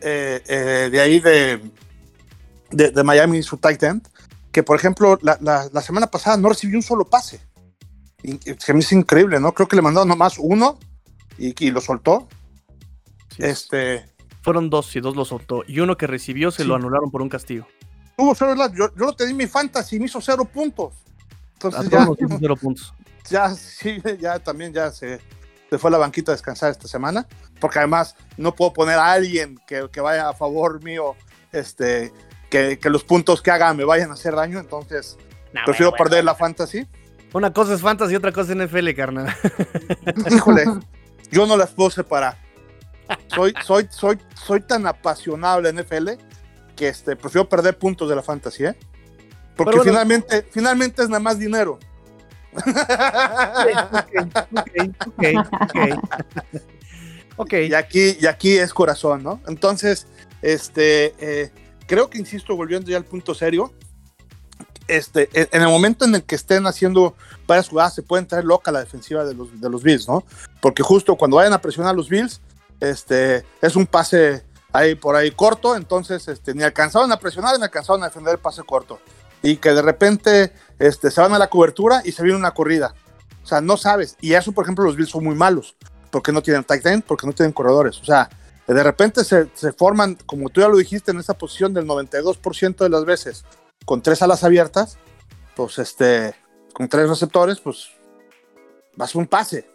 eh, 0.00 0.42
eh, 0.48 0.88
de 0.90 1.00
ahí 1.00 1.20
de, 1.20 1.60
de, 2.72 3.04
Miami 3.04 3.44
su 3.44 3.58
tight 3.58 3.80
end, 3.84 4.08
que 4.50 4.64
por 4.64 4.76
ejemplo, 4.76 5.20
la, 5.22 5.38
la, 5.40 5.82
semana 5.82 6.08
pasada 6.08 6.36
no 6.36 6.48
recibió 6.48 6.78
un 6.78 6.82
solo 6.82 7.04
pase. 7.04 7.38
Y, 8.24 8.38
que 8.38 8.72
mí 8.72 8.80
es 8.80 8.90
increíble, 8.90 9.38
¿no? 9.38 9.54
Creo 9.54 9.68
que 9.68 9.76
le 9.76 9.82
mandaron 9.82 10.08
nomás 10.08 10.34
uno 10.36 10.80
y, 11.38 11.54
y 11.64 11.70
lo 11.70 11.80
soltó 11.80 12.26
este. 13.38 14.04
Fueron 14.42 14.68
dos 14.68 14.94
y 14.94 15.00
dos 15.00 15.16
lo 15.16 15.24
soltó. 15.24 15.62
Y 15.66 15.80
uno 15.80 15.96
que 15.96 16.06
recibió 16.06 16.50
se 16.50 16.64
lo 16.64 16.74
anularon 16.74 17.10
por 17.10 17.22
un 17.22 17.28
castigo. 17.28 17.66
Tuvo 18.16 18.34
cero, 18.34 18.54
yo, 18.74 18.94
yo 18.94 19.06
lo 19.06 19.12
tenía 19.14 19.34
mi 19.34 19.46
fantasy 19.46 19.96
y 19.96 20.00
me 20.00 20.06
hizo 20.06 20.20
cero 20.20 20.44
puntos. 20.44 20.92
Entonces 21.54 21.90
ya, 21.90 22.06
cero 22.38 22.56
puntos. 22.56 22.94
Ya, 23.30 23.54
sí, 23.54 24.02
ya 24.20 24.38
también 24.38 24.74
ya 24.74 24.90
se, 24.90 25.18
se 25.70 25.78
fue 25.78 25.88
a 25.88 25.92
la 25.92 25.96
banquita 25.96 26.32
a 26.32 26.34
descansar 26.34 26.70
esta 26.70 26.86
semana. 26.86 27.26
Porque 27.58 27.78
además 27.78 28.16
no 28.36 28.54
puedo 28.54 28.74
poner 28.74 28.98
a 28.98 29.12
alguien 29.12 29.58
que, 29.66 29.88
que 29.90 30.02
vaya 30.02 30.28
a 30.28 30.34
favor 30.34 30.84
mío, 30.84 31.16
este, 31.50 32.12
que, 32.50 32.78
que, 32.78 32.90
los 32.90 33.02
puntos 33.02 33.40
que 33.40 33.50
haga 33.50 33.72
me 33.72 33.84
vayan 33.84 34.10
a 34.10 34.12
hacer 34.12 34.34
daño. 34.34 34.58
Entonces 34.58 35.16
prefiero 35.64 35.92
perder 35.92 36.22
la 36.22 36.34
fantasy. 36.34 36.86
Una 37.32 37.50
cosa 37.50 37.72
es 37.72 37.80
fantasy 37.80 38.12
y 38.12 38.16
otra 38.16 38.30
cosa 38.30 38.52
es 38.52 38.58
NFL, 38.58 38.90
carnal. 38.94 39.34
Híjole, 40.30 40.66
yo 41.30 41.46
no 41.46 41.56
las 41.56 41.70
puedo 41.70 41.88
separar 41.88 42.43
soy, 43.34 43.54
soy, 43.64 43.88
soy, 43.90 44.18
soy 44.34 44.60
tan 44.60 44.86
apasionable 44.86 45.68
en 45.68 45.76
NFL 45.76 46.10
que 46.76 46.88
este, 46.88 47.16
prefiero 47.16 47.48
perder 47.48 47.78
puntos 47.78 48.08
de 48.08 48.16
la 48.16 48.22
fantasía, 48.22 48.70
¿eh? 48.70 48.76
Porque 49.56 49.80
finalmente, 49.82 50.46
finalmente 50.50 51.02
es 51.02 51.08
nada 51.08 51.20
más 51.20 51.38
dinero. 51.38 51.78
Okay, 57.36 57.68
Y 57.68 57.74
aquí, 57.74 58.16
y 58.20 58.26
aquí 58.26 58.56
es 58.56 58.72
corazón, 58.72 59.24
¿no? 59.24 59.40
Entonces, 59.48 60.06
este, 60.40 61.14
eh, 61.18 61.50
creo 61.86 62.08
que 62.08 62.18
insisto, 62.18 62.54
volviendo 62.56 62.90
ya 62.90 62.96
al 62.96 63.04
punto 63.04 63.34
serio, 63.34 63.72
este, 64.86 65.28
en 65.32 65.62
el 65.62 65.68
momento 65.68 66.04
en 66.04 66.14
el 66.14 66.22
que 66.22 66.34
estén 66.34 66.66
haciendo 66.66 67.16
varias 67.46 67.68
jugadas, 67.68 67.94
se 67.94 68.02
pueden 68.02 68.26
traer 68.26 68.44
loca 68.44 68.70
la 68.70 68.80
defensiva 68.80 69.24
de 69.24 69.34
los, 69.34 69.60
de 69.60 69.68
los 69.68 69.82
Bills, 69.82 70.06
¿no? 70.06 70.24
Porque 70.60 70.82
justo 70.82 71.16
cuando 71.16 71.38
vayan 71.38 71.54
a 71.54 71.60
presionar 71.60 71.92
a 71.92 71.96
los 71.96 72.08
Bills, 72.08 72.40
este, 72.90 73.44
es 73.60 73.76
un 73.76 73.86
pase 73.86 74.44
ahí 74.72 74.94
por 74.94 75.14
ahí 75.14 75.30
corto, 75.30 75.76
entonces 75.76 76.26
este, 76.28 76.54
ni 76.54 76.62
alcanzaron 76.62 77.10
a 77.12 77.18
presionar 77.18 77.56
ni 77.56 77.64
alcanzaron 77.64 78.02
a 78.02 78.06
defender 78.06 78.34
el 78.34 78.40
pase 78.40 78.62
corto. 78.62 79.00
Y 79.42 79.56
que 79.58 79.70
de 79.70 79.82
repente 79.82 80.52
este, 80.78 81.10
se 81.10 81.20
van 81.20 81.34
a 81.34 81.38
la 81.38 81.48
cobertura 81.48 82.02
y 82.04 82.12
se 82.12 82.22
viene 82.22 82.38
una 82.38 82.52
corrida. 82.52 82.94
O 83.42 83.46
sea, 83.46 83.60
no 83.60 83.76
sabes. 83.76 84.16
Y 84.20 84.32
eso, 84.32 84.52
por 84.52 84.64
ejemplo, 84.64 84.84
los 84.84 84.96
Bills 84.96 85.10
son 85.10 85.24
muy 85.24 85.34
malos, 85.34 85.76
porque 86.10 86.32
no 86.32 86.42
tienen 86.42 86.64
tight 86.64 86.84
end, 86.86 87.04
porque 87.04 87.26
no 87.26 87.34
tienen 87.34 87.52
corredores. 87.52 88.00
O 88.00 88.04
sea, 88.04 88.30
de 88.66 88.82
repente 88.82 89.22
se, 89.24 89.46
forman, 89.72 90.16
como 90.26 90.48
tú 90.48 90.62
ya 90.62 90.68
lo 90.68 90.78
dijiste, 90.78 91.10
en 91.10 91.18
esa 91.18 91.34
posición 91.34 91.74
del 91.74 91.86
92% 91.86 92.76
de 92.76 92.88
las 92.88 93.04
veces, 93.04 93.44
con 93.84 94.00
tres 94.00 94.22
alas 94.22 94.42
abiertas, 94.44 94.96
pues 95.54 95.78
este, 95.78 96.34
con 96.72 96.88
tres 96.88 97.08
receptores, 97.08 97.60
pues 97.60 97.90
vas 98.96 99.14
un 99.14 99.26
pase. 99.26 99.68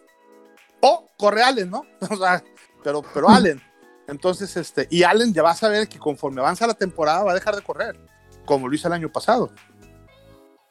O 0.80 1.08
corre 1.16 1.42
Allen, 1.42 1.70
¿no? 1.70 1.84
O 2.10 2.16
sea, 2.16 2.42
pero, 2.82 3.02
pero 3.14 3.28
Allen. 3.28 3.60
Entonces, 4.08 4.56
este, 4.56 4.88
y 4.90 5.02
Allen 5.04 5.32
ya 5.32 5.42
va 5.42 5.52
a 5.52 5.56
saber 5.56 5.88
que 5.88 5.98
conforme 5.98 6.40
avanza 6.40 6.66
la 6.66 6.74
temporada 6.74 7.22
va 7.22 7.32
a 7.32 7.34
dejar 7.34 7.54
de 7.54 7.62
correr, 7.62 7.98
como 8.44 8.68
lo 8.68 8.74
hizo 8.74 8.88
el 8.88 8.94
año 8.94 9.10
pasado. 9.10 9.52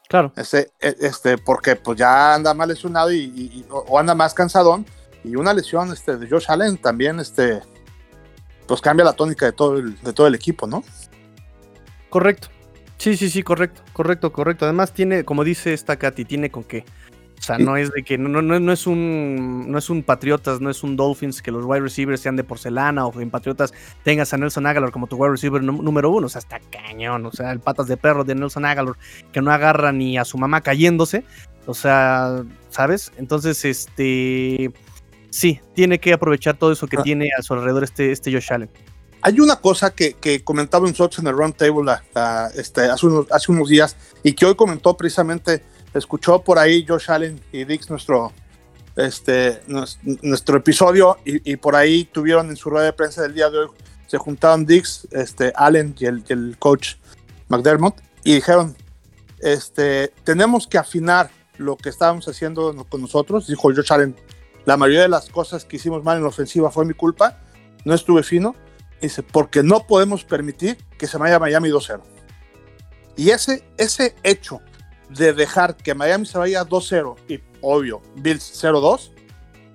Claro. 0.08 0.32
Este, 0.36 0.72
e, 0.80 0.94
este, 1.00 1.38
porque 1.38 1.76
pues 1.76 1.96
ya 1.96 2.34
anda 2.34 2.52
más 2.52 2.68
lesionado 2.68 3.12
y, 3.12 3.64
o 3.70 3.98
anda 3.98 4.14
más 4.14 4.34
cansadón. 4.34 4.84
Y 5.22 5.36
una 5.36 5.54
lesión 5.54 5.92
este, 5.92 6.16
de 6.16 6.28
Josh 6.28 6.46
Allen 6.48 6.78
también 6.78 7.20
este, 7.20 7.60
pues 8.66 8.80
cambia 8.80 9.04
la 9.04 9.12
tónica 9.12 9.46
de 9.46 9.52
todo 9.52 9.78
el, 9.78 10.00
de 10.00 10.12
todo 10.12 10.26
el 10.26 10.34
equipo, 10.34 10.66
¿no? 10.66 10.82
Correcto. 12.08 12.48
Sí, 12.98 13.16
sí, 13.16 13.30
sí, 13.30 13.42
correcto, 13.42 13.82
correcto, 13.92 14.32
correcto. 14.32 14.64
Además 14.66 14.92
tiene, 14.92 15.24
como 15.24 15.44
dice 15.44 15.72
esta 15.72 15.96
Katy, 15.96 16.24
tiene 16.24 16.50
con 16.50 16.64
qué. 16.64 16.84
O 17.40 17.42
sea, 17.42 17.56
no 17.56 17.78
es 17.78 17.90
de 17.90 18.02
que 18.02 18.18
no, 18.18 18.28
no, 18.28 18.60
no, 18.60 18.72
es 18.72 18.86
un 18.86 19.70
no 19.72 19.78
es 19.78 19.88
un 19.88 20.02
Patriotas, 20.02 20.60
no 20.60 20.68
es 20.68 20.82
un 20.82 20.94
Dolphins 20.94 21.40
que 21.40 21.50
los 21.50 21.64
wide 21.64 21.80
receivers 21.80 22.20
sean 22.20 22.36
de 22.36 22.44
porcelana 22.44 23.06
o 23.06 23.18
en 23.18 23.30
Patriotas 23.30 23.72
tengas 24.04 24.34
a 24.34 24.36
Nelson 24.36 24.66
Aguilar 24.66 24.90
como 24.90 25.06
tu 25.06 25.16
wide 25.16 25.30
receiver 25.30 25.62
número 25.62 26.10
uno. 26.10 26.26
O 26.26 26.28
sea, 26.28 26.40
está 26.40 26.60
cañón. 26.70 27.24
O 27.24 27.32
sea, 27.32 27.50
el 27.52 27.60
patas 27.60 27.88
de 27.88 27.96
perro 27.96 28.24
de 28.24 28.34
Nelson 28.34 28.66
Aguilar 28.66 28.94
que 29.32 29.40
no 29.40 29.50
agarra 29.50 29.90
ni 29.90 30.18
a 30.18 30.26
su 30.26 30.36
mamá 30.36 30.60
cayéndose. 30.60 31.24
O 31.64 31.72
sea, 31.72 32.44
¿sabes? 32.68 33.10
Entonces, 33.16 33.64
este 33.64 34.70
sí, 35.30 35.60
tiene 35.74 35.98
que 35.98 36.12
aprovechar 36.12 36.56
todo 36.58 36.72
eso 36.72 36.86
que 36.86 36.98
ah. 36.98 37.02
tiene 37.02 37.30
a 37.38 37.42
su 37.42 37.54
alrededor 37.54 37.84
este, 37.84 38.12
este 38.12 38.32
Josh 38.32 38.52
Allen. 38.52 38.70
Hay 39.22 39.38
una 39.38 39.56
cosa 39.56 39.90
que, 39.90 40.14
que 40.14 40.42
comentaba 40.42 40.88
nosotros 40.88 41.18
en 41.18 41.26
el 41.26 41.36
Round 41.36 41.54
Table 41.54 41.92
este, 42.54 42.82
hace, 42.82 43.06
unos, 43.06 43.30
hace 43.30 43.52
unos 43.52 43.68
días 43.68 43.96
y 44.22 44.32
que 44.32 44.46
hoy 44.46 44.54
comentó 44.54 44.96
precisamente, 44.96 45.62
escuchó 45.94 46.42
por 46.42 46.58
ahí 46.58 46.84
Josh 46.86 47.10
Allen 47.10 47.40
y 47.52 47.64
Dix 47.64 47.90
nuestro, 47.90 48.32
este, 48.96 49.62
nuestro 50.22 50.56
episodio 50.56 51.18
y, 51.24 51.56
por 51.56 51.76
ahí 51.76 52.04
tuvieron 52.04 52.50
en 52.50 52.56
su 52.56 52.70
rueda 52.70 52.86
de 52.86 52.92
prensa 52.92 53.22
del 53.22 53.34
día 53.34 53.50
de 53.50 53.58
hoy, 53.58 53.68
se 54.06 54.18
juntaron 54.18 54.66
Dix, 54.66 55.06
este, 55.12 55.52
Allen 55.56 55.94
y 55.98 56.06
el, 56.06 56.24
el 56.28 56.56
coach 56.58 56.94
McDermott 57.48 58.00
y 58.24 58.34
dijeron, 58.34 58.76
este, 59.40 60.12
tenemos 60.24 60.66
que 60.66 60.78
afinar 60.78 61.30
lo 61.56 61.76
que 61.76 61.88
estábamos 61.88 62.26
haciendo 62.28 62.74
con 62.88 63.00
nosotros, 63.00 63.46
dijo 63.46 63.72
Josh 63.74 63.92
Allen, 63.92 64.16
la 64.64 64.76
mayoría 64.76 65.02
de 65.02 65.08
las 65.08 65.28
cosas 65.28 65.64
que 65.64 65.76
hicimos 65.76 66.04
mal 66.04 66.16
en 66.16 66.22
la 66.22 66.28
ofensiva 66.28 66.70
fue 66.70 66.84
mi 66.84 66.94
culpa, 66.94 67.38
no 67.84 67.94
estuve 67.94 68.22
fino, 68.22 68.54
Dice, 69.00 69.22
porque 69.22 69.62
no 69.62 69.86
podemos 69.86 70.24
permitir 70.24 70.76
que 70.98 71.06
se 71.06 71.16
vaya 71.16 71.38
Miami 71.38 71.70
2-0. 71.70 72.00
Y 73.16 73.30
ese, 73.30 73.64
ese 73.78 74.14
hecho 74.22 74.60
de 75.10 75.32
dejar 75.32 75.76
que 75.76 75.94
Miami 75.94 76.24
se 76.24 76.38
vaya 76.38 76.64
2-0 76.64 77.16
y 77.28 77.40
obvio, 77.60 78.00
Bills 78.16 78.62
0-2, 78.62 79.12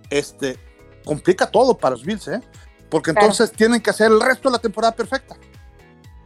este, 0.09 0.57
complica 1.03 1.49
todo 1.49 1.77
para 1.77 1.95
los 1.95 2.05
Bills, 2.05 2.27
¿eh? 2.29 2.41
Porque 2.89 3.11
entonces 3.11 3.51
tienen 3.51 3.81
que 3.81 3.89
hacer 3.89 4.11
el 4.11 4.21
resto 4.21 4.49
de 4.49 4.53
la 4.53 4.59
temporada 4.59 4.95
perfecta. 4.95 5.35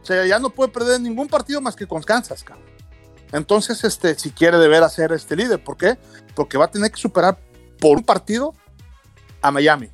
O 0.00 0.04
sea, 0.04 0.24
ya 0.26 0.38
no 0.38 0.50
puede 0.50 0.70
perder 0.70 1.00
ningún 1.00 1.28
partido 1.28 1.60
más 1.60 1.74
que 1.74 1.86
con 1.86 2.02
Kansas, 2.02 2.44
cabrón. 2.44 2.66
Entonces, 3.32 3.82
este, 3.84 4.18
si 4.18 4.30
quiere 4.30 4.58
deber 4.58 4.82
hacer 4.82 5.12
este 5.12 5.36
líder, 5.36 5.62
¿por 5.62 5.76
qué? 5.76 5.98
Porque 6.34 6.58
va 6.58 6.66
a 6.66 6.70
tener 6.70 6.90
que 6.90 7.00
superar 7.00 7.38
por 7.78 7.96
un 7.96 8.04
partido 8.04 8.54
a 9.42 9.50
Miami. 9.50 9.90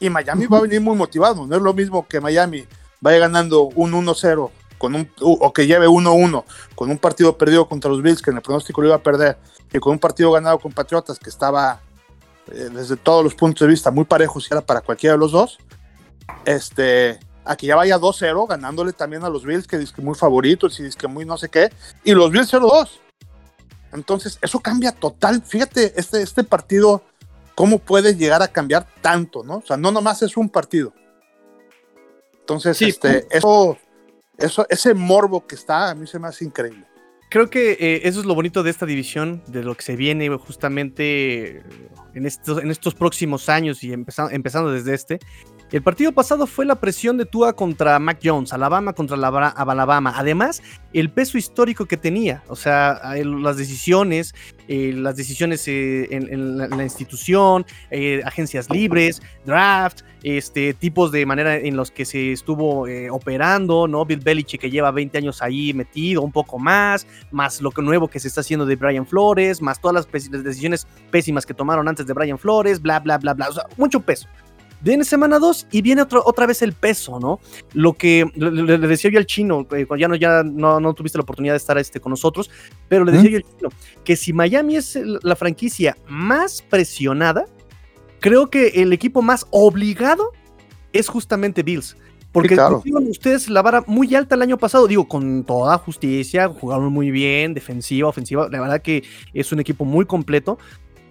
Y 0.00 0.10
Miami 0.10 0.46
va 0.46 0.58
a 0.58 0.62
venir 0.62 0.80
muy 0.80 0.96
motivado. 0.96 1.46
No 1.46 1.56
es 1.56 1.62
lo 1.62 1.72
mismo 1.74 2.06
que 2.06 2.20
Miami 2.20 2.66
vaya 3.00 3.18
ganando 3.18 3.62
un 3.62 3.92
1-0 3.92 4.50
con 4.82 4.96
un, 4.96 5.08
o 5.20 5.52
que 5.52 5.68
lleve 5.68 5.86
1-1 5.86 6.42
con 6.74 6.90
un 6.90 6.98
partido 6.98 7.38
perdido 7.38 7.68
contra 7.68 7.88
los 7.88 8.02
Bills, 8.02 8.20
que 8.20 8.32
en 8.32 8.38
el 8.38 8.42
pronóstico 8.42 8.80
lo 8.80 8.88
iba 8.88 8.96
a 8.96 9.02
perder, 9.02 9.38
y 9.72 9.78
con 9.78 9.92
un 9.92 10.00
partido 10.00 10.32
ganado 10.32 10.58
con 10.58 10.72
Patriotas, 10.72 11.20
que 11.20 11.30
estaba 11.30 11.80
eh, 12.48 12.68
desde 12.72 12.96
todos 12.96 13.22
los 13.22 13.36
puntos 13.36 13.60
de 13.60 13.68
vista 13.68 13.92
muy 13.92 14.04
parejo, 14.04 14.40
si 14.40 14.48
era 14.50 14.60
para 14.60 14.80
cualquiera 14.80 15.12
de 15.12 15.20
los 15.20 15.30
dos, 15.30 15.58
este, 16.44 17.20
a 17.44 17.54
que 17.54 17.68
ya 17.68 17.76
vaya 17.76 17.96
2-0, 17.96 18.48
ganándole 18.48 18.92
también 18.92 19.22
a 19.22 19.28
los 19.28 19.44
Bills, 19.44 19.68
que 19.68 19.78
dice 19.78 19.94
que 19.94 20.02
muy 20.02 20.16
favoritos 20.16 20.80
y 20.80 20.82
dice 20.82 20.98
que 20.98 21.06
muy 21.06 21.24
no 21.24 21.38
sé 21.38 21.48
qué, 21.48 21.70
y 22.02 22.10
los 22.10 22.32
Bills 22.32 22.52
0-2. 22.52 22.88
Entonces, 23.92 24.36
eso 24.42 24.58
cambia 24.58 24.90
total. 24.90 25.42
Fíjate, 25.42 25.92
este, 25.94 26.22
este 26.22 26.42
partido 26.42 27.04
cómo 27.54 27.78
puede 27.78 28.16
llegar 28.16 28.42
a 28.42 28.48
cambiar 28.48 28.84
tanto, 29.00 29.44
¿no? 29.44 29.58
O 29.58 29.62
sea, 29.64 29.76
no 29.76 29.92
nomás 29.92 30.22
es 30.22 30.36
un 30.36 30.48
partido. 30.48 30.92
Entonces, 32.40 32.82
este, 32.82 33.28
eso, 33.30 33.78
eso, 34.38 34.66
ese 34.68 34.94
morbo 34.94 35.46
que 35.46 35.54
está, 35.54 35.90
a 35.90 35.94
mí 35.94 36.06
se 36.06 36.18
me 36.18 36.28
hace 36.28 36.44
increíble. 36.44 36.86
Creo 37.30 37.48
que 37.48 37.72
eh, 37.80 38.02
eso 38.04 38.20
es 38.20 38.26
lo 38.26 38.34
bonito 38.34 38.62
de 38.62 38.70
esta 38.70 38.84
división, 38.84 39.42
de 39.46 39.62
lo 39.62 39.74
que 39.74 39.82
se 39.82 39.96
viene 39.96 40.28
justamente 40.36 41.62
en 42.14 42.26
estos, 42.26 42.62
en 42.62 42.70
estos 42.70 42.94
próximos 42.94 43.48
años 43.48 43.82
y 43.82 43.92
empezando, 43.92 44.32
empezando 44.32 44.70
desde 44.70 44.92
este, 44.92 45.18
el 45.72 45.82
partido 45.82 46.12
pasado 46.12 46.46
fue 46.46 46.66
la 46.66 46.74
presión 46.74 47.16
de 47.16 47.24
Tua 47.24 47.54
contra 47.54 47.98
Mac 47.98 48.20
Jones, 48.22 48.52
Alabama 48.52 48.92
contra 48.92 49.16
Alabama. 49.16 50.12
Además, 50.14 50.62
el 50.92 51.10
peso 51.10 51.38
histórico 51.38 51.86
que 51.86 51.96
tenía, 51.96 52.42
o 52.48 52.56
sea, 52.56 53.00
las 53.24 53.56
decisiones, 53.56 54.34
eh, 54.68 54.92
las 54.94 55.16
decisiones 55.16 55.66
eh, 55.68 56.08
en, 56.10 56.58
la, 56.58 56.82
institución, 56.82 57.64
eh, 57.90 58.20
agencias 58.26 58.68
libres, 58.68 59.22
draft, 59.46 60.02
este, 60.22 60.74
tipos 60.74 61.10
de 61.10 61.24
manera 61.24 61.56
en 61.56 61.74
los 61.74 61.90
que 61.90 62.04
se 62.04 62.32
estuvo 62.32 62.86
operando, 63.10 63.88
¿no? 63.88 64.04
Bill 64.04 64.20
Belichick 64.20 64.60
que 64.60 64.70
lleva 64.70 64.90
20 64.90 65.16
años 65.16 65.40
ahí 65.40 65.72
metido, 65.72 66.20
un 66.20 66.32
poco 66.32 66.58
más, 66.58 67.06
más 67.30 67.62
lo 67.62 67.70
que 67.70 67.80
nuevo 67.80 68.08
que 68.08 68.20
se 68.20 68.28
está 68.28 68.42
haciendo 68.42 68.66
de 68.66 68.76
Brian 68.76 69.06
Flores, 69.06 69.62
más 69.62 69.80
todas 69.80 70.06
las, 70.12 70.30
las 70.30 70.44
decisiones 70.44 70.86
pésimas 71.10 71.46
que 71.46 71.54
tomaron 71.54 71.88
antes 71.88 72.06
de 72.06 72.12
Brian 72.12 72.38
Flores, 72.38 72.82
bla, 72.82 73.00
bla, 73.00 73.16
bla, 73.16 73.32
bla, 73.32 73.48
o 73.48 73.52
sea, 73.52 73.64
mucho 73.78 74.00
peso. 74.00 74.28
Viene 74.82 75.04
semana 75.04 75.38
2 75.38 75.68
y 75.70 75.82
viene 75.82 76.02
otra 76.02 76.46
vez 76.46 76.62
el 76.62 76.72
peso, 76.72 77.20
¿no? 77.20 77.40
Lo 77.72 77.92
que 77.92 78.26
le, 78.34 78.78
decía 78.78 79.10
yo 79.10 79.18
al 79.18 79.26
chino, 79.26 79.66
eh, 79.72 79.86
ya, 79.98 80.08
no, 80.08 80.16
ya 80.16 80.42
no, 80.42 80.94
tuviste 80.94 81.18
la 81.18 81.22
oportunidad 81.22 81.54
de 81.54 81.58
estar 81.58 81.78
este, 81.78 82.00
con 82.00 82.10
nosotros, 82.10 82.50
pero 82.88 83.04
le 83.04 83.12
decía 83.12 83.30
yo 83.30 83.36
al 83.36 83.44
chino 83.44 83.68
que 84.04 84.16
si 84.16 84.32
Miami 84.32 84.76
es 84.76 84.98
la 85.22 85.36
franquicia 85.36 85.96
más 86.08 86.62
presionada, 86.62 87.46
creo 88.20 88.50
que 88.50 88.68
el 88.82 88.92
equipo 88.92 89.22
más 89.22 89.46
obligado 89.50 90.32
es 90.92 91.08
justamente 91.08 91.62
Bills. 91.62 91.96
Porque 92.32 92.58
ustedes 93.10 93.50
la 93.50 93.60
vara 93.60 93.84
muy 93.86 94.14
alta 94.14 94.36
el 94.36 94.42
año 94.42 94.56
pasado, 94.56 94.86
digo, 94.86 95.06
con 95.06 95.44
toda 95.44 95.76
justicia, 95.76 96.48
jugaron 96.48 96.90
muy 96.90 97.10
bien, 97.10 97.52
defensiva, 97.52 98.08
ofensiva, 98.08 98.48
la 98.50 98.58
verdad 98.58 98.80
que 98.80 99.04
es 99.34 99.52
un 99.52 99.60
equipo 99.60 99.84
muy 99.84 100.06
completo, 100.06 100.58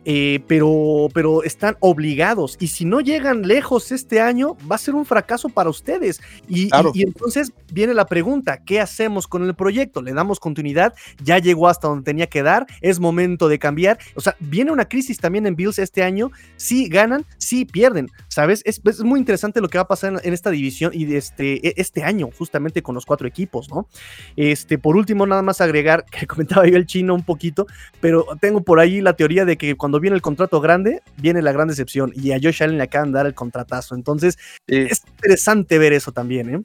eh, 0.04 0.44
pero, 0.48 1.10
pero 1.14 1.44
están 1.44 1.78
obligados. 1.80 2.58
Y 2.60 2.68
si 2.68 2.86
no 2.86 3.02
llegan 3.02 3.44
lejos 3.44 3.92
este 3.92 4.20
año, 4.20 4.58
va 4.70 4.76
a 4.76 4.80
ser 4.80 4.96
un 4.96 5.06
fracaso 5.06 5.50
para 5.50 5.70
ustedes. 5.70 6.22
Y, 6.48 6.70
entonces 6.96 7.52
viene 7.72 7.94
la 7.94 8.06
pregunta, 8.06 8.64
¿qué 8.64 8.80
hacemos 8.80 9.28
con 9.28 9.44
el 9.44 9.54
proyecto? 9.54 10.02
¿Le 10.02 10.14
damos 10.14 10.40
continuidad? 10.40 10.94
¿Ya 11.24 11.38
llegó 11.38 11.68
hasta 11.68 11.88
donde 11.88 12.04
tenía 12.04 12.28
que 12.28 12.44
dar? 12.44 12.66
¿Es 12.82 13.00
momento 13.00 13.48
de 13.48 13.60
cambiar? 13.60 14.00
O 14.16 14.22
sea, 14.22 14.36
viene 14.40 14.72
una 14.72 14.86
crisis 14.86 15.20
también 15.20 15.46
en 15.46 15.56
Bills 15.56 15.80
este 15.80 16.04
año. 16.04 16.32
Si 16.56 16.88
ganan, 16.88 17.26
si 17.38 17.66
pierden. 17.66 18.10
¿Sabes? 18.28 18.62
Es, 18.66 18.82
muy 19.04 19.20
interesante 19.20 19.62
lo 19.62 19.70
que 19.70 19.78
va 19.78 19.84
a 19.84 19.88
pasar 19.88 20.20
en, 20.24 20.34
esta 20.34 20.50
división 20.50 20.92
y 20.94 21.06
de 21.06 21.18
este, 21.18 21.68
e, 21.68 21.74
este 21.78 22.04
año, 22.04 22.30
justamente 22.38 22.82
con 22.82 22.96
los 22.96 23.06
cuatro 23.06 23.28
equipos, 23.28 23.70
¿no? 23.70 23.88
Este, 24.36 24.78
por 24.78 24.96
último, 24.96 25.28
nada 25.28 25.42
más 25.42 25.62
agregar, 25.62 26.06
que 26.12 26.26
comentaba 26.26 26.68
yo 26.68 26.78
el 26.78 26.86
chino 26.86 27.14
un 27.14 27.24
poquito, 27.24 27.68
pero 28.00 28.26
tengo 28.40 28.62
por 28.62 28.80
ahí 28.80 29.02
la 29.02 29.14
teoría 29.14 29.46
de 29.46 29.58
que 29.58 29.76
cuando 29.76 29.91
cuando 29.92 30.00
viene 30.00 30.16
el 30.16 30.22
contrato 30.22 30.62
grande, 30.62 31.04
viene 31.18 31.42
la 31.42 31.52
gran 31.52 31.68
decepción. 31.68 32.14
Y 32.16 32.32
a 32.32 32.40
Josh 32.42 32.64
Allen 32.64 32.78
le 32.78 32.86
acaban 32.86 33.12
de 33.12 33.18
dar 33.18 33.26
el 33.26 33.34
contratazo. 33.34 33.94
Entonces, 33.94 34.38
es 34.68 35.04
interesante 35.06 35.78
ver 35.78 35.92
eso 35.92 36.14
también, 36.14 36.56
¿eh? 36.56 36.64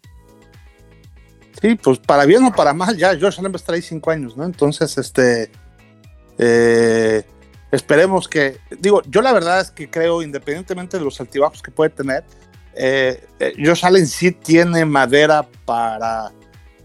Sí, 1.61 1.75
pues 1.75 1.99
para 1.99 2.25
bien 2.25 2.45
o 2.45 2.53
para 2.53 2.73
mal, 2.73 2.97
ya 2.97 3.19
Josh 3.19 3.41
Allen 3.41 3.51
va 3.51 3.57
a 3.57 3.59
estar 3.59 3.75
ahí 3.75 3.83
cinco 3.83 4.13
años, 4.13 4.37
¿no? 4.37 4.45
Entonces, 4.45 4.97
este. 4.97 5.51
Eh, 6.39 7.25
esperemos 7.73 8.29
que. 8.29 8.59
Digo, 8.79 9.03
yo 9.09 9.23
la 9.23 9.33
verdad 9.33 9.61
es 9.61 9.73
que 9.73 9.91
creo, 9.91 10.23
independientemente 10.23 10.97
de 10.97 11.05
los 11.05 11.21
altibajos 11.21 11.61
que 11.63 11.73
puede 11.73 11.91
tener, 11.91 12.23
eh, 12.77 13.27
eh, 13.41 13.55
Josh 13.59 13.85
Allen 13.85 14.07
sí 14.07 14.31
tiene 14.31 14.85
madera 14.85 15.45
para, 15.65 16.31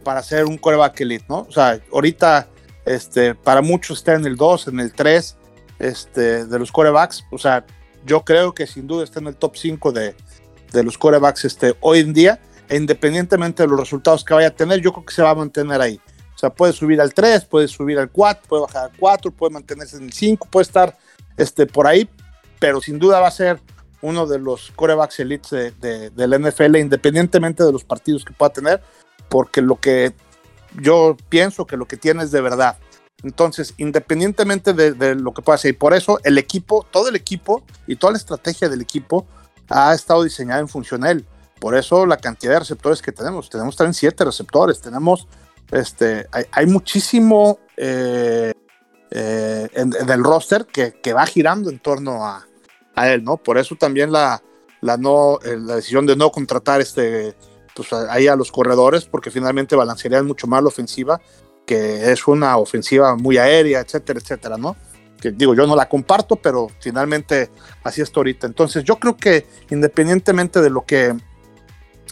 para 0.03 0.23
ser 0.23 0.45
un 0.45 0.57
coreback 0.57 1.01
elite, 1.01 1.25
¿no? 1.29 1.41
O 1.41 1.51
sea, 1.51 1.79
ahorita, 1.93 2.47
este, 2.83 3.35
para 3.35 3.61
muchos 3.61 3.99
está 3.99 4.15
en 4.15 4.25
el 4.25 4.35
2, 4.35 4.69
en 4.69 4.79
el 4.79 4.91
3 4.91 5.37
este, 5.81 6.45
de 6.45 6.59
los 6.59 6.71
corebacks. 6.71 7.25
O 7.31 7.37
sea, 7.37 7.65
yo 8.05 8.23
creo 8.23 8.53
que 8.53 8.67
sin 8.67 8.87
duda 8.87 9.03
está 9.03 9.19
en 9.19 9.27
el 9.27 9.35
top 9.35 9.55
5 9.55 9.91
de, 9.91 10.15
de 10.71 10.83
los 10.83 10.97
corebacks 10.97 11.45
este, 11.45 11.75
hoy 11.81 11.99
en 11.99 12.13
día. 12.13 12.39
E 12.69 12.77
independientemente 12.77 13.63
de 13.63 13.67
los 13.67 13.79
resultados 13.79 14.23
que 14.23 14.33
vaya 14.33 14.47
a 14.47 14.55
tener, 14.55 14.79
yo 14.79 14.93
creo 14.93 15.05
que 15.05 15.13
se 15.13 15.21
va 15.21 15.31
a 15.31 15.35
mantener 15.35 15.81
ahí. 15.81 15.99
O 16.33 16.37
sea, 16.37 16.49
puede 16.49 16.71
subir 16.71 17.01
al 17.01 17.13
3, 17.13 17.43
puede 17.45 17.67
subir 17.67 17.99
al 17.99 18.09
4, 18.09 18.43
puede 18.47 18.61
bajar 18.61 18.83
al 18.85 18.97
4, 18.97 19.31
puede 19.31 19.53
mantenerse 19.53 19.97
en 19.97 20.03
el 20.03 20.13
5, 20.13 20.47
puede 20.49 20.63
estar 20.63 20.97
este, 21.35 21.65
por 21.65 21.85
ahí, 21.85 22.09
pero 22.59 22.79
sin 22.79 22.97
duda 22.97 23.19
va 23.19 23.27
a 23.27 23.31
ser 23.31 23.59
uno 24.01 24.25
de 24.25 24.39
los 24.39 24.71
corebacks 24.71 25.19
elites 25.19 25.51
de, 25.51 25.71
de, 25.71 26.09
del 26.11 26.41
NFL, 26.41 26.77
independientemente 26.77 27.63
de 27.63 27.71
los 27.71 27.83
partidos 27.83 28.23
que 28.23 28.33
pueda 28.33 28.53
tener, 28.53 28.81
porque 29.29 29.61
lo 29.61 29.75
que 29.75 30.13
yo 30.79 31.17
pienso 31.29 31.67
que 31.67 31.77
lo 31.77 31.85
que 31.85 31.97
tiene 31.97 32.23
es 32.23 32.31
de 32.31 32.41
verdad. 32.41 32.77
Entonces, 33.23 33.73
independientemente 33.77 34.73
de, 34.73 35.15
lo 35.15 35.33
que 35.33 35.41
pueda 35.41 35.55
hacer, 35.55 35.71
y 35.71 35.77
por 35.77 35.93
eso 35.93 36.19
el 36.23 36.37
equipo, 36.37 36.85
todo 36.89 37.09
el 37.09 37.15
equipo 37.15 37.63
y 37.87 37.95
toda 37.95 38.13
la 38.13 38.17
estrategia 38.17 38.67
del 38.67 38.81
equipo 38.81 39.27
ha 39.69 39.93
estado 39.93 40.23
diseñada 40.23 40.59
en 40.59 40.67
función 40.67 41.03
a 41.03 41.11
él. 41.11 41.25
Por 41.59 41.75
eso 41.75 42.05
la 42.05 42.17
cantidad 42.17 42.53
de 42.53 42.59
receptores 42.59 43.01
que 43.01 43.11
tenemos, 43.11 43.49
tenemos 43.49 43.75
también 43.75 43.93
siete 43.93 44.25
receptores, 44.25 44.81
tenemos, 44.81 45.27
este, 45.71 46.27
hay, 46.31 46.65
muchísimo 46.65 47.59
eh, 47.77 48.53
eh, 49.11 49.69
del 50.07 50.23
roster 50.23 50.65
que, 50.65 51.13
va 51.13 51.25
girando 51.27 51.69
en 51.69 51.77
torno 51.77 52.25
a, 52.25 52.47
él, 53.03 53.23
¿no? 53.23 53.37
Por 53.37 53.57
eso 53.57 53.75
también 53.75 54.11
la, 54.11 54.41
la, 54.81 54.97
no, 54.97 55.39
eh, 55.43 55.57
la 55.57 55.75
decisión 55.75 56.05
de 56.05 56.15
no 56.15 56.31
contratar 56.31 56.81
este, 56.81 57.35
pues 57.75 57.93
ahí 57.93 58.27
a 58.27 58.35
los 58.35 58.51
corredores, 58.51 59.05
porque 59.05 59.31
finalmente 59.31 59.75
balancearían 59.75 60.25
mucho 60.25 60.47
más 60.47 60.61
la 60.61 60.69
ofensiva 60.69 61.21
que 61.71 62.11
es 62.11 62.27
una 62.27 62.57
ofensiva 62.57 63.15
muy 63.15 63.37
aérea, 63.37 63.79
etcétera, 63.79 64.19
etcétera, 64.19 64.57
¿no? 64.57 64.75
que 65.21 65.31
digo, 65.31 65.55
yo 65.55 65.65
no 65.65 65.73
la 65.73 65.87
comparto, 65.87 66.35
pero 66.35 66.67
finalmente 66.81 67.49
así 67.81 68.01
está 68.01 68.19
ahorita. 68.19 68.45
Entonces 68.45 68.83
yo 68.83 68.97
creo 68.97 69.15
que 69.15 69.47
independientemente 69.69 70.59
de 70.59 70.69
lo 70.69 70.81
que, 70.85 71.15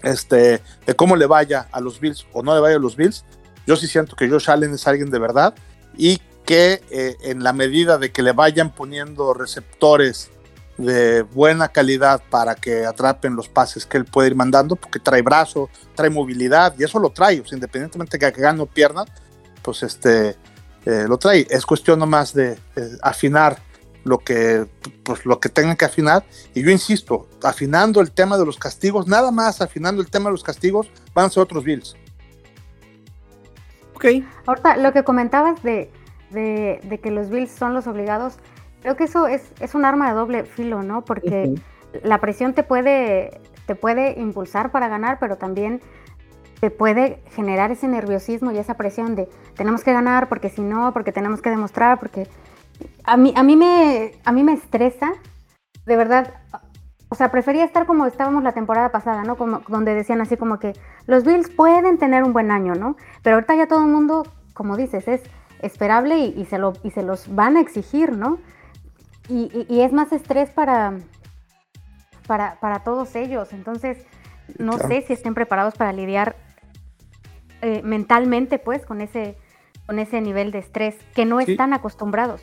este, 0.02 0.62
de 0.86 0.96
cómo 0.96 1.18
le 1.18 1.26
vaya 1.26 1.68
a 1.74 1.82
los 1.82 2.00
Bills 2.00 2.26
o 2.32 2.42
no 2.42 2.56
le 2.56 2.62
vaya 2.62 2.78
a 2.78 2.80
los 2.80 2.96
Bills, 2.96 3.26
yo 3.68 3.76
sí 3.76 3.86
siento 3.86 4.16
que 4.16 4.30
Josh 4.30 4.50
Allen 4.50 4.74
es 4.74 4.88
alguien 4.88 5.10
de 5.10 5.20
verdad 5.20 5.54
y 5.98 6.22
que 6.46 6.82
eh, 6.90 7.18
en 7.24 7.44
la 7.44 7.52
medida 7.52 7.98
de 7.98 8.14
que 8.14 8.24
le 8.24 8.32
vayan 8.32 8.74
poniendo 8.74 9.34
receptores 9.34 10.30
de 10.78 11.24
buena 11.24 11.68
calidad 11.68 12.24
para 12.30 12.56
que 12.56 12.86
atrapen 12.86 13.36
los 13.36 13.50
pases 13.50 13.86
que 13.86 13.98
él 13.98 14.06
puede 14.06 14.30
ir 14.30 14.36
mandando, 14.36 14.78
porque 14.78 15.00
trae 15.00 15.22
brazo, 15.22 15.70
trae 15.96 16.10
movilidad 16.10 16.74
y 16.80 16.86
eso 16.86 16.98
lo 16.98 17.10
trae, 17.10 17.44
independientemente 17.52 18.18
de 18.18 18.32
que 18.32 18.42
gane 18.42 18.62
o 18.62 18.66
pierda, 18.66 19.04
pues 19.62 19.84
este 19.84 20.36
eh, 20.86 21.06
lo 21.08 21.18
trae. 21.18 21.46
Es 21.50 21.66
cuestión 21.66 22.00
nomás 22.00 22.34
de 22.34 22.58
afinar 23.02 23.58
lo 24.04 24.20
que, 24.20 24.66
pues, 25.04 25.26
lo 25.26 25.40
que 25.40 25.50
tengan 25.50 25.76
que 25.76 25.86
afinar. 25.86 26.24
Y 26.54 26.64
yo 26.64 26.72
insisto, 26.72 27.28
afinando 27.44 28.02
el 28.02 28.12
tema 28.12 28.38
de 28.38 28.46
los 28.46 28.58
castigos, 28.58 29.08
nada 29.08 29.32
más 29.32 29.62
afinando 29.62 30.02
el 30.02 30.10
tema 30.10 30.26
de 30.26 30.32
los 30.32 30.44
castigos, 30.44 30.90
van 31.14 31.26
a 31.26 31.30
ser 31.30 31.44
otros 31.44 31.64
Bills. 31.64 31.96
Ok. 33.96 34.06
Ahorita, 34.46 34.78
lo 34.78 34.94
que 34.94 35.04
comentabas 35.04 35.62
de, 35.64 35.92
de, 36.32 37.00
que 37.02 37.12
los 37.12 37.30
Bills 37.30 37.52
son 37.52 37.74
los 37.74 37.88
obligados, 37.88 38.36
creo 38.82 38.96
que 38.96 39.04
eso 39.04 39.28
es, 39.28 39.44
es 39.60 39.76
un 39.76 39.86
arma 39.86 40.10
de 40.10 40.16
doble 40.16 40.46
filo, 40.46 40.84
¿no? 40.84 41.04
Porque 41.04 41.56
la 42.04 42.20
presión 42.20 42.54
te 42.54 42.64
puede, 42.64 43.42
te 43.66 43.76
puede 43.76 44.20
impulsar 44.20 44.72
para 44.72 44.88
ganar, 44.88 45.18
pero 45.20 45.38
también 45.38 45.82
te 46.60 46.72
puede 46.72 47.22
generar 47.32 47.72
ese 47.72 47.88
nerviosismo 47.88 48.52
y 48.52 48.58
esa 48.58 48.76
presión 48.76 49.16
de 49.16 49.30
tenemos 49.56 49.84
que 49.84 49.94
ganar 49.94 50.28
porque 50.28 50.50
si 50.50 50.62
no, 50.62 50.94
porque 50.94 51.12
tenemos 51.12 51.42
que 51.42 51.50
demostrar, 51.50 52.00
porque 52.00 52.28
a 53.04 53.18
mí, 53.18 53.34
a 53.36 53.44
mí, 53.44 53.56
me, 53.56 54.14
a 54.24 54.32
mí 54.32 54.44
me 54.44 54.54
estresa, 54.54 55.12
de 55.86 55.96
verdad, 55.96 56.34
o 57.10 57.16
sea, 57.16 57.32
prefería 57.32 57.64
estar 57.64 57.86
como 57.86 58.06
estábamos 58.06 58.44
la 58.44 58.52
temporada 58.52 58.90
pasada, 58.92 59.24
¿no? 59.24 59.36
Como, 59.36 59.62
donde 59.68 59.96
decían 59.96 60.22
así 60.22 60.38
como 60.38 60.60
que 60.60 60.74
los 61.08 61.24
Bills 61.24 61.50
pueden 61.50 61.98
tener 61.98 62.24
un 62.24 62.34
buen 62.34 62.52
año, 62.52 62.76
¿no? 62.76 62.96
Pero 63.24 63.38
ahorita 63.38 63.56
ya 63.56 63.68
todo 63.68 63.84
el 63.84 63.92
mundo, 63.92 64.28
como 64.54 64.78
dices, 64.78 65.08
es 65.08 65.22
esperable 65.62 66.18
y, 66.20 66.46
se, 66.46 66.58
lo, 66.58 66.74
y 66.84 66.92
se 66.92 67.04
los 67.04 67.34
van 67.34 67.58
a 67.58 67.62
exigir, 67.62 68.16
¿no? 68.16 68.38
Y, 69.28 69.66
y, 69.70 69.82
es 69.82 69.92
más 69.92 70.12
estrés 70.12 70.50
para, 70.50 70.94
para, 72.28 72.60
para 72.60 72.80
todos 72.80 73.16
ellos. 73.16 73.54
Entonces, 73.54 74.06
no 74.58 74.78
sé 74.80 75.04
si 75.04 75.14
estén 75.14 75.36
preparados 75.36 75.76
para 75.76 75.94
lidiar 75.94 76.36
eh, 77.62 77.82
mentalmente, 77.84 78.60
pues, 78.60 78.86
con 78.86 79.02
ese, 79.02 79.38
con 79.86 80.00
ese 80.00 80.22
nivel 80.22 80.52
de 80.52 80.60
estrés 80.60 80.96
que 81.14 81.26
no 81.26 81.40
están 81.40 81.74
acostumbrados. 81.74 82.42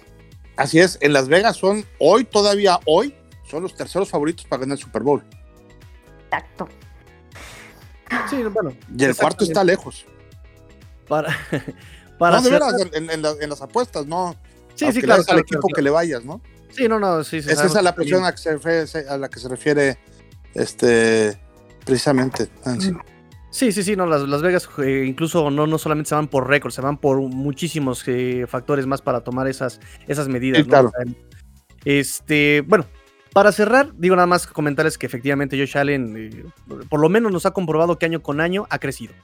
Así 0.56 0.80
es, 0.80 0.98
en 1.00 1.12
Las 1.12 1.28
Vegas 1.28 1.56
son 1.56 1.84
hoy, 1.98 2.24
todavía 2.24 2.80
hoy, 2.86 3.14
son 3.44 3.62
los 3.62 3.74
terceros 3.74 4.10
favoritos 4.10 4.46
para 4.46 4.60
ganar 4.60 4.78
el 4.78 4.82
Super 4.82 5.02
Bowl. 5.02 5.22
Exacto. 6.24 6.68
Sí, 8.30 8.42
bueno. 8.42 8.72
Y 8.96 9.04
el 9.04 9.16
cuarto 9.16 9.44
está 9.44 9.62
lejos. 9.64 10.06
Para, 11.08 11.36
para 12.18 12.38
no, 12.38 12.42
de 12.42 12.50
veras, 12.50 12.74
en, 12.92 13.50
las 13.50 13.62
apuestas, 13.62 14.06
no. 14.06 14.34
Sí, 14.74 14.92
sí, 14.92 15.00
claro. 15.00 15.22
al 15.28 15.38
equipo 15.38 15.68
que 15.74 15.82
le 15.82 15.90
vayas, 15.90 16.24
¿no? 16.24 16.40
Sí, 16.70 16.88
no, 16.88 16.98
no, 16.98 17.24
sí. 17.24 17.38
Es 17.38 17.46
esa 17.46 17.80
la 17.80 17.94
presión 17.94 18.24
a, 18.24 18.32
que 18.32 18.38
se 18.38 18.52
refiere, 18.52 19.08
a 19.08 19.16
la 19.16 19.28
que 19.28 19.40
se 19.40 19.48
refiere 19.48 19.98
este 20.54 21.38
precisamente. 21.84 22.48
Sí, 23.56 23.72
sí, 23.72 23.82
sí, 23.82 23.96
no, 23.96 24.04
Las, 24.04 24.20
las 24.28 24.42
Vegas 24.42 24.68
eh, 24.84 25.06
incluso 25.08 25.50
no, 25.50 25.66
no 25.66 25.78
solamente 25.78 26.10
se 26.10 26.14
van 26.14 26.28
por 26.28 26.46
récords, 26.46 26.74
se 26.74 26.82
van 26.82 26.98
por 26.98 27.18
muchísimos 27.22 28.06
eh, 28.06 28.44
factores 28.46 28.86
más 28.86 29.00
para 29.00 29.22
tomar 29.22 29.48
esas, 29.48 29.80
esas 30.06 30.28
medidas. 30.28 30.62
claro. 30.64 30.92
Este, 31.82 32.62
bueno, 32.66 32.84
para 33.32 33.52
cerrar, 33.52 33.94
digo 33.96 34.14
nada 34.14 34.26
más 34.26 34.46
comentarles 34.46 34.98
que 34.98 35.06
efectivamente 35.06 35.58
Josh 35.58 35.78
Allen, 35.78 36.14
eh, 36.18 36.44
por 36.90 37.00
lo 37.00 37.08
menos 37.08 37.32
nos 37.32 37.46
ha 37.46 37.52
comprobado 37.52 37.98
que 37.98 38.04
año 38.04 38.20
con 38.20 38.42
año 38.42 38.66
ha 38.68 38.78
crecido. 38.78 39.14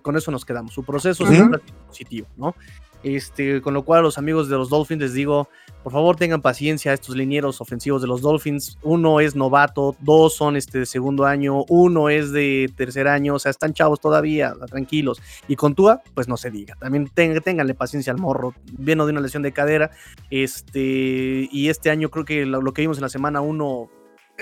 con 0.00 0.16
eso 0.16 0.30
nos 0.30 0.46
quedamos. 0.46 0.72
Su 0.72 0.84
proceso 0.84 1.30
es 1.30 1.42
positivo, 1.86 2.28
¿no? 2.38 2.54
Este, 3.02 3.60
con 3.60 3.74
lo 3.74 3.84
cual 3.84 4.00
a 4.00 4.02
los 4.02 4.18
amigos 4.18 4.48
de 4.48 4.56
los 4.56 4.68
Dolphins 4.70 5.00
les 5.00 5.12
digo, 5.14 5.48
por 5.82 5.92
favor 5.92 6.16
tengan 6.16 6.40
paciencia, 6.40 6.92
estos 6.92 7.16
linieros 7.16 7.60
ofensivos 7.60 8.00
de 8.00 8.08
los 8.08 8.22
Dolphins, 8.22 8.78
uno 8.82 9.18
es 9.18 9.34
novato, 9.34 9.96
dos 10.00 10.34
son 10.34 10.56
este 10.56 10.80
de 10.80 10.86
segundo 10.86 11.24
año, 11.24 11.64
uno 11.68 12.08
es 12.08 12.30
de 12.30 12.70
tercer 12.76 13.08
año, 13.08 13.34
o 13.34 13.38
sea, 13.38 13.50
están 13.50 13.74
chavos 13.74 14.00
todavía, 14.00 14.54
tranquilos. 14.68 15.20
Y 15.48 15.56
con 15.56 15.74
Tua, 15.74 16.02
pues 16.14 16.28
no 16.28 16.36
se 16.36 16.50
diga, 16.50 16.76
también 16.76 17.08
tenganle 17.08 17.74
paciencia 17.74 18.12
al 18.12 18.18
morro, 18.18 18.54
viene 18.78 19.04
de 19.04 19.10
una 19.10 19.20
lesión 19.20 19.42
de 19.42 19.52
cadera, 19.52 19.90
este, 20.30 21.48
y 21.50 21.68
este 21.68 21.90
año 21.90 22.10
creo 22.10 22.24
que 22.24 22.46
lo, 22.46 22.62
lo 22.62 22.72
que 22.72 22.82
vimos 22.82 22.98
en 22.98 23.02
la 23.02 23.08
semana 23.08 23.40
uno 23.40 23.90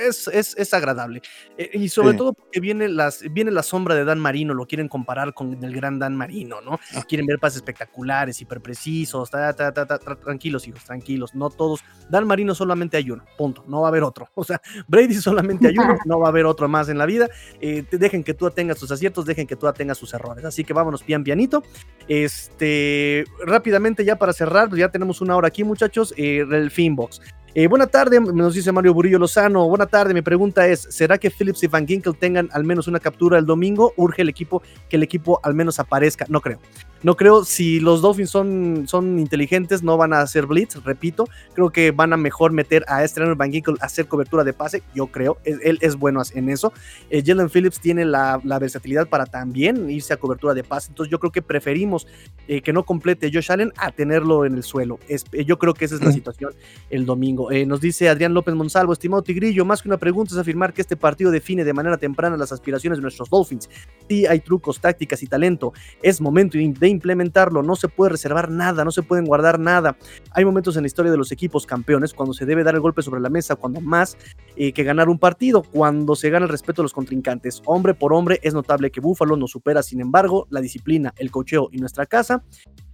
es, 0.08 0.54
es, 0.56 0.74
agradable. 0.74 1.22
Eh, 1.56 1.70
y 1.74 1.88
sobre 1.88 2.14
todo 2.14 2.32
porque 2.32 2.60
viene, 2.60 2.88
las, 2.88 3.22
viene 3.32 3.50
la 3.50 3.62
sombra 3.62 3.94
de 3.94 4.04
Dan 4.04 4.18
Marino, 4.18 4.54
lo 4.54 4.66
quieren 4.66 4.88
comparar 4.88 5.34
con 5.34 5.62
el 5.62 5.74
gran 5.74 5.98
Dan 5.98 6.16
Marino, 6.16 6.60
¿no? 6.60 6.78
Ah. 6.94 7.02
Quieren 7.08 7.26
ver 7.26 7.38
pases 7.38 7.58
espectaculares, 7.58 8.40
hiperprecisos, 8.40 9.30
tranquilos, 9.30 10.66
hijos, 10.68 10.84
tranquilos, 10.84 11.34
no 11.34 11.50
todos. 11.50 11.80
Dan 12.08 12.26
Marino 12.26 12.54
solamente 12.54 12.96
hay 12.96 13.10
uno, 13.10 13.24
punto, 13.36 13.64
no 13.66 13.82
va 13.82 13.88
a 13.88 13.90
haber 13.90 14.02
otro. 14.02 14.28
O 14.40 14.44
sea, 14.44 14.60
Brady 14.88 15.14
solamente 15.14 15.68
hay 15.68 15.74
uno, 15.76 15.98
no 16.06 16.18
va 16.18 16.28
a 16.28 16.30
haber 16.30 16.46
otro 16.46 16.66
más 16.66 16.88
en 16.88 16.96
la 16.96 17.04
vida. 17.04 17.28
Eh, 17.60 17.84
dejen 17.90 18.24
que 18.24 18.32
tú 18.32 18.50
tengas 18.50 18.78
sus 18.78 18.90
aciertos, 18.90 19.26
dejen 19.26 19.46
que 19.46 19.54
tú 19.54 19.70
tengas 19.72 19.98
sus 19.98 20.14
errores. 20.14 20.44
Así 20.46 20.64
que 20.64 20.72
vámonos 20.72 21.02
pian 21.02 21.22
pianito. 21.22 21.62
Este, 22.08 23.24
rápidamente 23.44 24.04
ya 24.04 24.16
para 24.16 24.32
cerrar, 24.32 24.70
pues 24.70 24.80
ya 24.80 24.88
tenemos 24.88 25.20
una 25.20 25.36
hora 25.36 25.48
aquí, 25.48 25.62
muchachos, 25.62 26.14
eh, 26.16 26.46
el 26.50 26.70
Finbox. 26.70 27.20
Eh, 27.52 27.66
buena 27.66 27.88
tarde, 27.88 28.20
nos 28.20 28.54
dice 28.54 28.70
Mario 28.70 28.94
Burillo 28.94 29.18
Lozano. 29.18 29.68
Buena 29.68 29.86
tarde, 29.86 30.14
mi 30.14 30.22
pregunta 30.22 30.68
es: 30.68 30.86
¿será 30.88 31.18
que 31.18 31.30
Phillips 31.30 31.62
y 31.64 31.66
Van 31.66 31.86
Ginkel 31.86 32.16
tengan 32.16 32.48
al 32.52 32.62
menos 32.62 32.86
una 32.86 33.00
captura 33.00 33.38
el 33.38 33.46
domingo? 33.46 33.92
¿Urge 33.96 34.22
el 34.22 34.28
equipo 34.28 34.62
que 34.88 34.96
el 34.96 35.02
equipo 35.02 35.40
al 35.42 35.54
menos 35.54 35.80
aparezca? 35.80 36.26
No 36.28 36.40
creo. 36.40 36.60
No 37.02 37.16
creo, 37.16 37.44
si 37.44 37.80
los 37.80 38.02
Dolphins 38.02 38.30
son, 38.30 38.84
son 38.86 39.18
inteligentes, 39.18 39.82
no 39.82 39.96
van 39.96 40.12
a 40.12 40.20
hacer 40.20 40.46
blitz, 40.46 40.76
repito. 40.84 41.26
Creo 41.54 41.70
que 41.70 41.92
van 41.92 42.12
a 42.12 42.18
mejor 42.18 42.52
meter 42.52 42.84
a 42.88 43.04
este 43.04 43.20
Van 43.34 43.52
Ginkel 43.52 43.76
a 43.80 43.86
hacer 43.86 44.06
cobertura 44.06 44.44
de 44.44 44.52
pase, 44.52 44.82
yo 44.94 45.06
creo. 45.06 45.38
Él, 45.44 45.78
es 45.80 45.96
bueno 45.96 46.20
en 46.34 46.50
eso. 46.50 46.72
Eh, 47.08 47.22
Jalen 47.24 47.48
Phillips 47.48 47.80
tiene 47.80 48.04
la, 48.04 48.40
versatilidad 48.60 49.08
para 49.08 49.24
también 49.24 49.88
irse 49.88 50.12
a 50.12 50.18
cobertura 50.18 50.52
de 50.52 50.62
pase. 50.62 50.90
Entonces 50.90 51.10
yo 51.10 51.18
creo 51.18 51.32
que 51.32 51.40
preferimos 51.40 52.06
eh, 52.48 52.60
que 52.60 52.72
no 52.72 52.84
complete 52.84 53.30
Josh 53.32 53.50
Allen 53.50 53.72
a 53.78 53.90
tenerlo 53.92 54.44
en 54.44 54.54
el 54.54 54.62
suelo. 54.62 54.98
Es, 55.08 55.24
eh, 55.32 55.44
yo 55.44 55.58
creo 55.58 55.72
que 55.72 55.86
esa 55.86 55.94
es 55.94 56.02
la 56.02 56.12
situación 56.12 56.52
el 56.90 57.06
domingo. 57.06 57.48
nos 57.66 57.80
dice 57.80 58.08
Adrián 58.08 58.34
López 58.34 58.54
Monsalvo, 58.54 58.92
estimado 58.92 59.22
Tigrillo, 59.22 59.64
más 59.64 59.80
que 59.80 59.88
una 59.88 59.96
pregunta 59.96 60.34
es 60.34 60.38
afirmar 60.38 60.74
que 60.74 60.82
este 60.82 60.96
partido 60.96 61.30
define 61.30 61.64
de 61.64 61.72
manera 61.72 61.96
temprana 61.96 62.36
las 62.36 62.52
aspiraciones 62.52 62.98
de 62.98 63.02
nuestros 63.02 63.30
Dolphins. 63.30 63.70
Sí 64.08 64.26
hay 64.26 64.40
trucos, 64.40 64.80
tácticas 64.80 65.22
y 65.22 65.26
talento. 65.26 65.72
Es 66.02 66.20
momento 66.20 66.58
de 66.58 66.89
implementarlo, 66.90 67.62
no 67.62 67.76
se 67.76 67.88
puede 67.88 68.10
reservar 68.10 68.50
nada, 68.50 68.84
no 68.84 68.90
se 68.90 69.02
pueden 69.02 69.24
guardar 69.24 69.58
nada. 69.58 69.96
Hay 70.32 70.44
momentos 70.44 70.76
en 70.76 70.82
la 70.82 70.86
historia 70.86 71.10
de 71.10 71.18
los 71.18 71.32
equipos 71.32 71.66
campeones 71.66 72.14
cuando 72.14 72.34
se 72.34 72.46
debe 72.46 72.64
dar 72.64 72.74
el 72.74 72.80
golpe 72.80 73.02
sobre 73.02 73.20
la 73.20 73.30
mesa, 73.30 73.56
cuando 73.56 73.80
más 73.80 74.16
eh, 74.56 74.72
que 74.72 74.84
ganar 74.84 75.08
un 75.08 75.18
partido, 75.18 75.62
cuando 75.62 76.16
se 76.16 76.30
gana 76.30 76.46
el 76.46 76.50
respeto 76.50 76.82
de 76.82 76.84
los 76.84 76.92
contrincantes. 76.92 77.62
Hombre 77.64 77.94
por 77.94 78.12
hombre, 78.12 78.40
es 78.42 78.54
notable 78.54 78.90
que 78.90 79.00
Buffalo 79.00 79.36
nos 79.36 79.50
supera, 79.50 79.82
sin 79.82 80.00
embargo, 80.00 80.46
la 80.50 80.60
disciplina, 80.60 81.14
el 81.16 81.30
cocheo 81.30 81.68
y 81.72 81.78
nuestra 81.78 82.06
casa 82.06 82.44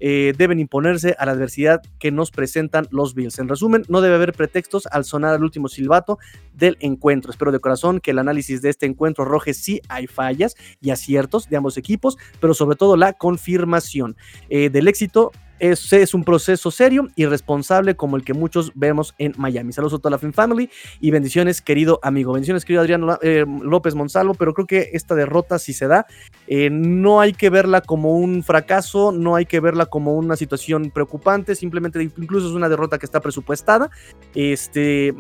eh, 0.01 0.33
deben 0.37 0.59
imponerse 0.59 1.17
a 1.19 1.27
la 1.27 1.33
adversidad 1.33 1.83
que 1.99 2.11
nos 2.11 2.31
presentan 2.31 2.87
los 2.91 3.15
Bills. 3.15 3.39
En 3.39 3.49
resumen, 3.49 3.85
no 3.89 4.01
debe 4.01 4.17
haber 4.17 4.33
pretextos 4.33 4.87
al 4.87 5.05
sonar 5.05 5.35
el 5.35 5.43
último 5.43 5.69
silbato 5.69 6.19
del 6.55 6.77
encuentro. 6.81 7.31
Espero 7.31 7.53
de 7.53 7.61
corazón 7.61 8.01
que 8.01 8.11
el 8.11 8.19
análisis 8.19 8.63
de 8.63 8.71
este 8.71 8.87
encuentro 8.87 9.25
arroje 9.25 9.55
si 9.55 9.81
hay 9.89 10.07
fallas 10.07 10.57
y 10.81 10.91
aciertos 10.91 11.49
de 11.49 11.57
ambos 11.57 11.77
equipos, 11.77 12.17
pero 12.41 12.55
sobre 12.55 12.77
todo 12.77 12.97
la 12.97 13.13
confirmación 13.13 14.17
eh, 14.49 14.71
del 14.71 14.89
éxito 14.89 15.33
es 15.59 16.15
un 16.15 16.25
proceso 16.25 16.71
serio 16.71 17.09
y 17.15 17.27
responsable 17.27 17.97
como 17.97 18.17
el 18.17 18.25
que 18.25 18.35
muchos 18.35 18.73
vemos 18.75 19.15
en 19.19 19.33
Miami. 19.37 19.73
Saludos 19.73 19.95
a 19.95 19.99
toda 19.99 20.11
la 20.11 20.19
Fin 20.19 20.33
Family 20.33 20.71
y 21.01 21.11
bendiciones, 21.11 21.61
querido 21.63 21.99
amigo. 22.03 22.33
Bendiciones, 22.33 22.65
querido 22.65 22.83
Adrián 22.83 23.07
eh, 23.23 23.45
López 23.63 23.95
Monsalvo, 23.95 24.35
pero 24.35 24.55
creo 24.55 24.67
que 24.67 24.91
esta 24.93 25.15
derrota, 25.15 25.59
si 25.59 25.73
se 25.73 25.87
da, 25.87 26.07
eh, 26.47 26.69
no 26.71 27.21
hay 27.21 27.33
que 27.33 27.51
verla 27.51 27.81
como 27.81 28.17
un 28.17 28.43
fracaso, 28.43 29.13
no 29.13 29.37
hay 29.37 29.47
que 29.47 29.61
verla 29.61 29.87
como 29.87 30.15
una 30.17 30.37
situación 30.37 30.91
preocupante, 30.91 31.55
simplemente 31.55 32.03
incluso 32.03 32.49
es 32.49 32.53
una 32.53 32.69
derrota 32.69 32.99
que 32.99 33.07
está 33.07 33.21
presupuestada. 33.21 33.91
Este, 34.35 35.15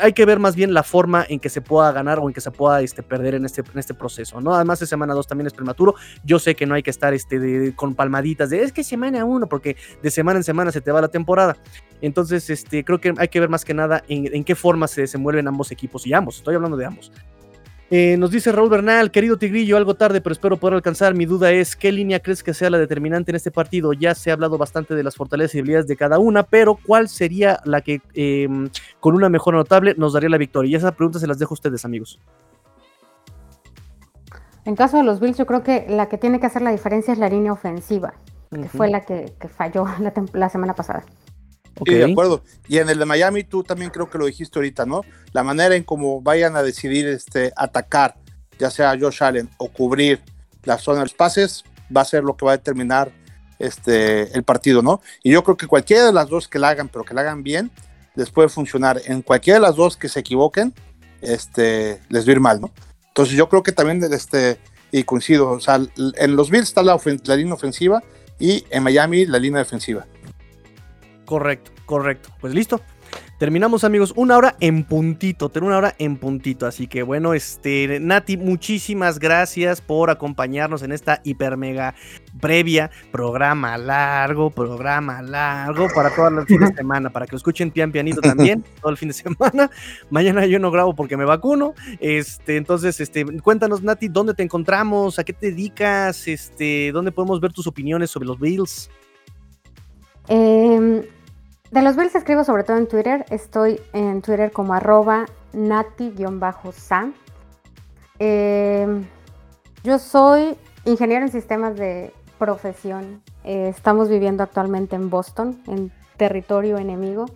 hay 0.00 0.12
que 0.12 0.24
ver 0.24 0.38
más 0.38 0.54
bien 0.54 0.74
la 0.74 0.82
forma 0.82 1.24
en 1.28 1.40
que 1.40 1.48
se 1.48 1.60
pueda 1.60 1.92
ganar 1.92 2.18
o 2.18 2.28
en 2.28 2.34
que 2.34 2.40
se 2.40 2.50
pueda 2.50 2.80
este, 2.82 3.02
perder 3.02 3.34
en 3.34 3.44
este, 3.44 3.62
en 3.72 3.78
este 3.78 3.94
proceso. 3.94 4.40
¿no? 4.40 4.54
Además, 4.54 4.80
de 4.80 4.86
semana 4.86 5.14
2 5.14 5.26
también 5.26 5.46
es 5.46 5.54
prematuro. 5.54 5.94
Yo 6.24 6.38
sé 6.38 6.54
que 6.54 6.66
no 6.66 6.74
hay 6.74 6.82
que 6.82 6.90
estar 6.90 7.14
este, 7.14 7.72
con 7.74 7.94
palmaditas 7.94 8.50
de 8.50 8.58
es 8.62 8.72
que 8.72 8.84
semana 8.84 9.24
1, 9.24 9.48
porque 9.48 9.76
de 10.02 10.10
semana 10.10 10.38
en 10.38 10.44
semana 10.44 10.72
se 10.72 10.80
te 10.80 10.92
va 10.92 11.00
la 11.00 11.08
temporada. 11.08 11.56
Entonces, 12.00 12.48
este, 12.50 12.84
creo 12.84 13.00
que 13.00 13.14
hay 13.16 13.28
que 13.28 13.40
ver 13.40 13.48
más 13.48 13.64
que 13.64 13.74
nada 13.74 14.02
en, 14.08 14.44
qué 14.44 14.54
forma 14.54 14.86
se 14.86 15.02
desenvuelven 15.02 15.48
ambos 15.48 15.72
equipos 15.72 16.06
y 16.06 16.12
ambos, 16.12 16.38
estoy 16.38 16.54
hablando 16.54 16.76
de 16.76 16.86
ambos. 16.86 17.12
Eh, 17.90 18.18
nos 18.18 18.30
dice 18.30 18.52
Raúl 18.52 18.68
Bernal, 18.68 19.10
querido 19.10 19.38
Tigrillo, 19.38 19.78
algo 19.78 19.94
tarde, 19.94 20.20
pero 20.20 20.34
espero 20.34 20.58
poder 20.58 20.74
alcanzar. 20.74 21.14
Mi 21.14 21.24
duda 21.24 21.52
es, 21.52 21.74
¿qué 21.74 21.90
línea 21.90 22.20
crees 22.20 22.42
que 22.42 22.52
sea 22.52 22.68
la 22.68 22.78
determinante 22.78 23.30
en 23.30 23.36
este 23.36 23.50
partido? 23.50 23.94
Ya 23.94 24.14
se 24.14 24.28
ha 24.28 24.34
hablado 24.34 24.58
bastante 24.58 24.94
de 24.94 25.02
las 25.02 25.16
fortalezas 25.16 25.54
y 25.54 25.58
debilidades 25.58 25.86
de 25.86 25.96
cada 25.96 26.18
una, 26.18 26.42
pero 26.42 26.76
¿cuál 26.76 27.08
sería 27.08 27.60
la 27.64 27.80
que 27.80 28.02
em, 28.12 28.68
con 29.00 29.14
una 29.14 29.30
mejora 29.30 29.56
notable 29.56 29.94
nos 29.96 30.12
daría 30.12 30.28
la 30.28 30.36
victoria? 30.36 30.70
Y 30.70 30.74
esa 30.74 30.92
pregunta 30.92 31.18
se 31.18 31.26
las 31.26 31.38
dejo 31.38 31.54
a 31.54 31.56
ustedes, 31.56 31.86
amigos. 31.86 32.20
En 34.66 34.76
caso 34.76 34.98
de 34.98 35.02
los 35.02 35.18
Bills, 35.18 35.38
yo 35.38 35.46
creo 35.46 35.62
que 35.62 35.86
la 35.88 36.10
que 36.10 36.18
tiene 36.18 36.40
que 36.40 36.46
hacer 36.46 36.60
la 36.60 36.72
diferencia 36.72 37.14
es 37.14 37.18
la 37.18 37.30
línea 37.30 37.54
ofensiva, 37.54 38.12
que 38.50 38.68
fue 38.68 38.88
la 38.88 39.04
que, 39.04 39.32
falló 39.56 39.86
la 40.32 40.48
semana 40.48 40.74
pasada. 40.74 41.04
Sí, 41.84 41.94
de 41.94 42.10
acuerdo. 42.10 42.42
Y 42.66 42.78
en 42.78 42.88
el 42.88 42.98
de 42.98 43.04
Miami, 43.04 43.44
tú 43.44 43.62
también 43.62 43.90
creo 43.90 44.10
que 44.10 44.18
lo 44.18 44.26
dijiste 44.26 44.58
ahorita, 44.58 44.86
¿no? 44.86 45.02
La 45.32 45.42
manera 45.42 45.76
en 45.76 45.84
cómo 45.84 46.20
vayan 46.20 46.56
a 46.56 46.62
decidir 46.62 47.06
este, 47.06 47.52
atacar, 47.56 48.16
ya 48.58 48.70
sea 48.70 48.96
Josh 48.98 49.22
Allen 49.22 49.48
o 49.58 49.68
cubrir 49.68 50.20
la 50.64 50.78
zona 50.78 50.98
de 50.98 51.04
los 51.04 51.14
pases, 51.14 51.64
va 51.94 52.02
a 52.02 52.04
ser 52.04 52.24
lo 52.24 52.36
que 52.36 52.44
va 52.44 52.52
a 52.52 52.56
determinar 52.56 53.12
este, 53.58 54.32
el 54.36 54.42
partido, 54.42 54.82
¿no? 54.82 55.00
Y 55.22 55.32
yo 55.32 55.42
creo 55.44 55.56
que 55.56 55.66
cualquiera 55.66 56.06
de 56.06 56.12
las 56.12 56.28
dos 56.28 56.48
que 56.48 56.58
la 56.58 56.70
hagan, 56.70 56.88
pero 56.88 57.04
que 57.04 57.14
la 57.14 57.22
hagan 57.22 57.42
bien, 57.42 57.70
les 58.14 58.30
puede 58.30 58.48
funcionar. 58.48 59.00
En 59.04 59.22
cualquiera 59.22 59.58
de 59.58 59.66
las 59.66 59.76
dos 59.76 59.96
que 59.96 60.08
se 60.08 60.20
equivoquen, 60.20 60.74
este, 61.20 62.00
les 62.08 62.26
va 62.26 62.30
a 62.30 62.32
ir 62.32 62.40
mal, 62.40 62.60
¿no? 62.60 62.72
Entonces 63.08 63.36
yo 63.36 63.48
creo 63.48 63.62
que 63.62 63.72
también, 63.72 64.02
este, 64.12 64.58
y 64.90 65.04
coincido, 65.04 65.50
o 65.50 65.60
sea, 65.60 65.80
en 65.96 66.36
los 66.36 66.50
Bills 66.50 66.68
está 66.68 66.82
la 66.82 66.98
línea 67.36 67.54
ofensiva 67.54 68.02
y 68.38 68.64
en 68.70 68.82
Miami 68.82 69.26
la 69.26 69.38
línea 69.38 69.58
defensiva. 69.60 70.06
Correcto, 71.24 71.72
correcto. 71.86 72.30
Pues 72.40 72.54
listo. 72.54 72.80
Terminamos 73.38 73.84
amigos, 73.84 74.12
una 74.16 74.36
hora 74.36 74.56
en 74.58 74.82
puntito, 74.82 75.48
tengo 75.48 75.68
una 75.68 75.78
hora 75.78 75.94
en 76.00 76.16
puntito, 76.16 76.66
así 76.66 76.88
que 76.88 77.04
bueno, 77.04 77.34
este, 77.34 78.00
Nati, 78.00 78.36
muchísimas 78.36 79.20
gracias 79.20 79.80
por 79.80 80.10
acompañarnos 80.10 80.82
en 80.82 80.90
esta 80.90 81.20
hiper 81.22 81.56
mega 81.56 81.94
previa, 82.40 82.90
programa 83.12 83.78
largo, 83.78 84.50
programa 84.50 85.22
largo 85.22 85.86
para 85.94 86.12
todas 86.12 86.32
las 86.32 86.46
fines 86.46 86.70
de 86.70 86.74
semana, 86.74 87.10
para 87.10 87.26
que 87.26 87.32
lo 87.32 87.36
escuchen 87.36 87.70
pian 87.70 87.92
pianito 87.92 88.20
también, 88.20 88.64
todo 88.80 88.90
el 88.90 88.96
fin 88.96 89.10
de 89.10 89.14
semana, 89.14 89.70
mañana 90.10 90.44
yo 90.44 90.58
no 90.58 90.72
grabo 90.72 90.96
porque 90.96 91.16
me 91.16 91.24
vacuno, 91.24 91.74
este, 92.00 92.56
entonces, 92.56 92.98
este, 92.98 93.24
cuéntanos 93.40 93.84
Nati, 93.84 94.08
¿dónde 94.08 94.34
te 94.34 94.42
encontramos? 94.42 95.20
¿A 95.20 95.22
qué 95.22 95.32
te 95.32 95.52
dedicas? 95.52 96.26
Este, 96.26 96.90
¿dónde 96.90 97.12
podemos 97.12 97.40
ver 97.40 97.52
tus 97.52 97.68
opiniones 97.68 98.10
sobre 98.10 98.26
los 98.26 98.40
Bills? 98.40 98.90
Eh, 100.26 101.08
de 101.70 101.82
los 101.82 101.96
Bills 101.96 102.14
escribo 102.14 102.44
sobre 102.44 102.64
todo 102.64 102.76
en 102.76 102.88
Twitter. 102.88 103.24
Estoy 103.30 103.80
en 103.92 104.22
Twitter 104.22 104.52
como 104.52 104.74
arroba 104.74 105.26
nati-sa. 105.52 107.10
Em, 108.18 109.06
yo 109.84 109.98
soy 109.98 110.56
ingeniero 110.84 111.26
en 111.26 111.32
sistemas 111.32 111.76
de 111.76 112.12
profesión. 112.38 113.22
Eh, 113.44 113.68
estamos 113.68 114.08
viviendo 114.08 114.42
actualmente 114.42 114.96
en 114.96 115.10
Boston, 115.10 115.60
en 115.66 115.92
territorio 116.16 116.78
enemigo. 116.78 117.26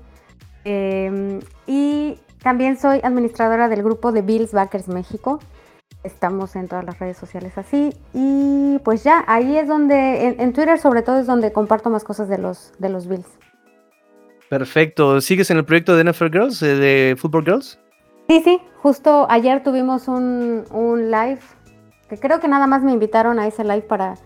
Em, 0.65 1.41
y 1.67 2.19
también 2.43 2.79
soy 2.79 3.01
administradora 3.03 3.69
del 3.69 3.83
grupo 3.83 4.13
de 4.13 4.23
Bills 4.23 4.53
Backers 4.53 4.89
México. 4.89 5.41
Estamos 6.05 6.57
en 6.57 6.69
todas 6.69 6.85
las 6.85 6.99
redes 6.99 7.17
sociales 7.17 7.57
así. 7.57 7.95
Y 8.13 8.79
pues 8.83 9.05
ya, 9.05 9.25
ahí 9.27 9.57
es 9.57 9.69
donde, 9.69 10.37
en, 10.39 10.53
Twitter 10.53 10.79
sobre 10.79 11.03
todo 11.03 11.19
es 11.19 11.27
donde 11.27 11.53
comparto 11.53 11.91
más 11.91 12.03
cosas 12.03 12.29
de 12.29 12.39
los, 12.39 12.73
de 12.79 12.89
los 12.89 13.07
Bills. 13.07 13.29
Perfecto. 14.53 15.23
¿Sigues 15.23 15.51
en 15.51 15.57
el 15.57 15.65
proyecto 15.65 15.97
de 15.97 16.05
NFL 16.05 16.27
Girls, 16.27 16.63
eh, 16.63 16.77
de 16.77 17.17
Football 17.17 17.45
Girls? 17.47 17.79
Sí, 18.29 18.43
sí. 18.45 18.61
Justo 18.83 19.27
ayer 19.31 19.63
tuvimos 19.63 20.09
un, 20.09 20.67
live, 21.11 21.39
que 22.07 22.19
creo 22.19 22.39
que 22.39 22.49
nada 22.49 22.67
más 22.67 22.83
me 22.83 22.93
invitaron 22.93 23.39
a 23.39 23.47
ese 23.47 23.65
live 23.65 23.81
para 23.81 24.17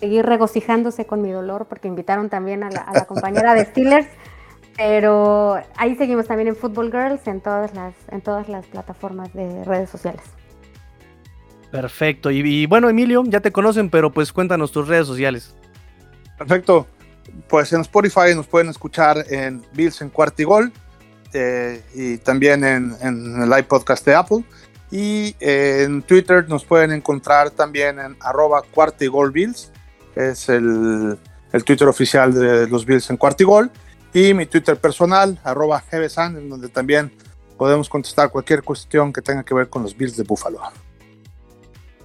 seguir 0.00 0.26
regocijándose 0.26 1.06
con 1.06 1.22
mi 1.22 1.30
dolor, 1.30 1.66
porque 1.68 1.86
invitaron 1.86 2.28
también 2.28 2.64
a 2.64 2.70
la, 2.70 3.04
compañera 3.04 3.54
de 3.54 3.64
Steelers. 3.66 4.08
Pero 4.76 5.60
ahí 5.76 5.94
seguimos 5.94 6.26
también 6.26 6.48
en 6.48 6.56
Football 6.56 6.90
Girls, 6.90 7.24
en 7.28 7.40
todas 7.40 7.72
las, 7.72 7.94
en 8.10 8.22
todas 8.22 8.48
las 8.48 8.66
plataformas 8.66 9.32
de 9.34 9.62
redes 9.62 9.88
sociales. 9.88 10.24
Perfecto. 11.70 12.32
y, 12.32 12.66
bueno, 12.66 12.88
Emilio, 12.88 13.22
ya 13.24 13.38
te 13.38 13.52
conocen, 13.52 13.88
pero 13.88 14.10
pues 14.10 14.32
cuéntanos 14.32 14.72
tus 14.72 14.88
redes 14.88 15.06
sociales. 15.06 15.54
Perfecto 16.36 16.88
pues 17.48 17.72
en 17.72 17.82
Spotify 17.82 18.34
nos 18.34 18.46
pueden 18.46 18.68
escuchar 18.68 19.24
en 19.30 19.64
Bills 19.72 20.00
en 20.00 20.10
Cuartigol 20.10 20.72
eh, 21.32 21.82
y 21.94 22.18
también 22.18 22.64
en, 22.64 22.96
el 23.02 23.48
live 23.48 23.64
podcast 23.64 24.04
de 24.04 24.14
Apple. 24.14 24.44
Y 24.90 25.34
eh, 25.40 25.82
en 25.84 26.02
Twitter 26.02 26.48
nos 26.48 26.64
pueden 26.64 26.92
encontrar 26.92 27.50
también 27.50 27.98
en 27.98 28.16
arroba 28.20 28.62
Bills, 29.32 29.72
es 30.14 30.48
el, 30.48 31.18
Twitter 31.64 31.88
oficial 31.88 32.32
de 32.34 32.68
los 32.68 32.84
Bills 32.84 33.10
en 33.10 33.16
Cuartigol. 33.16 33.70
Y 34.12 34.32
mi 34.32 34.46
Twitter 34.46 34.76
personal, 34.76 35.38
arroba 35.44 35.82
en 35.90 36.48
donde 36.48 36.68
también 36.68 37.12
podemos 37.58 37.88
contestar 37.88 38.30
cualquier 38.30 38.62
cuestión 38.62 39.12
que 39.12 39.20
tenga 39.20 39.42
que 39.42 39.54
ver 39.54 39.68
con 39.68 39.82
los 39.82 39.96
Bills 39.96 40.16
de 40.16 40.22
Buffalo. 40.22 40.60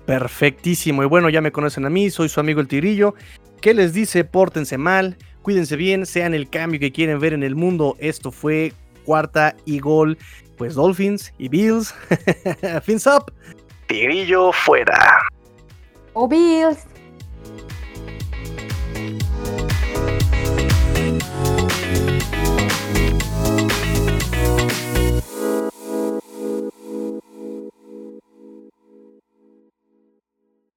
Perfectísimo. 0.05 1.03
Y 1.03 1.05
bueno, 1.05 1.29
ya 1.29 1.41
me 1.41 1.51
conocen 1.51 1.85
a 1.85 1.89
mí, 1.89 2.09
soy 2.09 2.27
su 2.27 2.39
amigo 2.39 2.59
el 2.59 2.67
Tigrillo. 2.67 3.15
¿Qué 3.61 3.75
les 3.75 3.93
dice? 3.93 4.23
Pórtense 4.23 4.79
mal, 4.79 5.17
cuídense 5.43 5.75
bien, 5.75 6.07
sean 6.07 6.33
el 6.33 6.49
cambio 6.49 6.79
que 6.79 6.91
quieren 6.91 7.19
ver 7.19 7.33
en 7.33 7.43
el 7.43 7.55
mundo. 7.55 7.95
Esto 7.99 8.31
fue 8.31 8.73
cuarta 9.05 9.55
y 9.65 9.77
gol. 9.77 10.17
Pues 10.57 10.73
Dolphins 10.73 11.31
y 11.37 11.47
Bills. 11.47 11.93
Fins 12.83 13.05
up. 13.05 13.31
Tigrillo 13.87 14.51
fuera. 14.51 15.19
O 16.13 16.27
Bills. 16.27 16.87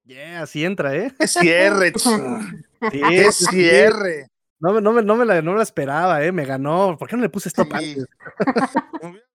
Yeah, 0.05 0.43
así 0.43 0.63
entra, 0.63 0.95
¿eh? 0.95 1.11
Cierre, 1.25 1.91
sí, 2.91 3.45
cierre. 3.49 4.27
No, 4.59 4.79
no, 4.79 4.93
me, 4.93 5.03
no, 5.03 5.15
me 5.15 5.25
la, 5.25 5.41
no 5.41 5.51
me 5.51 5.57
la 5.57 5.63
esperaba, 5.63 6.23
¿eh? 6.23 6.31
Me 6.31 6.45
ganó. 6.45 6.95
¿Por 6.97 7.07
qué 7.07 7.15
no 7.15 7.21
le 7.21 7.29
puse 7.29 7.49
stop 7.49 7.67